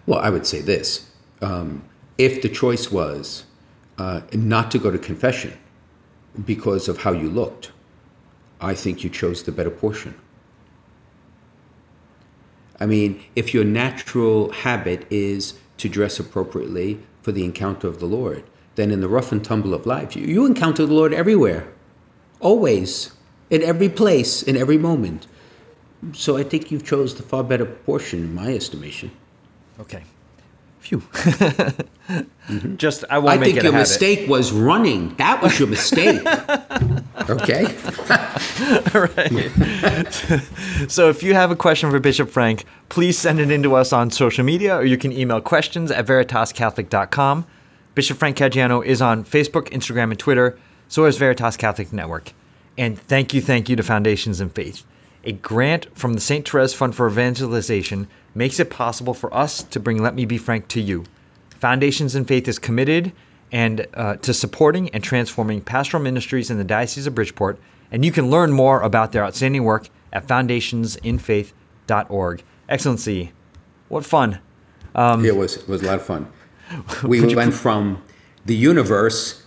Well, 0.06 0.20
I 0.20 0.30
would 0.30 0.48
say 0.48 0.62
this: 0.62 1.12
um, 1.42 1.84
if 2.18 2.42
the 2.42 2.48
choice 2.48 2.90
was 2.90 3.44
uh, 3.98 4.22
not 4.32 4.72
to 4.72 4.80
go 4.80 4.90
to 4.90 4.98
confession 4.98 5.58
because 6.46 6.88
of 6.88 7.00
how 7.00 7.12
you 7.12 7.30
looked, 7.30 7.72
I 8.62 8.74
think 8.74 9.04
you 9.04 9.10
chose 9.10 9.44
the 9.44 9.52
better 9.52 9.70
portion. 9.70 10.16
I 12.80 12.86
mean, 12.86 13.22
if 13.36 13.54
your 13.54 13.66
natural 13.66 14.52
habit 14.52 15.06
is 15.10 15.56
to 15.78 15.90
dress 15.90 16.20
appropriately 16.20 17.00
for 17.22 17.34
the 17.34 17.44
encounter 17.44 17.88
of 17.88 18.00
the 18.00 18.06
Lord, 18.06 18.44
then 18.78 18.92
in 18.92 19.02
the 19.02 19.10
rough 19.10 19.32
and 19.32 19.44
tumble 19.44 19.74
of 19.74 19.86
life, 19.86 20.16
you, 20.16 20.26
you 20.26 20.46
encounter 20.46 20.86
the 20.86 20.94
Lord 20.94 21.12
everywhere, 21.12 21.68
always, 22.40 23.12
in 23.50 23.64
every 23.64 23.90
place, 23.90 24.44
in 24.44 24.56
every 24.56 24.78
moment. 24.78 25.26
So 26.14 26.38
I 26.38 26.44
think 26.44 26.70
you've 26.70 26.86
chose 26.86 27.16
the 27.16 27.24
far 27.24 27.44
better 27.44 27.66
portion, 27.66 28.20
in 28.20 28.36
my 28.36 28.54
estimation. 28.54 29.12
Okay. 29.80 30.04
Phew. 30.80 31.00
mm-hmm. 31.12 32.76
Just 32.78 33.04
I 33.10 33.18
won't 33.18 33.42
I 33.42 33.44
think 33.44 33.64
your 33.64 33.74
mistake 33.74 34.30
was 34.30 34.52
running. 34.52 35.16
That 35.16 35.42
was 35.42 35.58
your 35.60 35.68
mistake. 35.68 36.22
okay. 37.30 37.64
right. 38.94 40.14
so 40.88 41.10
if 41.10 41.24
you 41.24 41.34
have 41.34 41.50
a 41.50 41.56
question 41.56 41.90
for 41.90 42.00
Bishop 42.00 42.30
Frank, 42.30 42.64
please 42.90 43.18
send 43.18 43.40
it 43.40 43.50
in 43.50 43.64
to 43.64 43.74
us 43.74 43.92
on 43.92 44.12
social 44.12 44.46
media, 44.46 44.76
or 44.76 44.86
you 44.86 44.98
can 44.98 45.12
email 45.12 45.42
questions 45.42 45.90
at 45.90 46.06
veritascatholic.com. 46.06 47.48
Bishop 47.98 48.18
Frank 48.20 48.38
Caggiano 48.38 48.86
is 48.86 49.02
on 49.02 49.26
Facebook, 49.26 49.72
Instagram, 49.72 50.12
and 50.12 50.20
Twitter. 50.20 50.56
So 50.88 51.06
is 51.06 51.18
Veritas 51.18 51.58
Catholic 51.58 51.92
Network. 51.92 52.32
And 52.78 53.00
thank 53.00 53.34
you, 53.34 53.42
thank 53.42 53.70
you 53.70 53.76
to 53.76 53.82
Foundations 53.82 54.40
in 54.40 54.52
Faith. 54.52 54.84
A 55.24 55.32
grant 55.32 55.88
from 55.98 56.14
the 56.14 56.20
St. 56.20 56.48
Therese 56.48 56.76
Fund 56.76 56.96
for 56.96 57.08
Evangelization 57.08 58.08
makes 58.36 58.60
it 58.60 58.70
possible 58.70 59.16
for 59.16 59.34
us 59.34 59.64
to 59.64 59.80
bring 59.80 60.00
Let 60.00 60.14
Me 60.14 60.26
Be 60.26 60.38
Frank 60.38 60.68
to 60.68 60.80
you. 60.80 61.06
Foundations 61.50 62.16
in 62.16 62.26
Faith 62.26 62.48
is 62.48 62.60
committed 62.60 63.14
and 63.52 63.88
uh, 63.96 64.18
to 64.18 64.32
supporting 64.32 64.90
and 64.90 65.04
transforming 65.04 65.60
pastoral 65.60 66.04
ministries 66.04 66.52
in 66.52 66.60
the 66.60 66.64
Diocese 66.64 67.08
of 67.08 67.16
Bridgeport, 67.16 67.58
and 67.92 68.06
you 68.06 68.12
can 68.12 68.30
learn 68.30 68.52
more 68.52 68.84
about 68.84 69.12
their 69.12 69.26
outstanding 69.26 69.64
work 69.64 69.90
at 70.14 70.28
foundationsinfaith.org. 70.28 72.44
Excellency, 72.70 73.32
what 73.88 74.06
fun. 74.06 74.38
Um, 74.94 75.26
it 75.26 75.36
was 75.36 75.58
it 75.58 75.68
was 75.68 75.82
a 75.82 75.88
lot 75.88 75.96
of 75.96 76.06
fun. 76.06 76.32
We 77.04 77.36
went 77.36 77.54
from 77.54 78.02
the 78.46 78.56
universe 78.56 79.44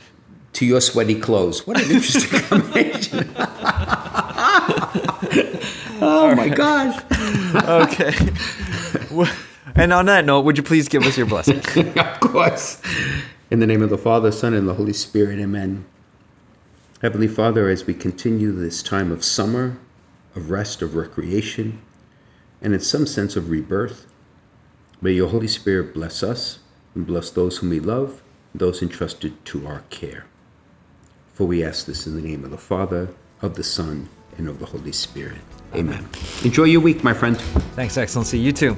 to 0.55 0.67
your 0.67 0.81
sweaty 0.81 1.19
clothes. 1.19 1.67
What 1.67 1.83
an 1.83 1.91
interesting 1.91 2.41
combination. 2.49 3.33
oh 6.01 6.35
my 6.37 6.49
gosh. 6.49 7.03
Okay. 7.55 8.13
and 9.75 9.93
on 9.93 10.07
that 10.07 10.25
note, 10.25 10.43
would 10.43 10.57
you 10.57 10.63
please 10.63 10.89
give 10.89 11.03
us 11.05 11.17
your 11.17 11.27
blessing? 11.27 11.59
of 11.99 12.21
course. 12.21 12.81
In 13.51 13.61
the 13.61 13.67
name 13.67 13.83
of 13.83 13.91
the 13.91 13.99
Father, 13.99 14.31
Son, 14.31 14.55
and 14.55 14.69
the 14.69 14.75
Holy 14.75 14.93
Spirit, 14.93 15.39
amen. 15.39 15.85
Heavenly 17.03 17.29
Father, 17.29 17.69
as 17.69 17.87
we 17.87 17.95
continue 17.95 18.53
this 18.53 18.83
time 18.83 19.11
of 19.11 19.25
summer, 19.25 19.79
of 20.37 20.51
rest, 20.51 20.83
of 20.83 20.95
recreation, 20.95 21.81
and 22.63 22.75
in 22.75 22.81
some 22.81 23.07
sense 23.07 23.37
of 23.37 23.51
rebirth, 23.51 24.07
may 25.01 25.13
your 25.13 25.29
Holy 25.29 25.49
Spirit 25.49 25.95
bless 25.95 26.23
us 26.23 26.60
and 26.95 27.07
bless 27.07 27.31
those 27.31 27.59
whom 27.59 27.71
we 27.71 27.81
love, 27.81 28.23
those 28.55 28.83
entrusted 28.83 29.45
to 29.47 29.67
our 29.67 29.81
care. 29.91 30.27
For 31.33 31.47
we 31.47 31.65
ask 31.65 31.87
this 31.87 32.07
in 32.07 32.17
the 32.17 32.23
name 32.23 32.45
of 32.45 32.51
the 32.51 32.59
Father, 32.59 33.09
of 33.41 33.55
the 33.55 33.65
Son, 33.65 34.09
and 34.37 34.49
of 34.49 34.59
the 34.59 34.67
Holy 34.67 34.93
Spirit. 34.93 35.39
Amen. 35.75 36.09
Enjoy 36.45 36.65
your 36.65 36.81
week, 36.81 37.05
my 37.05 37.15
friend. 37.15 37.39
Thanks, 37.77 37.97
Excellency. 37.97 38.39
You 38.39 38.53
too. 38.53 38.77